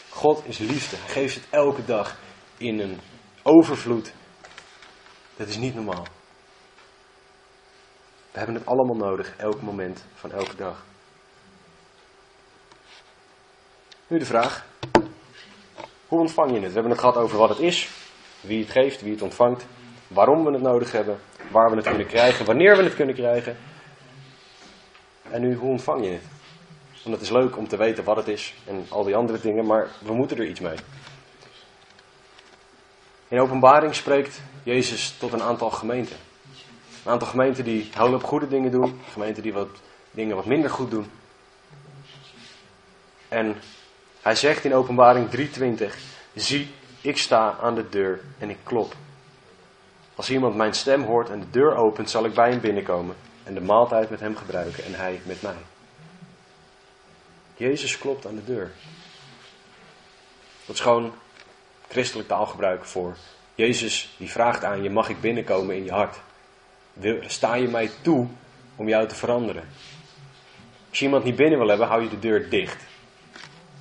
God 0.09 0.43
is 0.45 0.59
liefde. 0.59 0.97
Hij 0.97 1.09
geeft 1.09 1.35
het 1.35 1.45
elke 1.51 1.85
dag 1.85 2.17
in 2.57 2.81
een 2.81 3.01
overvloed. 3.43 4.13
Dat 5.37 5.49
is 5.49 5.57
niet 5.57 5.75
normaal. 5.75 6.07
We 8.33 8.39
hebben 8.39 8.55
het 8.55 8.67
allemaal 8.67 8.97
nodig, 8.97 9.37
elk 9.37 9.63
moment 9.63 10.05
van 10.15 10.33
elke 10.33 10.57
dag. 10.57 10.85
Nu 14.07 14.19
de 14.19 14.27
vraag: 14.27 14.67
hoe 16.09 16.21
ontvang 16.21 16.51
je 16.51 16.55
het? 16.61 16.67
We 16.67 16.73
hebben 16.73 16.91
het 16.91 17.01
gehad 17.01 17.17
over 17.17 17.39
wat 17.39 17.49
het 17.49 17.59
is, 17.59 17.89
wie 18.41 18.61
het 18.61 18.71
geeft, 18.71 19.03
wie 19.03 19.13
het 19.13 19.23
ontvangt, 19.23 19.67
waarom 20.09 20.45
we 20.45 20.53
het 20.53 20.63
nodig 20.63 20.93
hebben, 20.93 21.19
waar 21.51 21.71
we 21.71 21.77
het 21.77 21.89
kunnen 21.89 22.07
krijgen, 22.07 22.45
wanneer 22.45 22.77
we 22.77 22.83
het 22.83 22.95
kunnen 22.95 23.15
krijgen. 23.15 23.57
En 25.31 25.41
nu, 25.41 25.55
hoe 25.55 25.71
ontvang 25.71 26.05
je 26.05 26.11
het? 26.11 26.23
Want 27.03 27.15
het 27.15 27.25
is 27.25 27.31
leuk 27.31 27.57
om 27.57 27.69
te 27.69 27.77
weten 27.77 28.05
wat 28.05 28.17
het 28.17 28.29
is 28.29 28.55
en 28.67 28.87
al 28.89 29.05
die 29.05 29.17
andere 29.17 29.41
dingen, 29.41 29.67
maar 29.67 29.89
we 29.99 30.15
moeten 30.15 30.37
er 30.39 30.47
iets 30.47 30.61
mee. 30.61 30.77
In 33.29 33.41
openbaring 33.41 33.95
spreekt 33.95 34.41
Jezus 34.63 35.17
tot 35.19 35.33
een 35.33 35.43
aantal 35.43 35.71
gemeenten. 35.71 36.17
Een 37.05 37.13
aantal 37.13 37.29
gemeenten 37.29 37.65
die 37.65 37.91
houden 37.95 38.19
op 38.19 38.25
goede 38.25 38.49
dingen 38.49 38.71
doen, 38.71 39.01
gemeenten 39.13 39.43
die 39.43 39.53
wat 39.53 39.69
dingen 40.11 40.37
wat 40.37 40.45
minder 40.45 40.71
goed 40.71 40.91
doen. 40.91 41.11
En 43.29 43.57
hij 44.27 44.35
zegt 44.35 44.65
in 44.65 44.75
openbaring 44.75 45.29
3:20, 45.31 45.95
zie, 46.35 46.71
ik 47.01 47.19
sta 47.19 47.57
aan 47.61 47.75
de 47.75 47.89
deur 47.89 48.21
en 48.39 48.51
ik 48.51 48.59
klop. 48.63 48.95
Als 50.15 50.31
iemand 50.31 50.57
mijn 50.57 50.75
stem 50.75 51.03
hoort 51.03 51.31
en 51.31 51.41
de 51.41 51.51
deur 51.51 51.77
opent, 51.77 52.11
zal 52.11 52.25
ik 52.25 52.35
bij 52.35 52.51
hem 52.51 52.61
binnenkomen 52.61 53.17
en 53.45 53.55
de 53.55 53.61
maaltijd 53.61 54.11
met 54.11 54.21
hem 54.21 54.37
gebruiken 54.37 54.85
en 54.85 54.95
hij 54.95 55.21
met 55.25 55.43
mij. 55.43 55.57
Jezus 57.57 57.99
klopt 57.99 58.27
aan 58.27 58.35
de 58.35 58.45
deur. 58.45 58.71
Dat 60.65 60.75
is 60.75 60.81
gewoon 60.81 61.13
christelijk 61.89 62.29
taalgebruik 62.29 62.85
voor. 62.85 63.17
Jezus 63.55 64.15
die 64.17 64.31
vraagt 64.31 64.65
aan 64.65 64.83
je, 64.83 64.91
mag 64.91 65.09
ik 65.09 65.21
binnenkomen 65.21 65.77
in 65.77 65.85
je 65.85 65.93
hart? 65.93 66.17
sta 67.27 67.55
je 67.55 67.69
mij 67.69 67.91
toe 68.03 68.27
om 68.77 68.89
jou 68.89 69.09
te 69.09 69.15
veranderen? 69.15 69.69
Als 70.89 70.99
je 70.99 71.05
iemand 71.05 71.25
niet 71.25 71.37
binnen 71.37 71.59
wil 71.59 71.69
hebben, 71.69 71.87
hou 71.87 72.03
je 72.03 72.09
de 72.09 72.19
deur 72.19 72.51
dicht. 72.51 72.85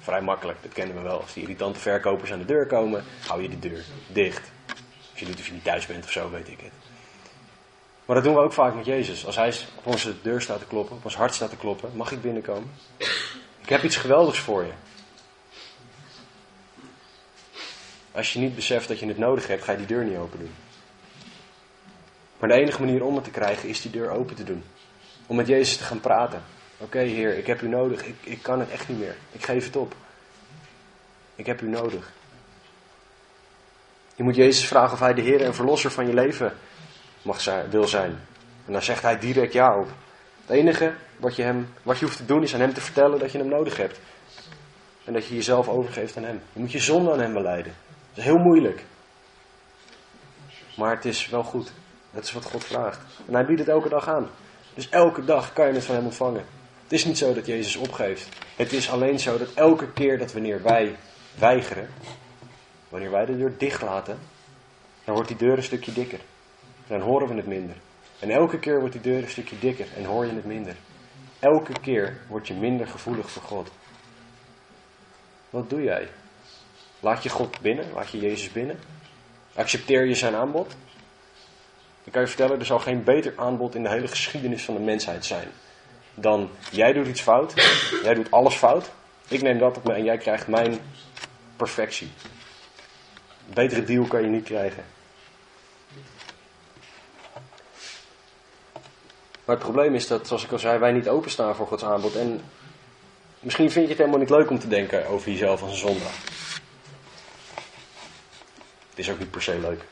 Vrij 0.06 0.22
makkelijk, 0.22 0.58
dat 0.62 0.74
kennen 0.74 0.96
we 0.96 1.02
wel. 1.02 1.22
Als 1.22 1.34
die 1.34 1.44
irritante 1.44 1.80
verkopers 1.80 2.32
aan 2.32 2.40
de 2.40 2.46
deur 2.46 2.68
komen, 2.68 3.04
hou 3.28 3.42
je 3.42 3.50
de 3.50 3.60
deur 3.60 3.84
dicht. 4.08 4.52
Als 5.12 5.20
je 5.20 5.28
of 5.28 5.48
je 5.48 5.54
niet 5.54 5.64
thuis 5.64 5.86
bent 5.86 6.04
of 6.04 6.12
zo, 6.12 6.30
weet 6.30 6.48
ik 6.48 6.60
het. 6.60 6.72
Maar 8.06 8.16
dat 8.16 8.26
doen 8.26 8.34
we 8.34 8.40
ook 8.40 8.54
vaak 8.54 8.76
met 8.76 8.86
Jezus. 8.86 9.26
Als 9.26 9.36
hij 9.36 9.54
op 9.76 9.86
onze 9.86 10.22
deur 10.22 10.42
staat 10.42 10.60
te 10.60 10.66
kloppen, 10.66 10.96
op 10.96 11.06
ons 11.06 11.16
hart 11.16 11.34
staat 11.34 11.50
te 11.50 11.56
kloppen, 11.56 11.92
mag 11.96 12.12
ik 12.12 12.22
binnenkomen? 12.22 12.72
Ik 13.62 13.70
heb 13.70 13.84
iets 13.84 13.96
geweldigs 13.96 14.40
voor 14.40 14.64
je. 14.64 14.72
Als 18.12 18.34
je 18.34 18.40
niet 18.40 18.56
beseft 18.56 18.88
dat 18.88 19.00
je 19.00 19.08
het 19.08 19.18
nodig 19.18 19.48
hebt, 19.48 19.64
ga 19.64 19.72
je 19.72 19.78
die 19.78 19.88
deur 19.88 20.04
niet 20.04 20.18
open 20.18 20.40
doen. 20.40 20.54
Maar 22.40 22.50
de 22.50 22.56
enige 22.56 22.80
manier 22.80 23.04
om 23.04 23.16
het 23.16 23.24
te 23.24 23.32
krijgen 23.32 23.70
is 23.70 23.82
die 23.82 23.92
deur 23.92 24.10
open 24.10 24.36
te 24.36 24.44
doen. 24.44 24.64
Om 25.28 25.36
met 25.36 25.48
Jezus 25.48 25.78
te 25.78 25.84
gaan 25.84 26.00
praten. 26.00 26.44
Oké 26.78 27.00
Heer, 27.00 27.38
ik 27.38 27.48
heb 27.48 27.62
u 27.62 27.68
nodig. 27.68 28.06
Ik, 28.06 28.16
ik 28.24 28.42
kan 28.42 28.60
het 28.60 28.70
echt 28.70 28.88
niet 28.88 29.00
meer. 29.00 29.16
Ik 29.32 29.44
geef 29.44 29.66
het 29.66 29.76
op. 29.76 29.96
Ik 31.36 31.46
heb 31.46 31.62
u 31.62 31.70
nodig. 31.70 32.12
Je 34.16 34.24
moet 34.24 34.36
Jezus 34.36 34.68
vragen 34.68 34.94
of 34.94 35.00
hij 35.00 35.14
de 35.14 35.22
Heer 35.22 35.42
en 35.42 35.56
Verlosser 35.56 35.92
van 35.92 36.08
je 36.08 36.14
leven 36.14 36.54
mag 37.22 37.42
zijn, 37.42 37.70
wil 37.70 37.88
zijn. 37.88 38.20
En 38.66 38.72
dan 38.72 38.82
zegt 38.82 39.02
hij 39.02 39.20
direct 39.20 39.54
ja 39.54 39.80
op. 39.80 39.88
Het 40.46 40.56
enige 40.58 40.94
wat 41.18 41.36
je, 41.36 41.44
hem, 41.44 41.74
wat 41.84 42.00
je 42.00 42.06
hoeft 42.06 42.18
te 42.18 42.26
doen 42.26 42.44
is 42.44 42.54
aan 42.54 42.60
hem 42.60 42.74
te 42.74 42.82
vertellen 42.82 43.20
dat 43.20 43.32
je 43.32 43.38
hem 43.38 43.48
nodig 43.48 43.78
hebt. 43.78 44.00
En 45.04 45.14
dat 45.14 45.28
je 45.28 45.36
jezelf 45.36 45.68
overgeeft 45.68 46.18
aan 46.18 46.24
hem. 46.24 46.42
Je 46.54 46.60
moet 46.60 46.72
je 46.72 46.80
zonde 46.80 47.12
aan 47.12 47.20
hem 47.20 47.34
beleiden. 47.34 47.74
Dat 48.10 48.18
is 48.18 48.24
heel 48.24 48.38
moeilijk. 48.38 48.84
Maar 50.78 50.96
het 50.96 51.06
is 51.06 51.30
wel 51.30 51.44
goed. 51.44 51.72
Dat 52.12 52.24
is 52.24 52.32
wat 52.32 52.44
God 52.44 52.64
vraagt. 52.64 53.00
En 53.28 53.34
hij 53.34 53.46
biedt 53.46 53.60
het 53.60 53.70
elke 53.70 53.90
dag 53.90 54.08
aan. 54.08 54.30
Dus 54.74 54.90
elke 54.90 55.26
dag 55.26 55.54
kan 55.54 55.68
je 55.68 55.74
het 55.74 55.84
van 55.84 55.96
hem 55.96 56.06
ontvangen. 56.06 56.46
Het 56.86 56.94
is 56.94 57.06
niet 57.06 57.18
zo 57.18 57.34
dat 57.34 57.46
Jezus 57.46 57.76
opgeeft. 57.76 58.30
Het 58.56 58.74
is 58.74 58.90
alleen 58.90 59.20
zo 59.20 59.38
dat 59.38 59.54
elke 59.54 59.92
keer 59.92 60.18
dat 60.18 60.34
wanneer 60.34 60.62
wij 60.62 60.96
weigeren, 61.38 61.90
wanneer 62.90 63.12
wij 63.12 63.26
de 63.26 63.38
deur 63.38 63.58
dicht 63.58 63.82
laten, 63.82 64.20
dan 65.04 65.14
wordt 65.14 65.30
die 65.30 65.38
deur 65.38 65.58
een 65.58 65.64
stukje 65.64 65.94
dikker. 65.94 66.20
Dan 66.88 67.02
horen 67.02 67.28
we 67.28 67.36
het 67.36 67.48
minder. 67.48 67.76
En 68.20 68.30
elke 68.30 68.60
keer 68.60 68.80
wordt 68.80 68.94
die 68.94 69.02
deur 69.02 69.24
een 69.24 69.30
stukje 69.30 69.60
dikker 69.60 69.88
en 69.96 70.06
hoor 70.06 70.26
je 70.26 70.34
het 70.34 70.46
minder. 70.46 70.76
Elke 71.40 71.80
keer 71.82 72.18
word 72.28 72.48
je 72.48 72.54
minder 72.54 72.88
gevoelig 72.88 73.30
voor 73.30 73.42
God. 73.42 73.70
Wat 75.50 75.70
doe 75.70 75.84
jij? 75.84 76.08
Laat 77.00 77.24
je 77.24 77.30
God 77.30 77.62
binnen? 77.62 77.86
Laat 77.94 78.10
je 78.10 78.20
Jezus 78.20 78.52
binnen? 78.52 78.80
Accepteer 79.56 80.06
je 80.06 80.16
zijn 80.16 80.36
aanbod? 80.36 80.76
Ik 82.04 82.12
kan 82.12 82.22
je 82.22 82.28
vertellen, 82.28 82.60
er 82.60 82.66
zal 82.66 82.80
geen 82.80 83.04
beter 83.04 83.34
aanbod 83.36 83.76
in 83.76 83.84
de 83.84 83.90
hele 83.90 84.08
geschiedenis 84.08 84.64
van 84.64 84.76
de 84.76 84.82
mensheid 84.82 85.26
zijn. 85.26 85.48
Dan 86.16 86.50
jij 86.72 86.94
doet 86.94 87.08
iets 87.08 87.22
fout, 87.22 87.54
jij 88.04 88.14
doet 88.14 88.32
alles 88.32 88.56
fout, 88.56 88.92
ik 89.28 89.42
neem 89.42 89.58
dat 89.58 89.78
op 89.78 89.84
me 89.84 89.94
en 89.94 90.04
jij 90.04 90.18
krijgt 90.18 90.48
mijn 90.48 90.80
perfectie. 91.56 92.12
Een 93.48 93.54
betere 93.54 93.84
deal 93.84 94.06
kan 94.06 94.22
je 94.22 94.28
niet 94.28 94.44
krijgen. 94.44 94.84
Maar 99.46 99.56
het 99.56 99.64
probleem 99.64 99.96
is 99.96 100.08
dat, 100.08 100.28
zoals 100.28 100.44
ik 100.44 100.52
al 100.52 100.60
zei, 100.60 100.80
wij 100.80 100.92
niet 100.92 101.10
openstaan 101.10 101.56
voor 101.56 101.68
Gods 101.68 101.84
aanbod. 101.84 102.16
En 102.16 102.42
misschien 103.40 103.72
vind 103.72 103.84
je 103.84 103.90
het 103.90 104.00
helemaal 104.00 104.20
niet 104.20 104.30
leuk 104.30 104.50
om 104.50 104.60
te 104.60 104.68
denken 104.68 105.08
over 105.08 105.32
jezelf 105.32 105.62
als 105.62 105.72
een 105.72 105.78
zondaar. 105.78 106.16
Het 108.90 109.00
is 109.00 109.10
ook 109.10 109.20
niet 109.20 109.32
per 109.32 109.42
se 109.42 109.60
leuk. 109.60 109.84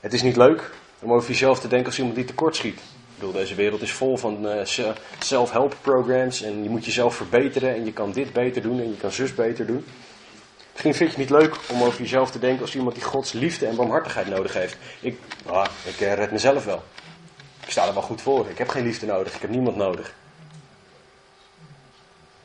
Het 0.00 0.12
is 0.12 0.22
niet 0.22 0.36
leuk 0.36 0.70
om 0.98 1.12
over 1.12 1.28
jezelf 1.28 1.60
te 1.60 1.68
denken 1.68 1.86
als 1.86 1.98
iemand 1.98 2.16
die 2.16 2.24
tekort 2.24 2.56
schiet. 2.56 2.80
Bedoel, 3.24 3.40
deze 3.40 3.54
wereld 3.54 3.82
is 3.82 3.92
vol 3.92 4.16
van 4.16 4.46
uh, 4.46 4.64
self-help 5.18 5.76
programs 5.80 6.42
en 6.42 6.62
je 6.62 6.68
moet 6.68 6.84
jezelf 6.84 7.16
verbeteren 7.16 7.74
en 7.74 7.84
je 7.84 7.92
kan 7.92 8.12
dit 8.12 8.32
beter 8.32 8.62
doen 8.62 8.80
en 8.80 8.88
je 8.88 8.96
kan 8.96 9.12
zus 9.12 9.34
beter 9.34 9.66
doen. 9.66 9.84
Misschien 10.72 10.94
vind 10.94 11.10
je 11.10 11.20
het 11.20 11.30
niet 11.30 11.40
leuk 11.40 11.56
om 11.70 11.82
over 11.82 12.00
jezelf 12.00 12.30
te 12.30 12.38
denken 12.38 12.60
als 12.60 12.74
iemand 12.74 12.94
die 12.94 13.04
Gods 13.04 13.32
liefde 13.32 13.66
en 13.66 13.76
barmhartigheid 13.76 14.28
nodig 14.28 14.52
heeft. 14.52 14.76
Ik, 15.00 15.18
ah, 15.46 15.66
ik 15.84 16.00
eh, 16.00 16.14
red 16.14 16.30
mezelf 16.30 16.64
wel. 16.64 16.82
Ik 17.64 17.70
sta 17.70 17.86
er 17.86 17.92
wel 17.92 18.02
goed 18.02 18.22
voor. 18.22 18.48
Ik 18.48 18.58
heb 18.58 18.68
geen 18.68 18.84
liefde 18.84 19.06
nodig. 19.06 19.34
Ik 19.34 19.40
heb 19.40 19.50
niemand 19.50 19.76
nodig. 19.76 20.14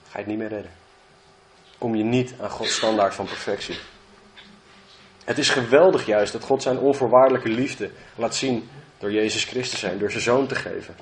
Ga 0.09 0.11
je 0.11 0.17
het 0.17 0.27
niet 0.27 0.37
meer 0.37 0.49
redden. 0.49 0.71
Kom 1.77 1.95
je 1.95 2.03
niet 2.03 2.33
aan 2.41 2.49
Gods 2.49 2.75
standaard 2.75 3.13
van 3.15 3.25
perfectie. 3.25 3.77
Het 5.25 5.37
is 5.37 5.49
geweldig 5.49 6.05
juist 6.05 6.31
dat 6.31 6.43
God 6.43 6.61
zijn 6.61 6.77
onvoorwaardelijke 6.77 7.49
liefde 7.49 7.91
laat 8.15 8.35
zien 8.35 8.69
door 8.99 9.11
Jezus 9.11 9.43
Christus 9.43 9.79
zijn, 9.79 9.99
door 9.99 10.11
zijn 10.11 10.23
zoon 10.23 10.47
te 10.47 10.55
geven. 10.55 10.95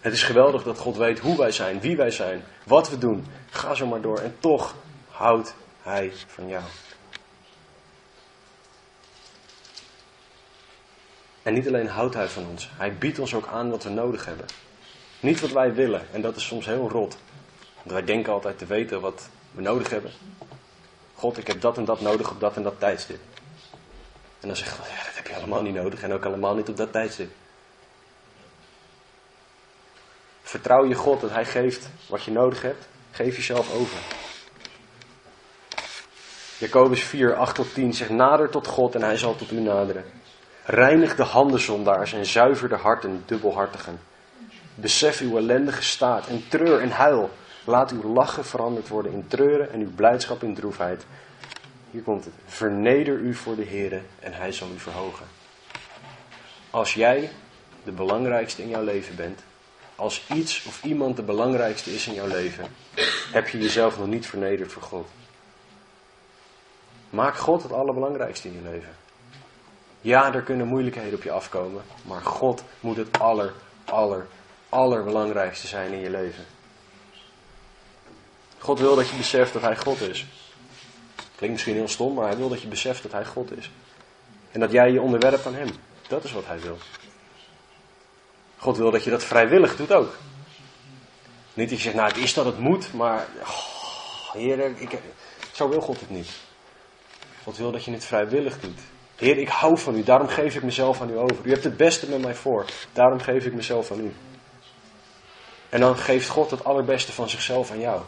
Het 0.00 0.12
is 0.12 0.22
geweldig 0.22 0.62
dat 0.62 0.78
God 0.78 0.96
weet 0.96 1.18
hoe 1.18 1.36
wij 1.36 1.52
zijn, 1.52 1.80
wie 1.80 1.96
wij 1.96 2.10
zijn, 2.10 2.44
wat 2.64 2.90
we 2.90 2.98
doen. 2.98 3.26
Ga 3.50 3.74
zo 3.74 3.86
maar 3.86 4.00
door 4.00 4.18
en 4.18 4.36
toch 4.38 4.74
houdt 5.08 5.54
Hij 5.82 6.12
van 6.26 6.48
jou. 6.48 6.64
En 11.42 11.54
niet 11.54 11.66
alleen 11.66 11.88
houdt 11.88 12.14
Hij 12.14 12.28
van 12.28 12.46
ons, 12.46 12.70
Hij 12.76 12.94
biedt 12.94 13.18
ons 13.18 13.34
ook 13.34 13.46
aan 13.46 13.70
wat 13.70 13.82
we 13.82 13.90
nodig 13.90 14.24
hebben. 14.24 14.46
Niet 15.20 15.40
wat 15.40 15.50
wij 15.50 15.74
willen, 15.74 16.06
en 16.12 16.20
dat 16.20 16.36
is 16.36 16.46
soms 16.46 16.66
heel 16.66 16.88
rot. 16.88 17.16
Want 17.76 17.90
wij 17.90 18.04
denken 18.04 18.32
altijd 18.32 18.58
te 18.58 18.66
weten 18.66 19.00
wat 19.00 19.28
we 19.50 19.62
nodig 19.62 19.90
hebben. 19.90 20.10
God, 21.14 21.38
ik 21.38 21.46
heb 21.46 21.60
dat 21.60 21.76
en 21.76 21.84
dat 21.84 22.00
nodig 22.00 22.30
op 22.30 22.40
dat 22.40 22.56
en 22.56 22.62
dat 22.62 22.78
tijdstip. 22.78 23.20
En 24.42 24.48
dan 24.48 24.56
zegt 24.56 24.76
ja, 24.76 25.04
dat 25.04 25.14
heb 25.14 25.26
je 25.26 25.34
allemaal 25.34 25.62
niet 25.62 25.74
nodig 25.74 26.02
en 26.02 26.12
ook 26.12 26.24
allemaal 26.24 26.54
niet 26.54 26.68
op 26.68 26.76
dat 26.76 26.92
tijdstip. 26.92 27.30
Vertrouw 30.42 30.84
je 30.84 30.94
God 30.94 31.20
dat 31.20 31.30
Hij 31.30 31.44
geeft 31.44 31.88
wat 32.08 32.22
je 32.22 32.30
nodig 32.30 32.62
hebt. 32.62 32.88
Geef 33.10 33.36
jezelf 33.36 33.74
over. 33.74 33.98
Jacobus 36.58 37.02
4, 37.02 37.36
8 37.36 37.54
tot 37.54 37.74
10 37.74 37.94
zegt: 37.94 38.10
Nader 38.10 38.48
tot 38.48 38.66
God 38.66 38.94
en 38.94 39.02
Hij 39.02 39.16
zal 39.16 39.36
tot 39.36 39.50
u 39.50 39.60
naderen. 39.60 40.04
Reinig 40.64 41.16
de 41.16 41.22
handen 41.22 41.60
zondaars 41.60 42.12
en 42.12 42.26
zuiver 42.26 42.68
de 42.68 42.76
harten 42.76 43.22
dubbelhartigen. 43.26 44.00
Besef 44.74 45.20
uw 45.20 45.36
ellendige 45.36 45.82
staat 45.82 46.26
en 46.26 46.44
treur 46.48 46.80
en 46.80 46.90
huil. 46.90 47.30
Laat 47.64 47.90
uw 47.90 48.12
lachen 48.12 48.44
veranderd 48.44 48.88
worden 48.88 49.12
in 49.12 49.26
treuren 49.28 49.72
en 49.72 49.80
uw 49.80 49.94
blijdschap 49.94 50.42
in 50.42 50.54
droefheid. 50.54 51.04
Hier 51.92 52.02
komt 52.02 52.24
het. 52.24 52.34
Verneder 52.46 53.18
u 53.18 53.34
voor 53.34 53.56
de 53.56 53.62
Heer 53.62 54.02
en 54.20 54.32
Hij 54.32 54.52
zal 54.52 54.68
u 54.74 54.78
verhogen. 54.78 55.26
Als 56.70 56.94
jij 56.94 57.30
de 57.84 57.92
belangrijkste 57.92 58.62
in 58.62 58.68
jouw 58.68 58.84
leven 58.84 59.16
bent, 59.16 59.40
als 59.96 60.26
iets 60.34 60.64
of 60.64 60.84
iemand 60.84 61.16
de 61.16 61.22
belangrijkste 61.22 61.94
is 61.94 62.06
in 62.06 62.14
jouw 62.14 62.26
leven, 62.26 62.66
heb 63.32 63.48
je 63.48 63.58
jezelf 63.58 63.98
nog 63.98 64.06
niet 64.06 64.26
vernederd 64.26 64.72
voor 64.72 64.82
God. 64.82 65.08
Maak 67.10 67.36
God 67.36 67.62
het 67.62 67.72
allerbelangrijkste 67.72 68.48
in 68.48 68.54
je 68.54 68.70
leven. 68.70 68.96
Ja, 70.00 70.34
er 70.34 70.42
kunnen 70.42 70.66
moeilijkheden 70.66 71.14
op 71.14 71.22
je 71.22 71.30
afkomen, 71.30 71.82
maar 72.04 72.22
God 72.22 72.64
moet 72.80 72.96
het 72.96 73.18
aller, 73.18 73.52
aller, 73.84 74.26
allerbelangrijkste 74.68 75.66
zijn 75.66 75.92
in 75.92 76.00
je 76.00 76.10
leven. 76.10 76.44
God 78.58 78.78
wil 78.78 78.96
dat 78.96 79.08
je 79.08 79.16
beseft 79.16 79.52
dat 79.52 79.62
Hij 79.62 79.76
God 79.76 80.00
is. 80.00 80.26
Klinkt 81.42 81.60
misschien 81.60 81.80
heel 81.82 81.92
stom, 81.92 82.14
maar 82.14 82.26
Hij 82.26 82.36
wil 82.36 82.48
dat 82.48 82.62
je 82.62 82.68
beseft 82.68 83.02
dat 83.02 83.12
Hij 83.12 83.24
God 83.24 83.56
is. 83.56 83.70
En 84.52 84.60
dat 84.60 84.72
jij 84.72 84.90
je 84.90 85.00
onderwerpt 85.00 85.46
aan 85.46 85.54
Hem. 85.54 85.68
Dat 86.08 86.24
is 86.24 86.32
wat 86.32 86.46
Hij 86.46 86.60
wil. 86.60 86.78
God 88.58 88.76
wil 88.76 88.90
dat 88.90 89.04
je 89.04 89.10
dat 89.10 89.24
vrijwillig 89.24 89.76
doet 89.76 89.92
ook. 89.92 90.16
Niet 91.54 91.68
dat 91.68 91.78
je 91.78 91.84
zegt, 91.84 91.94
nou 91.94 92.08
het 92.08 92.16
is 92.16 92.34
dat 92.34 92.44
het 92.44 92.58
moet, 92.58 92.92
maar 92.92 93.26
oh, 93.40 94.32
Heer, 94.32 94.80
ik, 94.80 94.98
zo 95.52 95.68
wil 95.68 95.80
God 95.80 96.00
het 96.00 96.10
niet. 96.10 96.30
God 97.42 97.56
wil 97.56 97.72
dat 97.72 97.84
je 97.84 97.92
het 97.92 98.04
vrijwillig 98.04 98.60
doet. 98.60 98.80
Heer, 99.16 99.38
ik 99.38 99.48
hou 99.48 99.78
van 99.78 99.96
u, 99.96 100.02
daarom 100.02 100.28
geef 100.28 100.54
ik 100.54 100.62
mezelf 100.62 101.00
aan 101.00 101.10
u 101.10 101.18
over. 101.18 101.46
U 101.46 101.50
hebt 101.50 101.64
het 101.64 101.76
beste 101.76 102.08
met 102.08 102.22
mij 102.22 102.34
voor, 102.34 102.64
daarom 102.92 103.20
geef 103.20 103.44
ik 103.44 103.54
mezelf 103.54 103.90
aan 103.90 104.00
u. 104.00 104.14
En 105.68 105.80
dan 105.80 105.96
geeft 105.96 106.28
God 106.28 106.50
het 106.50 106.64
allerbeste 106.64 107.12
van 107.12 107.28
zichzelf 107.28 107.70
aan 107.70 107.80
jou. 107.80 108.02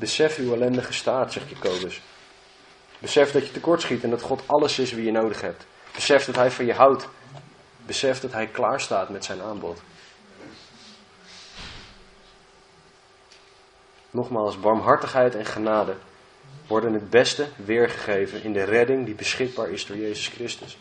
Besef 0.00 0.36
uw 0.36 0.54
ellendige 0.54 0.92
staat, 0.92 1.32
zegt 1.32 1.50
Jacobus. 1.50 2.00
Besef 2.98 3.32
dat 3.32 3.46
je 3.46 3.52
tekortschiet 3.52 4.02
en 4.02 4.10
dat 4.10 4.22
God 4.22 4.42
alles 4.46 4.78
is 4.78 4.92
wie 4.92 5.04
je 5.04 5.10
nodig 5.10 5.40
hebt. 5.40 5.66
Besef 5.94 6.24
dat 6.24 6.34
Hij 6.34 6.50
van 6.50 6.64
je 6.64 6.72
houdt. 6.72 7.08
Besef 7.86 8.20
dat 8.20 8.32
Hij 8.32 8.46
klaar 8.46 8.80
staat 8.80 9.08
met 9.08 9.24
zijn 9.24 9.42
aanbod. 9.42 9.80
Nogmaals, 14.10 14.60
barmhartigheid 14.60 15.34
en 15.34 15.46
genade 15.46 15.96
worden 16.66 16.92
het 16.92 17.10
beste 17.10 17.48
weergegeven 17.56 18.42
in 18.42 18.52
de 18.52 18.64
redding 18.64 19.04
die 19.04 19.14
beschikbaar 19.14 19.70
is 19.70 19.86
door 19.86 19.96
Jezus 19.96 20.28
Christus. 20.28 20.78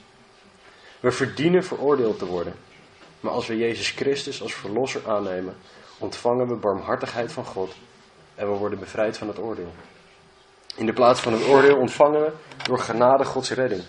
We 1.00 1.12
verdienen 1.12 1.64
veroordeeld 1.64 2.20
te 2.20 2.26
worden, 2.26 2.54
maar 3.20 3.32
als 3.32 3.48
we 3.48 3.58
Jezus 3.58 3.90
Christus 3.90 4.42
als 4.42 4.54
verlosser 4.54 5.10
aannemen, 5.10 5.56
ontvangen 5.98 6.48
we 6.48 6.56
barmhartigheid 6.56 7.32
van 7.32 7.46
God 7.46 7.76
en 8.40 8.52
we 8.52 8.58
worden 8.58 8.80
bevrijd 8.80 9.18
van 9.18 9.28
het 9.28 9.40
oordeel. 9.40 9.74
In 10.76 10.86
de 10.86 10.94
plaats 10.94 11.20
van 11.20 11.34
het 11.34 11.48
oordeel 11.48 11.78
ontvangen 11.78 12.22
we 12.22 12.32
door 12.64 12.80
genade 12.80 13.26
Gods 13.26 13.52
redding, 13.52 13.84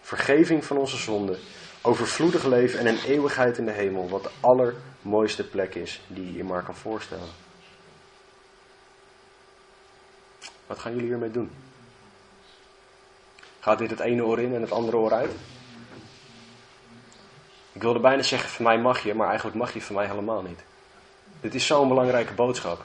vergeving 0.00 0.64
van 0.64 0.76
onze 0.76 0.96
zonden, 0.96 1.38
overvloedig 1.82 2.44
leven 2.44 2.78
en 2.78 2.86
een 2.86 3.00
eeuwigheid 3.06 3.58
in 3.58 3.64
de 3.64 3.72
hemel, 3.72 4.08
wat 4.08 4.22
de 4.22 4.30
allermooiste 4.40 5.48
plek 5.48 5.74
is 5.74 6.00
die 6.06 6.26
je 6.26 6.32
je 6.32 6.44
maar 6.44 6.62
kan 6.62 6.74
voorstellen. 6.74 7.28
Wat 10.66 10.78
gaan 10.78 10.92
jullie 10.92 11.08
hiermee 11.08 11.30
doen? 11.30 11.50
Gaat 13.60 13.78
dit 13.78 13.90
het 13.90 14.00
ene 14.00 14.24
oor 14.24 14.40
in 14.40 14.54
en 14.54 14.60
het 14.60 14.72
andere 14.72 14.96
oor 14.96 15.12
uit? 15.12 15.32
Ik 17.72 17.82
wilde 17.82 18.00
bijna 18.00 18.22
zeggen, 18.22 18.50
van 18.50 18.64
mij 18.64 18.78
mag 18.78 19.02
je, 19.02 19.14
maar 19.14 19.28
eigenlijk 19.28 19.56
mag 19.56 19.72
je 19.72 19.82
van 19.82 19.94
mij 19.94 20.06
helemaal 20.06 20.42
niet. 20.42 20.60
Dit 21.40 21.54
is 21.54 21.66
zo'n 21.66 21.88
belangrijke 21.88 22.34
boodschap. 22.34 22.84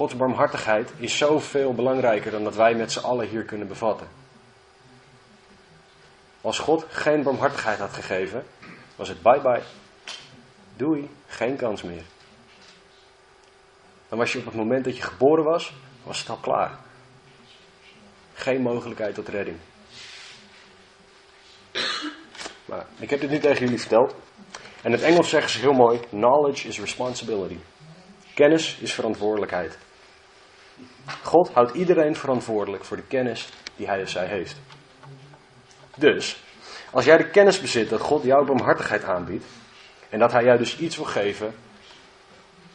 Gods 0.00 0.16
barmhartigheid 0.16 0.92
is 0.96 1.18
zoveel 1.18 1.74
belangrijker 1.74 2.30
dan 2.30 2.44
dat 2.44 2.54
wij 2.54 2.74
met 2.74 2.92
z'n 2.92 2.98
allen 2.98 3.28
hier 3.28 3.44
kunnen 3.44 3.68
bevatten. 3.68 4.08
Als 6.40 6.58
God 6.58 6.84
geen 6.88 7.22
barmhartigheid 7.22 7.78
had 7.78 7.92
gegeven, 7.92 8.44
was 8.96 9.08
het 9.08 9.22
bye 9.22 9.40
bye. 9.40 9.62
Doei, 10.76 11.10
geen 11.26 11.56
kans 11.56 11.82
meer. 11.82 12.02
Dan 14.08 14.18
was 14.18 14.32
je 14.32 14.38
op 14.38 14.44
het 14.44 14.54
moment 14.54 14.84
dat 14.84 14.96
je 14.96 15.02
geboren 15.02 15.44
was, 15.44 15.74
was 16.02 16.18
het 16.18 16.28
al 16.28 16.36
klaar. 16.36 16.78
Geen 18.34 18.62
mogelijkheid 18.62 19.14
tot 19.14 19.28
redding. 19.28 19.58
Maar 22.64 22.86
ik 22.98 23.10
heb 23.10 23.20
dit 23.20 23.30
nu 23.30 23.38
tegen 23.38 23.64
jullie 23.64 23.80
verteld. 23.80 24.14
En 24.82 24.82
in 24.82 24.92
het 24.92 25.02
Engels 25.02 25.28
zeggen 25.28 25.50
ze 25.50 25.58
heel 25.58 25.72
mooi: 25.72 26.00
Knowledge 26.00 26.68
is 26.68 26.80
responsibility. 26.80 27.58
Kennis 28.34 28.78
is 28.78 28.94
verantwoordelijkheid. 28.94 29.78
God 31.22 31.52
houdt 31.52 31.74
iedereen 31.74 32.16
verantwoordelijk 32.16 32.84
voor 32.84 32.96
de 32.96 33.06
kennis 33.06 33.48
die 33.76 33.86
hij 33.86 34.02
of 34.02 34.08
zij 34.08 34.26
heeft. 34.26 34.56
Dus, 35.96 36.42
als 36.90 37.04
jij 37.04 37.16
de 37.16 37.30
kennis 37.30 37.60
bezit 37.60 37.88
dat 37.88 38.00
God 38.00 38.22
jouw 38.22 38.44
barmhartigheid 38.44 39.04
aanbiedt, 39.04 39.44
en 40.08 40.18
dat 40.18 40.32
hij 40.32 40.44
jou 40.44 40.58
dus 40.58 40.78
iets 40.78 40.96
wil 40.96 41.04
geven, 41.04 41.54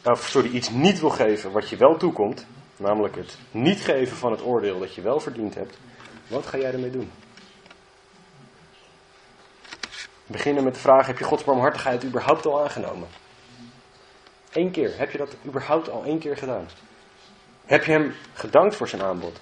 of 0.04 0.28
sorry, 0.28 0.50
iets 0.50 0.70
niet 0.70 1.00
wil 1.00 1.10
geven 1.10 1.52
wat 1.52 1.68
je 1.68 1.76
wel 1.76 1.96
toekomt, 1.96 2.46
namelijk 2.76 3.16
het 3.16 3.38
niet 3.50 3.80
geven 3.80 4.16
van 4.16 4.30
het 4.30 4.42
oordeel 4.42 4.78
dat 4.78 4.94
je 4.94 5.02
wel 5.02 5.20
verdiend 5.20 5.54
hebt, 5.54 5.78
wat 6.26 6.46
ga 6.46 6.58
jij 6.58 6.72
ermee 6.72 6.90
doen? 6.90 7.10
Beginnen 10.26 10.64
met 10.64 10.74
de 10.74 10.80
vraag, 10.80 11.06
heb 11.06 11.18
je 11.18 11.24
Gods 11.24 11.44
barmhartigheid 11.44 12.04
überhaupt 12.04 12.46
al 12.46 12.62
aangenomen? 12.62 13.08
Eén 14.52 14.70
keer, 14.70 14.98
heb 14.98 15.10
je 15.10 15.18
dat 15.18 15.36
überhaupt 15.46 15.90
al 15.90 16.04
één 16.04 16.18
keer 16.18 16.36
gedaan? 16.36 16.68
Heb 17.66 17.84
je 17.84 17.92
hem 17.92 18.14
gedankt 18.32 18.76
voor 18.76 18.88
zijn 18.88 19.02
aanbod? 19.02 19.40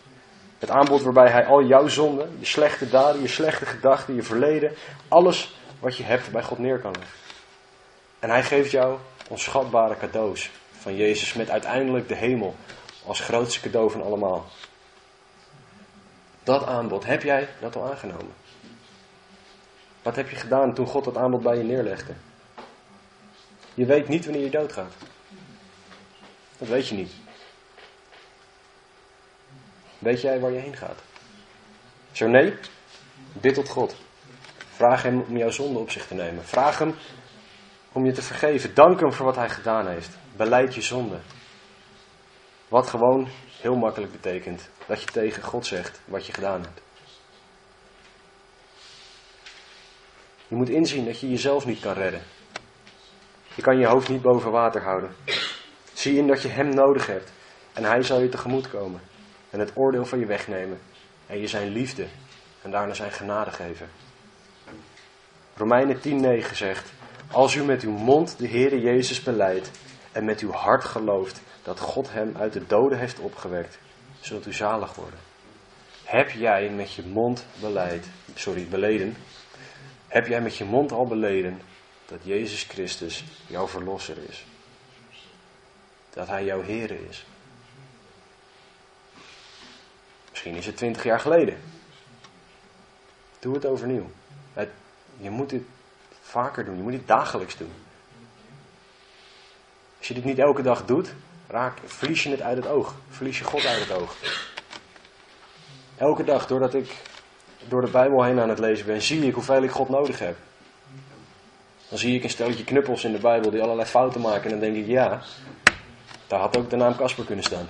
Het 0.58 0.70
aanbod 0.70 1.02
waarbij 1.02 1.30
hij 1.30 1.46
al 1.46 1.62
jouw 1.62 1.88
zonden, 1.88 2.36
je 2.38 2.46
slechte 2.46 2.88
daden, 2.88 3.22
je 3.22 3.28
slechte 3.28 3.66
gedachten, 3.66 4.14
je 4.14 4.22
verleden, 4.22 4.72
alles 5.08 5.56
wat 5.78 5.96
je 5.96 6.02
hebt 6.02 6.30
bij 6.30 6.42
God 6.42 6.58
neer 6.58 6.78
kan 6.78 6.92
leggen. 6.92 7.18
En 8.18 8.30
hij 8.30 8.42
geeft 8.42 8.70
jou 8.70 8.98
onschatbare 9.28 9.96
cadeaus 9.96 10.50
van 10.72 10.96
Jezus 10.96 11.32
met 11.32 11.50
uiteindelijk 11.50 12.08
de 12.08 12.14
hemel 12.14 12.54
als 13.06 13.20
grootste 13.20 13.60
cadeau 13.60 13.90
van 13.90 14.02
allemaal. 14.02 14.46
Dat 16.42 16.66
aanbod, 16.66 17.04
heb 17.04 17.22
jij 17.22 17.48
dat 17.60 17.76
al 17.76 17.90
aangenomen? 17.90 18.34
Wat 20.02 20.16
heb 20.16 20.30
je 20.30 20.36
gedaan 20.36 20.74
toen 20.74 20.86
God 20.86 21.04
dat 21.04 21.16
aanbod 21.16 21.42
bij 21.42 21.56
je 21.56 21.62
neerlegde? 21.62 22.12
Je 23.74 23.84
weet 23.84 24.08
niet 24.08 24.24
wanneer 24.24 24.44
je 24.44 24.50
doodgaat. 24.50 24.92
Dat 26.58 26.68
weet 26.68 26.88
je 26.88 26.94
niet. 26.94 27.12
Weet 30.04 30.20
jij 30.20 30.40
waar 30.40 30.50
je 30.50 30.58
heen 30.58 30.76
gaat? 30.76 31.02
Zo 32.12 32.26
nee, 32.26 32.54
bid 33.32 33.54
tot 33.54 33.68
God. 33.68 33.96
Vraag 34.56 35.02
hem 35.02 35.20
om 35.20 35.36
jouw 35.36 35.50
zonde 35.50 35.78
op 35.78 35.90
zich 35.90 36.06
te 36.06 36.14
nemen. 36.14 36.44
Vraag 36.44 36.78
hem 36.78 36.94
om 37.92 38.06
je 38.06 38.12
te 38.12 38.22
vergeven. 38.22 38.74
Dank 38.74 39.00
hem 39.00 39.12
voor 39.12 39.26
wat 39.26 39.36
hij 39.36 39.50
gedaan 39.50 39.86
heeft. 39.86 40.16
Beleid 40.36 40.74
je 40.74 40.82
zonde. 40.82 41.18
Wat 42.68 42.86
gewoon 42.86 43.28
heel 43.60 43.76
makkelijk 43.76 44.12
betekent 44.12 44.68
dat 44.86 45.02
je 45.02 45.06
tegen 45.06 45.42
God 45.42 45.66
zegt 45.66 46.00
wat 46.04 46.26
je 46.26 46.32
gedaan 46.32 46.62
hebt. 46.62 46.80
Je 50.48 50.54
moet 50.54 50.68
inzien 50.68 51.04
dat 51.04 51.20
je 51.20 51.30
jezelf 51.30 51.66
niet 51.66 51.80
kan 51.80 51.92
redden. 51.92 52.22
Je 53.54 53.62
kan 53.62 53.78
je 53.78 53.86
hoofd 53.86 54.08
niet 54.08 54.22
boven 54.22 54.50
water 54.50 54.82
houden. 54.82 55.14
Zie 55.92 56.16
in 56.16 56.26
dat 56.26 56.42
je 56.42 56.48
Hem 56.48 56.68
nodig 56.68 57.06
hebt 57.06 57.32
en 57.72 57.84
Hij 57.84 58.02
zal 58.02 58.20
je 58.20 58.28
tegemoet 58.28 58.70
komen 58.70 59.12
en 59.54 59.60
het 59.60 59.76
oordeel 59.76 60.04
van 60.04 60.18
je 60.18 60.26
wegnemen 60.26 60.80
en 61.26 61.40
je 61.40 61.46
zijn 61.46 61.68
liefde 61.68 62.06
en 62.62 62.70
daarna 62.70 62.94
zijn 62.94 63.12
genade 63.12 63.50
geven. 63.50 63.88
Romeinen 65.56 65.96
10:9 65.96 66.54
zegt: 66.54 66.92
Als 67.30 67.54
u 67.54 67.64
met 67.64 67.82
uw 67.82 67.90
mond 67.90 68.38
de 68.38 68.48
Heere 68.48 68.80
Jezus 68.80 69.22
beleidt 69.22 69.70
en 70.12 70.24
met 70.24 70.40
uw 70.40 70.50
hart 70.50 70.84
gelooft 70.84 71.40
dat 71.62 71.80
God 71.80 72.12
hem 72.12 72.36
uit 72.36 72.52
de 72.52 72.66
doden 72.66 72.98
heeft 72.98 73.18
opgewekt, 73.18 73.78
zult 74.20 74.46
u 74.46 74.52
zalig 74.52 74.94
worden. 74.94 75.18
Heb 76.04 76.30
jij 76.30 76.70
met 76.70 76.92
je 76.92 77.02
mond 77.02 77.46
beleid, 77.60 78.06
sorry, 78.34 78.66
beleden, 78.68 79.16
heb 80.08 80.26
jij 80.26 80.40
met 80.40 80.56
je 80.56 80.64
mond 80.64 80.92
al 80.92 81.06
beleden 81.06 81.60
dat 82.06 82.18
Jezus 82.22 82.62
Christus 82.62 83.24
jouw 83.46 83.68
verlosser 83.68 84.16
is? 84.28 84.44
Dat 86.10 86.28
Hij 86.28 86.44
jouw 86.44 86.62
Heer 86.62 86.90
is? 87.08 87.24
Misschien 90.44 90.62
is 90.62 90.68
het 90.68 90.78
twintig 90.78 91.04
jaar 91.04 91.20
geleden. 91.20 91.56
Doe 93.38 93.54
het 93.54 93.66
overnieuw. 93.66 94.10
Het, 94.52 94.68
je 95.16 95.30
moet 95.30 95.50
dit 95.50 95.62
vaker 96.20 96.64
doen. 96.64 96.76
Je 96.76 96.82
moet 96.82 96.92
dit 96.92 97.06
dagelijks 97.08 97.56
doen. 97.56 97.72
Als 99.98 100.08
je 100.08 100.14
dit 100.14 100.24
niet 100.24 100.38
elke 100.38 100.62
dag 100.62 100.84
doet, 100.84 101.14
raak, 101.46 101.78
verlies 101.84 102.22
je 102.22 102.30
het 102.30 102.40
uit 102.40 102.56
het 102.56 102.66
oog. 102.66 102.94
Verlies 103.10 103.38
je 103.38 103.44
God 103.44 103.66
uit 103.66 103.88
het 103.88 103.92
oog. 103.92 104.16
Elke 105.96 106.24
dag, 106.24 106.46
doordat 106.46 106.74
ik 106.74 106.94
door 107.68 107.80
de 107.80 107.90
Bijbel 107.90 108.22
heen 108.22 108.40
aan 108.40 108.48
het 108.48 108.58
lezen 108.58 108.86
ben, 108.86 109.02
zie 109.02 109.26
ik 109.26 109.34
hoeveel 109.34 109.62
ik 109.62 109.70
God 109.70 109.88
nodig 109.88 110.18
heb. 110.18 110.36
Dan 111.88 111.98
zie 111.98 112.16
ik 112.16 112.22
een 112.22 112.30
stelletje 112.30 112.64
knuppels 112.64 113.04
in 113.04 113.12
de 113.12 113.18
Bijbel 113.18 113.50
die 113.50 113.62
allerlei 113.62 113.88
fouten 113.88 114.20
maken. 114.20 114.44
En 114.44 114.50
dan 114.50 114.60
denk 114.60 114.76
ik, 114.76 114.86
ja, 114.86 115.22
daar 116.26 116.40
had 116.40 116.56
ook 116.56 116.70
de 116.70 116.76
naam 116.76 116.96
Casper 116.96 117.24
kunnen 117.24 117.44
staan. 117.44 117.68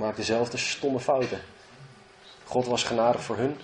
Maak 0.00 0.16
dezelfde 0.16 0.56
stomme 0.56 1.00
fouten. 1.00 1.40
God 2.44 2.66
was 2.66 2.84
genadig 2.84 3.22
voor 3.22 3.36
hun. 3.36 3.56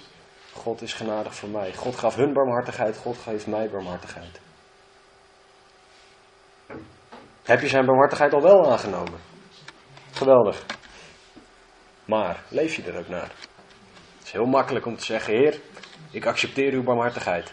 God 0.52 0.82
is 0.82 0.92
genadig 0.92 1.34
voor 1.34 1.48
mij. 1.48 1.74
God 1.74 1.96
gaf 1.96 2.14
hun 2.14 2.32
barmhartigheid. 2.32 2.96
God 2.96 3.18
geeft 3.18 3.46
mij 3.46 3.70
barmhartigheid. 3.70 4.40
Heb 7.42 7.60
je 7.60 7.68
zijn 7.68 7.86
barmhartigheid 7.86 8.32
al 8.32 8.42
wel 8.42 8.70
aangenomen? 8.70 9.20
Geweldig. 10.12 10.64
Maar 12.04 12.42
leef 12.48 12.74
je 12.74 12.82
er 12.82 12.98
ook 12.98 13.08
naar? 13.08 13.30
Het 14.16 14.26
is 14.26 14.32
heel 14.32 14.46
makkelijk 14.46 14.86
om 14.86 14.96
te 14.96 15.04
zeggen: 15.04 15.34
Heer, 15.34 15.60
ik 16.10 16.26
accepteer 16.26 16.72
uw 16.72 16.82
barmhartigheid. 16.82 17.52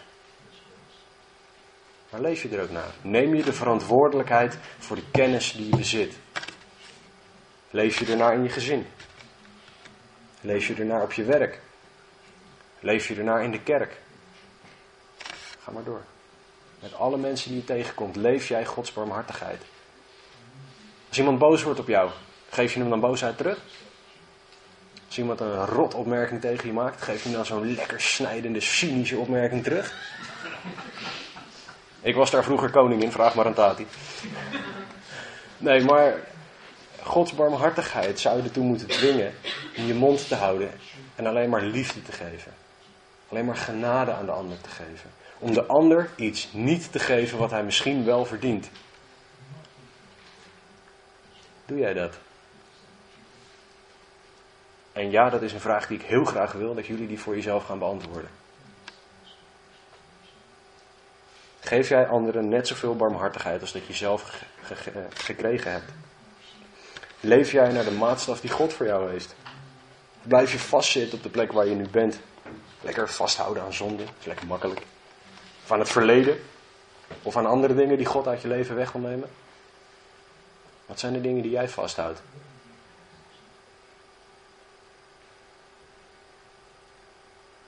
Maar 2.10 2.20
leef 2.20 2.42
je 2.42 2.48
er 2.48 2.62
ook 2.62 2.70
naar? 2.70 2.90
Neem 3.02 3.34
je 3.34 3.42
de 3.42 3.52
verantwoordelijkheid 3.52 4.58
voor 4.78 4.96
de 4.96 5.10
kennis 5.10 5.52
die 5.52 5.68
je 5.68 5.76
bezit? 5.76 6.18
Leef 7.74 7.98
je 7.98 8.06
ernaar 8.06 8.34
in 8.34 8.42
je 8.42 8.48
gezin? 8.48 8.86
Leef 10.40 10.66
je 10.66 10.74
ernaar 10.74 11.02
op 11.02 11.12
je 11.12 11.24
werk? 11.24 11.60
Leef 12.80 13.08
je 13.08 13.14
ernaar 13.14 13.44
in 13.44 13.50
de 13.50 13.60
kerk? 13.60 13.96
Ga 15.62 15.70
maar 15.70 15.84
door. 15.84 16.00
Met 16.80 16.94
alle 16.94 17.16
mensen 17.16 17.48
die 17.48 17.58
je 17.58 17.64
tegenkomt, 17.64 18.16
leef 18.16 18.48
jij 18.48 18.64
Gods 18.64 18.92
barmhartigheid. 18.92 19.62
Als 21.08 21.18
iemand 21.18 21.38
boos 21.38 21.62
wordt 21.62 21.80
op 21.80 21.88
jou, 21.88 22.10
geef 22.50 22.72
je 22.72 22.80
hem 22.80 22.90
dan 22.90 23.00
boosheid 23.00 23.36
terug? 23.36 23.58
Als 25.06 25.18
iemand 25.18 25.40
een 25.40 25.66
rot 25.66 25.94
opmerking 25.94 26.40
tegen 26.40 26.66
je 26.66 26.72
maakt, 26.72 27.02
geef 27.02 27.22
je 27.22 27.28
hem 27.28 27.36
dan 27.36 27.46
zo'n 27.46 27.74
lekker 27.74 28.00
snijdende, 28.00 28.60
cynische 28.60 29.18
opmerking 29.18 29.62
terug? 29.62 29.94
Ik 32.00 32.14
was 32.14 32.30
daar 32.30 32.44
vroeger 32.44 32.70
koning 32.70 33.02
in, 33.02 33.12
vraag 33.12 33.34
maar 33.34 33.46
aan 33.46 33.54
Tati. 33.54 33.86
Nee, 35.58 35.84
maar 35.84 36.32
Gods 37.04 37.34
barmhartigheid 37.34 38.20
zou 38.20 38.36
je 38.36 38.42
ertoe 38.42 38.64
moeten 38.64 38.88
dwingen 38.88 39.34
om 39.76 39.86
je 39.86 39.94
mond 39.94 40.28
te 40.28 40.34
houden 40.34 40.70
en 41.14 41.26
alleen 41.26 41.50
maar 41.50 41.62
liefde 41.62 42.02
te 42.02 42.12
geven. 42.12 42.52
Alleen 43.28 43.44
maar 43.44 43.56
genade 43.56 44.12
aan 44.12 44.26
de 44.26 44.32
ander 44.32 44.60
te 44.60 44.68
geven. 44.68 45.10
Om 45.38 45.52
de 45.52 45.66
ander 45.66 46.10
iets 46.16 46.52
niet 46.52 46.92
te 46.92 46.98
geven 46.98 47.38
wat 47.38 47.50
hij 47.50 47.64
misschien 47.64 48.04
wel 48.04 48.24
verdient. 48.24 48.70
Doe 51.66 51.78
jij 51.78 51.92
dat? 51.92 52.18
En 54.92 55.10
ja, 55.10 55.30
dat 55.30 55.42
is 55.42 55.52
een 55.52 55.60
vraag 55.60 55.86
die 55.86 55.98
ik 55.98 56.04
heel 56.04 56.24
graag 56.24 56.52
wil 56.52 56.74
dat 56.74 56.86
jullie 56.86 57.06
die 57.06 57.20
voor 57.20 57.34
jezelf 57.34 57.64
gaan 57.64 57.78
beantwoorden. 57.78 58.30
Geef 61.60 61.88
jij 61.88 62.06
anderen 62.06 62.48
net 62.48 62.66
zoveel 62.66 62.96
barmhartigheid 62.96 63.60
als 63.60 63.72
dat 63.72 63.86
je 63.86 63.92
zelf 63.92 64.44
gekregen 65.14 65.72
hebt? 65.72 65.92
Leef 67.24 67.52
jij 67.52 67.72
naar 67.72 67.84
de 67.84 67.90
maatstaf 67.90 68.40
die 68.40 68.50
God 68.50 68.72
voor 68.72 68.86
jou 68.86 69.10
heeft? 69.10 69.34
Blijf 70.22 70.52
je 70.52 70.58
vastzitten 70.58 71.16
op 71.16 71.22
de 71.22 71.30
plek 71.30 71.52
waar 71.52 71.66
je 71.66 71.74
nu 71.74 71.88
bent? 71.88 72.20
Lekker 72.80 73.08
vasthouden 73.08 73.62
aan 73.62 73.72
zonde, 73.72 74.02
is 74.02 74.24
lekker 74.24 74.46
makkelijk. 74.46 74.80
Of 75.64 75.72
aan 75.72 75.78
het 75.78 75.88
verleden? 75.88 76.40
Of 77.22 77.36
aan 77.36 77.46
andere 77.46 77.74
dingen 77.74 77.96
die 77.96 78.06
God 78.06 78.26
uit 78.26 78.42
je 78.42 78.48
leven 78.48 78.76
weg 78.76 78.92
wil 78.92 79.00
nemen? 79.00 79.30
Wat 80.86 81.00
zijn 81.00 81.12
de 81.12 81.20
dingen 81.20 81.42
die 81.42 81.50
jij 81.50 81.68
vasthoudt? 81.68 82.22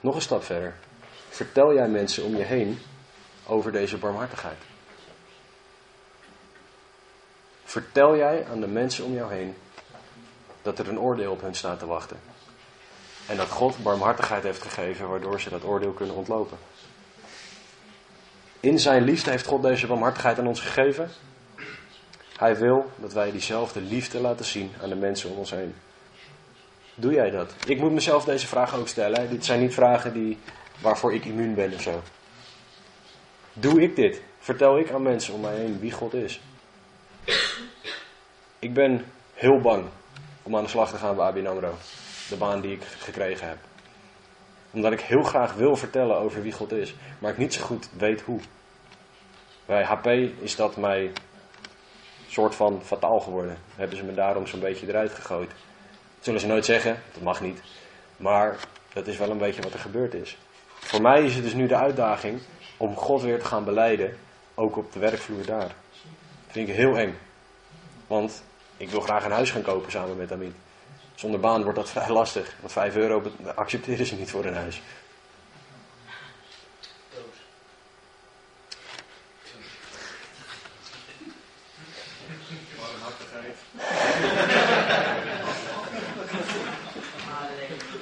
Nog 0.01 0.15
een 0.15 0.23
stap 0.23 0.45
verder. 0.45 0.75
Vertel 1.29 1.75
jij 1.75 1.89
mensen 1.89 2.25
om 2.25 2.37
je 2.37 2.45
heen 2.45 2.79
over 3.47 3.73
deze 3.73 3.97
barmhartigheid? 3.97 4.76
Vertel 7.67 8.17
jij 8.17 8.47
aan 8.51 8.61
de 8.61 8.67
mensen 8.67 9.05
om 9.05 9.15
jou 9.15 9.33
heen 9.33 9.55
dat 10.63 10.79
er 10.79 10.89
een 10.89 11.01
oordeel 11.01 11.33
op 11.33 11.41
hen 11.41 11.55
staat 11.55 11.79
te 11.79 11.87
wachten? 11.87 12.17
En 13.27 13.37
dat 13.37 13.49
God 13.49 13.83
barmhartigheid 13.83 14.43
heeft 14.43 14.63
gegeven 14.63 15.09
waardoor 15.09 15.41
ze 15.41 15.51
dat 15.51 15.65
oordeel 15.65 15.93
kunnen 15.93 16.15
ontlopen? 16.15 16.59
In 18.61 18.79
zijn 18.79 19.03
liefde 19.03 19.31
heeft 19.31 19.47
God 19.47 19.63
deze 19.63 19.87
barmhartigheid 19.87 20.39
aan 20.39 20.47
ons 20.47 20.61
gegeven. 20.61 21.11
Hij 22.37 22.57
wil 22.57 22.91
dat 22.97 23.13
wij 23.13 23.31
diezelfde 23.31 23.81
liefde 23.81 24.21
laten 24.21 24.45
zien 24.45 24.73
aan 24.83 24.89
de 24.89 24.97
mensen 24.97 25.31
om 25.31 25.39
ons 25.39 25.51
heen. 25.51 25.75
Doe 26.95 27.13
jij 27.13 27.31
dat? 27.31 27.55
Ik 27.67 27.79
moet 27.79 27.93
mezelf 27.93 28.25
deze 28.25 28.47
vragen 28.47 28.79
ook 28.79 28.89
stellen. 28.89 29.31
Dit 29.31 29.45
zijn 29.45 29.61
niet 29.61 29.75
vragen 29.75 30.13
die, 30.13 30.39
waarvoor 30.81 31.15
ik 31.15 31.25
immuun 31.25 31.55
ben 31.55 31.75
of 31.75 31.83
zo. 31.83 32.03
Doe 33.53 33.83
ik 33.83 33.97
dit? 33.97 34.21
Vertel 34.39 34.79
ik 34.79 34.91
aan 34.91 35.03
mensen 35.03 35.35
om 35.35 35.41
mij 35.41 35.57
heen 35.57 35.81
wie 35.81 35.93
God 35.93 36.15
is? 36.15 36.41
Ik 38.59 38.75
ben 38.75 39.05
heel 39.35 39.61
bang 39.61 39.85
om 40.43 40.57
aan 40.57 40.63
de 40.63 40.69
slag 40.69 40.91
te 40.91 40.97
gaan 40.97 41.17
bij 41.17 41.25
ABN 41.25 41.47
AMRO. 41.47 41.75
De 42.29 42.37
baan 42.37 42.61
die 42.61 42.73
ik 42.73 42.83
gekregen 42.83 43.49
heb. 43.49 43.59
Omdat 44.71 44.93
ik 44.93 45.01
heel 45.01 45.23
graag 45.23 45.55
wil 45.55 45.77
vertellen 45.77 46.17
over 46.17 46.43
wie 46.43 46.53
God 46.53 46.73
is. 46.73 46.95
Maar 47.19 47.31
ik 47.31 47.39
niet 47.39 47.55
zo 47.55 47.65
goed 47.65 47.89
weet 47.97 48.21
hoe. 48.21 48.41
Bij 49.67 49.85
HP 49.85 50.07
is 50.41 50.57
dat 50.57 50.77
mij 50.77 51.13
soort 52.29 52.55
van 52.55 52.81
fataal 52.85 53.21
geworden. 53.21 53.59
Hebben 53.77 53.97
ze 53.97 54.05
me 54.05 54.15
daarom 54.15 54.47
zo'n 54.47 54.61
beetje 54.61 54.89
eruit 54.89 55.13
gegooid. 55.13 55.49
Dat 55.49 56.25
zullen 56.25 56.41
ze 56.41 56.47
nooit 56.47 56.65
zeggen, 56.65 57.03
dat 57.13 57.23
mag 57.23 57.41
niet. 57.41 57.61
Maar 58.17 58.57
dat 58.93 59.07
is 59.07 59.17
wel 59.17 59.31
een 59.31 59.39
beetje 59.39 59.63
wat 59.63 59.73
er 59.73 59.79
gebeurd 59.79 60.15
is. 60.15 60.37
Voor 60.67 61.03
mij 61.03 61.25
is 61.25 61.35
het 61.35 61.45
dus 61.45 61.55
nu 61.55 61.67
de 61.67 61.77
uitdaging 61.77 62.41
om 62.77 62.97
God 62.97 63.23
weer 63.23 63.39
te 63.39 63.45
gaan 63.45 63.65
beleiden, 63.65 64.17
ook 64.55 64.77
op 64.77 64.93
de 64.93 64.99
werkvloer 64.99 65.47
daar. 65.47 65.75
Vind 66.57 66.69
ik 66.69 66.75
heel 66.75 66.99
eng. 66.99 67.19
Want 68.07 68.43
ik 68.77 68.91
wil 68.91 69.01
graag 69.01 69.25
een 69.25 69.31
huis 69.31 69.51
gaan 69.51 69.63
kopen 69.63 69.91
samen 69.91 70.17
met 70.17 70.33
Amit. 70.33 70.55
Zonder 71.15 71.41
baan 71.41 71.63
wordt 71.63 71.79
dat 71.79 71.91
vrij 71.97 72.09
lastig, 72.09 72.55
want 72.61 72.73
5 72.73 72.97
euro 72.97 73.23
accepteren 73.55 74.07
ze 74.07 74.15
niet 74.15 74.31
voor 74.31 74.45
een 74.45 74.55
huis. 74.55 74.83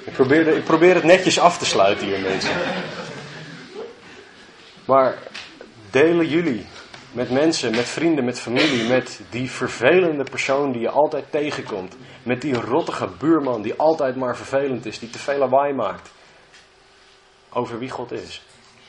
Ik 0.05 0.13
probeer, 0.13 0.47
ik 0.47 0.63
probeer 0.63 0.95
het 0.95 1.03
netjes 1.03 1.39
af 1.39 1.57
te 1.57 1.65
sluiten 1.65 2.07
hier, 2.07 2.19
mensen. 2.19 2.55
Maar 4.85 5.17
delen 5.89 6.27
jullie 6.27 6.65
met 7.15 7.29
mensen, 7.29 7.71
met 7.71 7.89
vrienden, 7.89 8.25
met 8.25 8.39
familie, 8.39 8.87
met 8.87 9.21
die 9.29 9.51
vervelende 9.51 10.23
persoon 10.23 10.71
die 10.71 10.81
je 10.81 10.89
altijd 10.89 11.31
tegenkomt. 11.31 11.95
Met 12.23 12.41
die 12.41 12.53
rottige 12.53 13.07
buurman 13.07 13.61
die 13.61 13.73
altijd 13.73 14.15
maar 14.15 14.37
vervelend 14.37 14.85
is, 14.85 14.99
die 14.99 15.09
te 15.09 15.19
veel 15.19 15.37
lawaai 15.37 15.73
maakt. 15.73 16.11
Over 17.49 17.79
wie 17.79 17.89
God 17.89 18.11
is. 18.11 18.45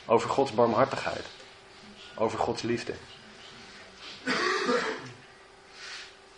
Over 0.06 0.30
Gods 0.30 0.52
barmhartigheid. 0.52 1.24
Over 2.16 2.38
Gods 2.38 2.62
liefde. 2.62 2.92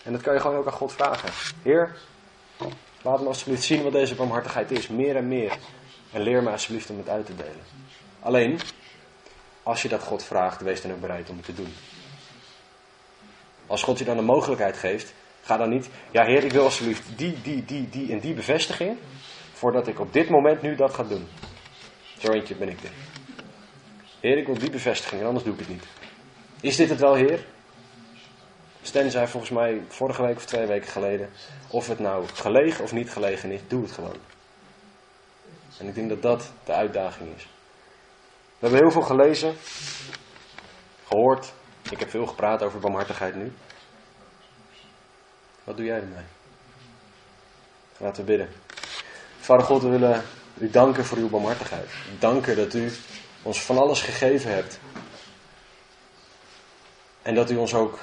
En 0.02 0.12
dat 0.12 0.20
kan 0.20 0.34
je 0.34 0.40
gewoon 0.40 0.56
ook 0.56 0.66
aan 0.66 0.72
God 0.72 0.92
vragen. 0.92 1.28
Heer, 1.62 1.96
laat 3.02 3.20
me 3.20 3.26
alsjeblieft 3.26 3.64
zien 3.64 3.82
wat 3.82 3.92
deze 3.92 4.14
barmhartigheid 4.14 4.70
is. 4.70 4.88
Meer 4.88 5.16
en 5.16 5.28
meer. 5.28 5.56
En 6.12 6.20
leer 6.20 6.42
me 6.42 6.50
alsjeblieft 6.50 6.90
om 6.90 6.98
het 6.98 7.08
uit 7.08 7.26
te 7.26 7.36
delen. 7.36 7.64
Alleen, 8.20 8.60
als 9.68 9.82
je 9.82 9.88
dat 9.88 10.02
God 10.02 10.24
vraagt, 10.24 10.60
wees 10.60 10.82
dan 10.82 10.92
ook 10.92 11.00
bereid 11.00 11.30
om 11.30 11.36
het 11.36 11.44
te 11.44 11.54
doen. 11.54 11.74
Als 13.66 13.82
God 13.82 13.98
je 13.98 14.04
dan 14.04 14.16
de 14.16 14.22
mogelijkheid 14.22 14.76
geeft, 14.76 15.12
ga 15.42 15.56
dan 15.56 15.68
niet, 15.68 15.88
ja 16.10 16.24
Heer, 16.24 16.44
ik 16.44 16.52
wil 16.52 16.64
alsjeblieft 16.64 17.02
die, 17.16 17.42
die, 17.42 17.64
die, 17.64 17.88
die 17.88 18.12
en 18.12 18.18
die 18.18 18.34
bevestiging, 18.34 18.96
voordat 19.52 19.86
ik 19.86 20.00
op 20.00 20.12
dit 20.12 20.28
moment 20.28 20.62
nu 20.62 20.74
dat 20.74 20.94
ga 20.94 21.02
doen. 21.02 21.28
Zo 22.18 22.32
eentje 22.32 22.54
ben 22.54 22.68
ik 22.68 22.82
dit. 22.82 22.90
Heer, 24.20 24.38
ik 24.38 24.46
wil 24.46 24.58
die 24.58 24.70
bevestiging, 24.70 25.24
anders 25.24 25.44
doe 25.44 25.52
ik 25.52 25.58
het 25.58 25.68
niet. 25.68 25.84
Is 26.60 26.76
dit 26.76 26.88
het 26.88 27.00
wel, 27.00 27.14
Heer? 27.14 27.44
Stan 28.82 29.10
zei 29.10 29.26
volgens 29.26 29.52
mij 29.52 29.82
vorige 29.88 30.22
week 30.22 30.36
of 30.36 30.44
twee 30.44 30.66
weken 30.66 30.90
geleden, 30.90 31.30
of 31.70 31.88
het 31.88 31.98
nou 31.98 32.26
gelegen 32.34 32.84
of 32.84 32.92
niet 32.92 33.10
gelegen 33.10 33.50
is, 33.50 33.60
doe 33.66 33.82
het 33.82 33.92
gewoon. 33.92 34.16
En 35.78 35.86
ik 35.86 35.94
denk 35.94 36.08
dat 36.08 36.22
dat 36.22 36.52
de 36.64 36.72
uitdaging 36.72 37.28
is. 37.36 37.46
We 38.58 38.66
hebben 38.66 38.80
heel 38.80 38.90
veel 38.90 39.16
gelezen, 39.16 39.56
gehoord. 41.06 41.52
Ik 41.90 41.98
heb 41.98 42.10
veel 42.10 42.26
gepraat 42.26 42.62
over 42.62 42.80
barmhartigheid 42.80 43.34
nu. 43.34 43.52
Wat 45.64 45.76
doe 45.76 45.86
jij 45.86 46.00
ermee? 46.00 46.24
Laten 47.96 48.24
we 48.24 48.30
bidden. 48.30 48.48
Vader 49.38 49.66
God, 49.66 49.82
we 49.82 49.88
willen 49.88 50.24
u 50.58 50.70
danken 50.70 51.04
voor 51.04 51.18
uw 51.18 51.28
barmhartigheid. 51.28 51.90
Danken 52.18 52.56
dat 52.56 52.74
u 52.74 52.92
ons 53.42 53.62
van 53.62 53.78
alles 53.78 54.00
gegeven 54.00 54.54
hebt. 54.54 54.78
En 57.22 57.34
dat 57.34 57.50
u 57.50 57.56
ons 57.56 57.74
ook 57.74 57.98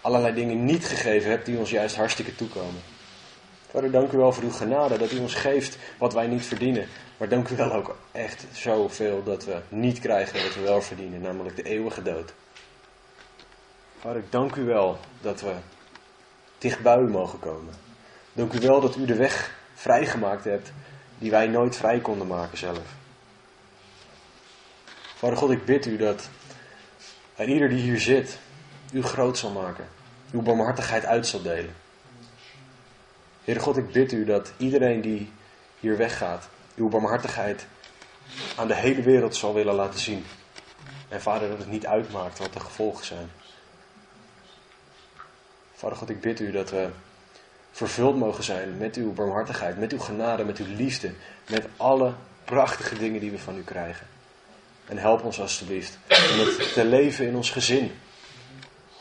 allerlei 0.00 0.34
dingen 0.34 0.64
niet 0.64 0.86
gegeven 0.86 1.30
hebt 1.30 1.46
die 1.46 1.58
ons 1.58 1.70
juist 1.70 1.96
hartstikke 1.96 2.34
toekomen. 2.34 2.82
Vader, 3.76 3.90
dank 3.90 4.12
u 4.12 4.16
wel 4.16 4.32
voor 4.32 4.42
uw 4.42 4.50
genade, 4.50 4.98
dat 4.98 5.12
u 5.12 5.18
ons 5.18 5.34
geeft 5.34 5.78
wat 5.98 6.12
wij 6.12 6.26
niet 6.26 6.46
verdienen. 6.46 6.88
Maar 7.16 7.28
dank 7.28 7.48
u 7.48 7.56
wel 7.56 7.72
ook 7.72 7.96
echt 8.12 8.46
zoveel 8.52 9.22
dat 9.22 9.44
we 9.44 9.60
niet 9.68 9.98
krijgen 9.98 10.42
wat 10.42 10.54
we 10.54 10.60
wel 10.60 10.82
verdienen, 10.82 11.20
namelijk 11.20 11.56
de 11.56 11.62
eeuwige 11.62 12.02
dood. 12.02 12.32
Vader, 14.00 14.22
dank 14.30 14.54
u 14.54 14.64
wel 14.64 14.98
dat 15.20 15.40
we 15.40 15.52
dicht 16.58 16.82
bij 16.82 16.98
u 16.98 17.08
mogen 17.08 17.38
komen. 17.38 17.74
Dank 18.32 18.52
u 18.52 18.58
wel 18.58 18.80
dat 18.80 18.96
u 18.96 19.04
de 19.04 19.14
weg 19.14 19.58
vrijgemaakt 19.74 20.44
hebt 20.44 20.72
die 21.18 21.30
wij 21.30 21.46
nooit 21.46 21.76
vrij 21.76 22.00
konden 22.00 22.26
maken 22.26 22.58
zelf. 22.58 22.94
Vader 25.16 25.36
God, 25.36 25.50
ik 25.50 25.64
bid 25.64 25.86
u 25.86 25.96
dat 25.96 26.28
en 27.34 27.48
ieder 27.48 27.68
die 27.68 27.80
hier 27.80 28.00
zit, 28.00 28.38
u 28.92 29.02
groot 29.02 29.38
zal 29.38 29.50
maken. 29.50 29.88
Uw 30.30 30.42
barmhartigheid 30.42 31.04
uit 31.04 31.26
zal 31.26 31.42
delen. 31.42 31.84
Heere 33.46 33.60
God, 33.60 33.76
ik 33.76 33.92
bid 33.92 34.12
u 34.12 34.24
dat 34.24 34.52
iedereen 34.56 35.00
die 35.00 35.32
hier 35.80 35.96
weggaat, 35.96 36.48
uw 36.74 36.88
barmhartigheid 36.88 37.66
aan 38.56 38.68
de 38.68 38.74
hele 38.74 39.02
wereld 39.02 39.36
zal 39.36 39.54
willen 39.54 39.74
laten 39.74 40.00
zien. 40.00 40.24
En 41.08 41.20
vader, 41.20 41.48
dat 41.48 41.58
het 41.58 41.70
niet 41.70 41.86
uitmaakt 41.86 42.38
wat 42.38 42.52
de 42.52 42.60
gevolgen 42.60 43.04
zijn. 43.04 43.30
Vader 45.74 45.96
God, 45.96 46.08
ik 46.10 46.20
bid 46.20 46.40
u 46.40 46.50
dat 46.50 46.70
we 46.70 46.88
vervuld 47.70 48.16
mogen 48.16 48.44
zijn 48.44 48.76
met 48.76 48.96
uw 48.96 49.12
barmhartigheid, 49.12 49.78
met 49.78 49.92
uw 49.92 49.98
genade, 49.98 50.44
met 50.44 50.58
uw 50.58 50.76
liefde, 50.76 51.12
met 51.50 51.66
alle 51.76 52.14
prachtige 52.44 52.98
dingen 52.98 53.20
die 53.20 53.30
we 53.30 53.38
van 53.38 53.56
u 53.56 53.62
krijgen. 53.62 54.06
En 54.86 54.98
help 54.98 55.24
ons 55.24 55.40
alstublieft 55.40 55.98
om 56.08 56.38
het 56.38 56.72
te 56.72 56.84
leven 56.84 57.26
in 57.26 57.36
ons 57.36 57.50
gezin. 57.50 57.92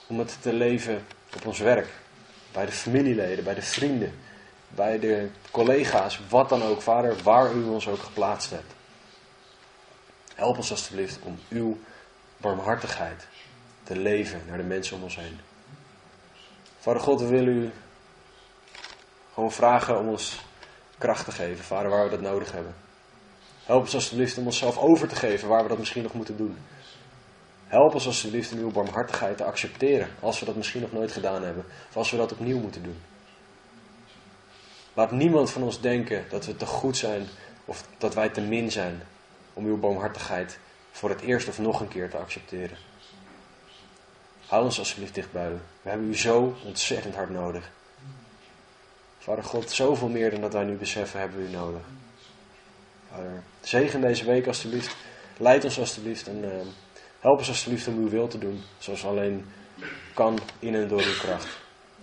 Om 0.08 0.20
het 0.20 0.38
te 0.42 0.54
leven 0.54 1.06
op 1.36 1.46
ons 1.46 1.60
werk. 1.60 1.88
Bij 2.52 2.66
de 2.66 2.72
familieleden, 2.72 3.44
bij 3.44 3.54
de 3.54 3.62
vrienden, 3.62 4.14
bij 4.76 5.00
de 5.00 5.30
collega's, 5.52 6.20
wat 6.30 6.50
dan 6.50 6.64
ook, 6.64 6.82
vader, 6.82 7.16
waar 7.24 7.54
u 7.54 7.64
ons 7.64 7.88
ook 7.88 8.00
geplaatst 8.00 8.50
hebt. 8.50 8.74
Help 10.36 10.58
ons 10.58 10.72
alstublieft 10.72 11.20
om 11.24 11.40
uw 11.50 11.78
barmhartigheid 12.38 13.28
te 13.84 13.96
leven 13.96 14.42
naar 14.48 14.58
de 14.58 14.64
mensen 14.64 14.96
om 14.96 15.04
ons 15.04 15.16
heen. 15.16 15.40
Vader 16.80 17.02
God, 17.02 17.20
we 17.20 17.28
willen 17.28 17.54
u 17.54 17.72
gewoon 19.34 19.52
vragen 19.52 20.00
om 20.00 20.08
ons 20.08 20.40
kracht 20.98 21.26
te 21.26 21.32
geven, 21.32 21.66
vader, 21.66 21.90
waar 21.90 22.04
we 22.04 22.10
dat 22.10 22.22
nodig 22.22 22.52
hebben. 22.52 22.76
Help 23.64 23.82
ons 23.82 23.94
alsjeblieft 23.94 24.38
om 24.38 24.46
onszelf 24.46 24.78
over 24.78 25.08
te 25.08 25.16
geven 25.16 25.48
waar 25.48 25.64
we 25.64 25.70
dat 25.70 25.78
misschien 25.78 26.04
nog 26.04 26.14
moeten 26.14 26.38
doen. 26.38 26.58
Help 27.68 27.94
ons 27.94 28.06
alsjeblieft 28.06 28.52
om 28.52 28.60
uw 28.60 28.72
barmhartigheid 28.72 29.38
te 29.38 29.44
accepteren 29.44 30.10
als 30.20 30.40
we 30.40 30.46
dat 30.46 30.56
misschien 30.56 30.82
nog 30.82 30.92
nooit 30.92 31.12
gedaan 31.12 31.44
hebben. 31.44 31.66
Of 31.90 31.98
als 31.98 32.12
we 32.12 32.18
dat 32.18 32.32
opnieuw 32.32 32.60
moeten 32.60 32.84
doen. 32.84 33.02
Laat 34.96 35.12
niemand 35.12 35.52
van 35.52 35.64
ons 35.64 35.82
denken 35.82 36.26
dat 36.30 36.46
we 36.46 36.56
te 36.56 36.66
goed 36.66 36.98
zijn 36.98 37.28
of 37.66 37.84
dat 37.98 38.14
wij 38.14 38.30
te 38.30 38.42
min 38.42 38.72
zijn 38.72 39.02
om 39.54 39.66
uw 39.66 39.78
barmhartigheid 39.78 40.60
voor 40.92 41.10
het 41.10 41.22
eerst 41.22 41.48
of 41.48 41.60
nog 41.60 41.80
een 41.80 41.88
keer 41.88 42.10
te 42.10 42.18
accepteren. 42.18 42.78
Hou 44.46 44.64
ons 44.64 44.80
alsjeblieft 44.80 45.14
dicht 45.14 45.32
bij 45.32 45.50
u. 45.50 45.58
We 45.82 45.90
hebben 45.90 46.08
u 46.08 46.16
zo 46.16 46.56
ontzettend 46.66 47.16
hard 47.16 47.30
nodig. 47.30 47.72
Vader 49.18 49.44
God, 49.44 49.72
zoveel 49.72 50.08
meer 50.08 50.32
dan 50.32 50.42
dat 50.42 50.54
wij 50.54 50.64
nu 50.64 50.76
beseffen 50.76 51.20
hebben 51.20 51.38
we 51.38 51.48
u 51.48 51.52
nodig. 51.52 51.82
Vader, 53.12 53.44
zegen 53.62 54.02
deze 54.02 54.26
week 54.26 54.48
alstublieft. 54.48 54.96
Leid 55.38 55.64
ons 55.64 55.80
alstublieft 55.80 56.28
en 56.28 56.44
uh, 56.44 56.50
help 57.20 57.38
ons 57.38 57.48
alstublieft 57.48 57.88
om 57.88 57.98
uw 57.98 58.10
wil 58.10 58.28
te 58.28 58.38
doen. 58.38 58.62
Zoals 58.78 59.06
alleen 59.06 59.46
kan 60.14 60.40
in 60.60 60.76
en 60.76 60.88
door 60.88 61.04
uw 61.04 61.18
kracht. 61.18 61.48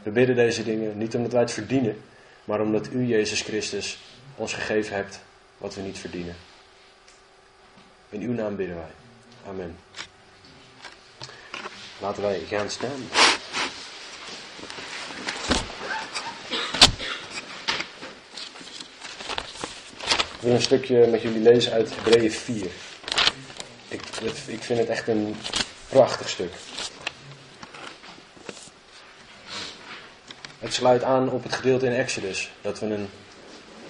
We 0.02 0.10
bidden 0.10 0.36
deze 0.36 0.64
dingen 0.64 0.98
niet 0.98 1.14
omdat 1.14 1.32
wij 1.32 1.40
het 1.40 1.52
verdienen, 1.52 2.02
maar 2.44 2.60
omdat 2.60 2.92
u, 2.92 3.06
Jezus 3.06 3.40
Christus, 3.40 3.98
ons 4.36 4.52
gegeven 4.52 4.96
hebt 4.96 5.20
wat 5.58 5.74
we 5.74 5.80
niet 5.80 5.98
verdienen. 5.98 6.36
In 8.08 8.20
uw 8.20 8.32
naam 8.32 8.56
bidden 8.56 8.76
wij. 8.76 8.90
Amen. 9.46 9.78
Laten 12.00 12.22
wij 12.22 12.40
gaan 12.48 12.70
staan. 12.70 13.08
Ik 20.42 20.48
wil 20.48 20.56
een 20.56 20.62
stukje 20.62 21.06
met 21.06 21.22
jullie 21.22 21.40
lezen 21.40 21.72
uit 21.72 21.94
Hebreeën 21.94 22.32
4. 22.32 22.66
Ik, 23.88 24.02
ik 24.46 24.62
vind 24.62 24.78
het 24.78 24.88
echt 24.88 25.08
een 25.08 25.36
prachtig 25.88 26.28
stuk. 26.28 26.52
Het 30.62 30.74
sluit 30.74 31.02
aan 31.02 31.30
op 31.30 31.42
het 31.42 31.52
gedeelte 31.52 31.86
in 31.86 31.92
Exodus. 31.92 32.50
Dat 32.60 32.80
we 32.80 32.86
een 32.86 33.08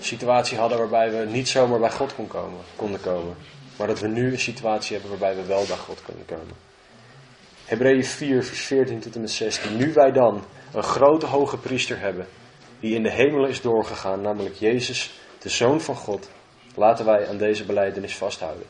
situatie 0.00 0.58
hadden 0.58 0.78
waarbij 0.78 1.10
we 1.10 1.30
niet 1.30 1.48
zomaar 1.48 1.78
bij 1.78 1.90
God 1.90 2.14
kon 2.14 2.26
komen, 2.26 2.60
konden 2.76 3.00
komen. 3.00 3.36
Maar 3.76 3.86
dat 3.86 4.00
we 4.00 4.08
nu 4.08 4.32
een 4.32 4.38
situatie 4.38 4.92
hebben 4.92 5.18
waarbij 5.18 5.42
we 5.42 5.48
wel 5.48 5.66
bij 5.66 5.76
God 5.76 6.02
kunnen 6.02 6.24
komen. 6.24 6.54
Hebreeën 7.64 8.04
4, 8.04 8.44
vers 8.44 8.60
14 8.60 9.00
tot 9.00 9.14
en 9.14 9.20
met 9.20 9.30
16. 9.30 9.76
Nu 9.76 9.92
wij 9.92 10.12
dan 10.12 10.44
een 10.72 10.82
grote 10.82 11.26
hoge 11.26 11.58
priester 11.58 12.00
hebben, 12.00 12.26
die 12.80 12.94
in 12.94 13.02
de 13.02 13.10
hemel 13.10 13.46
is 13.46 13.60
doorgegaan, 13.60 14.20
namelijk 14.20 14.54
Jezus, 14.54 15.12
de 15.38 15.48
Zoon 15.48 15.80
van 15.80 15.96
God, 15.96 16.28
laten 16.74 17.04
wij 17.04 17.28
aan 17.28 17.38
deze 17.38 17.64
beleidenis 17.64 18.16
vasthouden. 18.16 18.66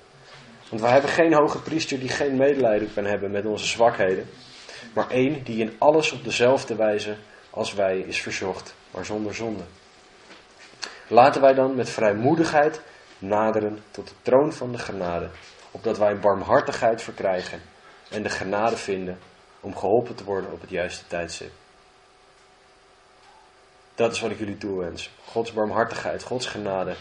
Want 0.68 0.82
wij 0.82 0.92
hebben 0.92 1.10
geen 1.10 1.34
hoge 1.34 1.62
priester 1.62 2.00
die 2.00 2.08
geen 2.08 2.36
medelijden 2.36 2.94
kan 2.94 3.04
hebben 3.04 3.30
met 3.30 3.46
onze 3.46 3.66
zwakheden, 3.66 4.28
maar 4.94 5.10
één 5.10 5.44
die 5.44 5.58
in 5.58 5.72
alles 5.78 6.12
op 6.12 6.24
dezelfde 6.24 6.74
wijze 6.74 7.16
als 7.52 7.74
wij 7.74 7.98
is 7.98 8.20
verzocht, 8.20 8.74
maar 8.90 9.04
zonder 9.04 9.34
zonde. 9.34 9.62
Laten 11.08 11.40
wij 11.40 11.54
dan 11.54 11.74
met 11.74 11.90
vrijmoedigheid 11.90 12.80
naderen 13.18 13.82
tot 13.90 14.08
de 14.08 14.14
troon 14.22 14.52
van 14.52 14.72
de 14.72 14.78
genade, 14.78 15.30
opdat 15.70 15.98
wij 15.98 16.18
barmhartigheid 16.18 17.02
verkrijgen 17.02 17.62
en 18.10 18.22
de 18.22 18.30
genade 18.30 18.76
vinden 18.76 19.18
om 19.60 19.76
geholpen 19.76 20.14
te 20.14 20.24
worden 20.24 20.52
op 20.52 20.60
het 20.60 20.70
juiste 20.70 21.06
tijdstip. 21.06 21.50
Dat 23.94 24.12
is 24.12 24.20
wat 24.20 24.30
ik 24.30 24.38
jullie 24.38 24.58
toewens. 24.58 25.10
Gods 25.24 25.52
barmhartigheid, 25.52 26.22
Gods 26.22 26.46
genade 26.46 26.94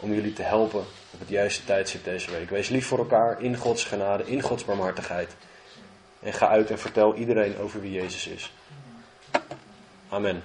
om 0.00 0.14
jullie 0.14 0.32
te 0.32 0.42
helpen 0.42 0.84
op 1.10 1.18
het 1.18 1.28
juiste 1.28 1.64
tijdstip 1.64 2.04
deze 2.04 2.30
week. 2.30 2.50
Wees 2.50 2.68
lief 2.68 2.86
voor 2.86 2.98
elkaar 2.98 3.40
in 3.40 3.56
Gods 3.56 3.84
genade, 3.84 4.26
in 4.26 4.42
Gods 4.42 4.64
barmhartigheid. 4.64 5.36
En 6.20 6.32
ga 6.32 6.48
uit 6.48 6.70
en 6.70 6.78
vertel 6.78 7.14
iedereen 7.14 7.58
over 7.58 7.80
wie 7.80 7.92
Jezus 7.92 8.26
is. 8.26 8.52
Amen. 10.14 10.42